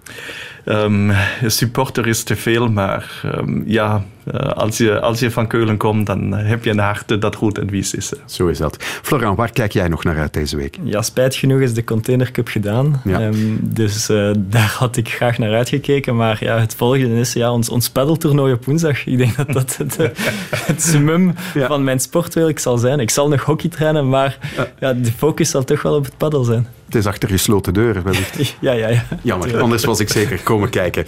Um, 0.64 1.12
supporter 1.46 2.06
is 2.06 2.22
te 2.22 2.36
veel, 2.36 2.68
maar 2.68 3.22
ja, 3.64 4.04
als, 4.54 4.76
je, 4.76 5.00
als 5.00 5.18
je 5.18 5.30
van 5.30 5.46
Keulen 5.46 5.76
komt, 5.76 6.06
dan 6.06 6.32
heb 6.32 6.64
je 6.64 6.70
een 6.70 6.78
hart 6.78 7.20
dat 7.20 7.34
goed 7.34 7.58
en 7.58 7.70
wies 7.70 7.94
is. 7.94 8.12
Zo 8.26 8.46
is 8.46 8.58
dat. 8.58 8.76
Florian, 8.82 9.34
waar 9.34 9.50
kijk 9.50 9.72
jij 9.72 9.88
nog 9.88 10.04
naar 10.04 10.18
uit 10.18 10.32
deze 10.32 10.56
week? 10.56 10.78
Ja, 10.82 11.02
spijt 11.02 11.34
genoeg 11.34 11.60
is 11.60 11.74
de 11.74 11.84
Container 11.84 12.30
Cup 12.30 12.48
gedaan. 12.48 13.00
Ja. 13.04 13.26
Um, 13.26 13.58
dus 13.62 14.10
uh, 14.10 14.30
daar 14.50 14.74
had 14.78 14.96
ik 14.96 15.08
graag 15.08 15.38
naar 15.38 15.54
uitgekeken. 15.54 16.16
Maar 16.16 16.36
ja, 16.40 16.58
het 16.58 16.74
volgende 16.74 17.20
is 17.20 17.32
ja, 17.32 17.52
ons, 17.52 17.68
ons 17.68 17.90
paddeltoernooi 17.90 18.52
op 18.52 18.64
woensdag. 18.64 19.06
Ik 19.06 19.18
denk 19.18 19.36
dat 19.36 19.52
dat 19.52 19.76
het, 19.76 19.96
het 20.70 20.82
summum 20.82 21.34
ja. 21.54 21.66
van 21.66 21.84
mijn 21.84 22.00
sportwerk 22.00 22.58
zal 22.58 22.78
zijn. 22.78 23.00
Ik 23.00 23.10
zal 23.10 23.28
nog 23.28 23.42
hockey 23.42 23.70
trainen, 23.70 24.08
maar 24.08 24.38
ja, 24.80 24.92
de 24.92 25.12
focus 25.12 25.50
zal 25.50 25.64
toch 25.64 25.82
wel 25.82 25.94
op 25.94 26.04
het 26.04 26.16
paddel 26.16 26.44
zijn. 26.44 26.66
Het 26.88 26.96
is 26.96 27.06
achter 27.06 27.28
gesloten 27.28 27.74
deuren, 27.74 28.02
wellicht. 28.02 28.36
Ja, 28.60 28.72
ja, 28.72 28.88
ja. 28.88 29.04
Jammer, 29.22 29.60
anders 29.60 29.84
was 29.84 30.00
ik 30.00 30.08
zeker 30.08 30.40
komen 30.42 30.70
kijken. 30.70 31.04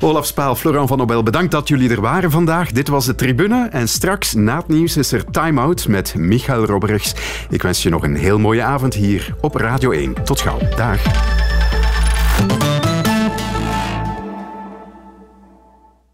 Olaf 0.00 0.26
Spaal, 0.26 0.54
Florent 0.54 0.88
van 0.88 0.98
Nobel, 0.98 1.22
bedankt 1.22 1.52
dat 1.52 1.68
jullie 1.68 1.90
er 1.90 2.00
waren 2.00 2.30
vandaag. 2.30 2.72
Dit 2.72 2.88
was 2.88 3.06
de 3.06 3.14
Tribune 3.14 3.68
en 3.70 3.88
straks 3.88 4.34
na 4.34 4.56
het 4.56 4.68
nieuws 4.68 4.96
is 4.96 5.12
er 5.12 5.24
Time 5.30 5.60
Out 5.60 5.88
met 5.88 6.14
Michael 6.14 6.64
Robberichs. 6.64 7.14
Ik 7.50 7.62
wens 7.62 7.82
je 7.82 7.88
nog 7.88 8.02
een 8.02 8.16
heel 8.16 8.38
mooie 8.38 8.62
avond 8.62 8.94
hier 8.94 9.34
op 9.40 9.54
Radio 9.54 9.90
1. 9.90 10.24
Tot 10.24 10.40
gauw. 10.40 10.58
Dag. 10.76 11.00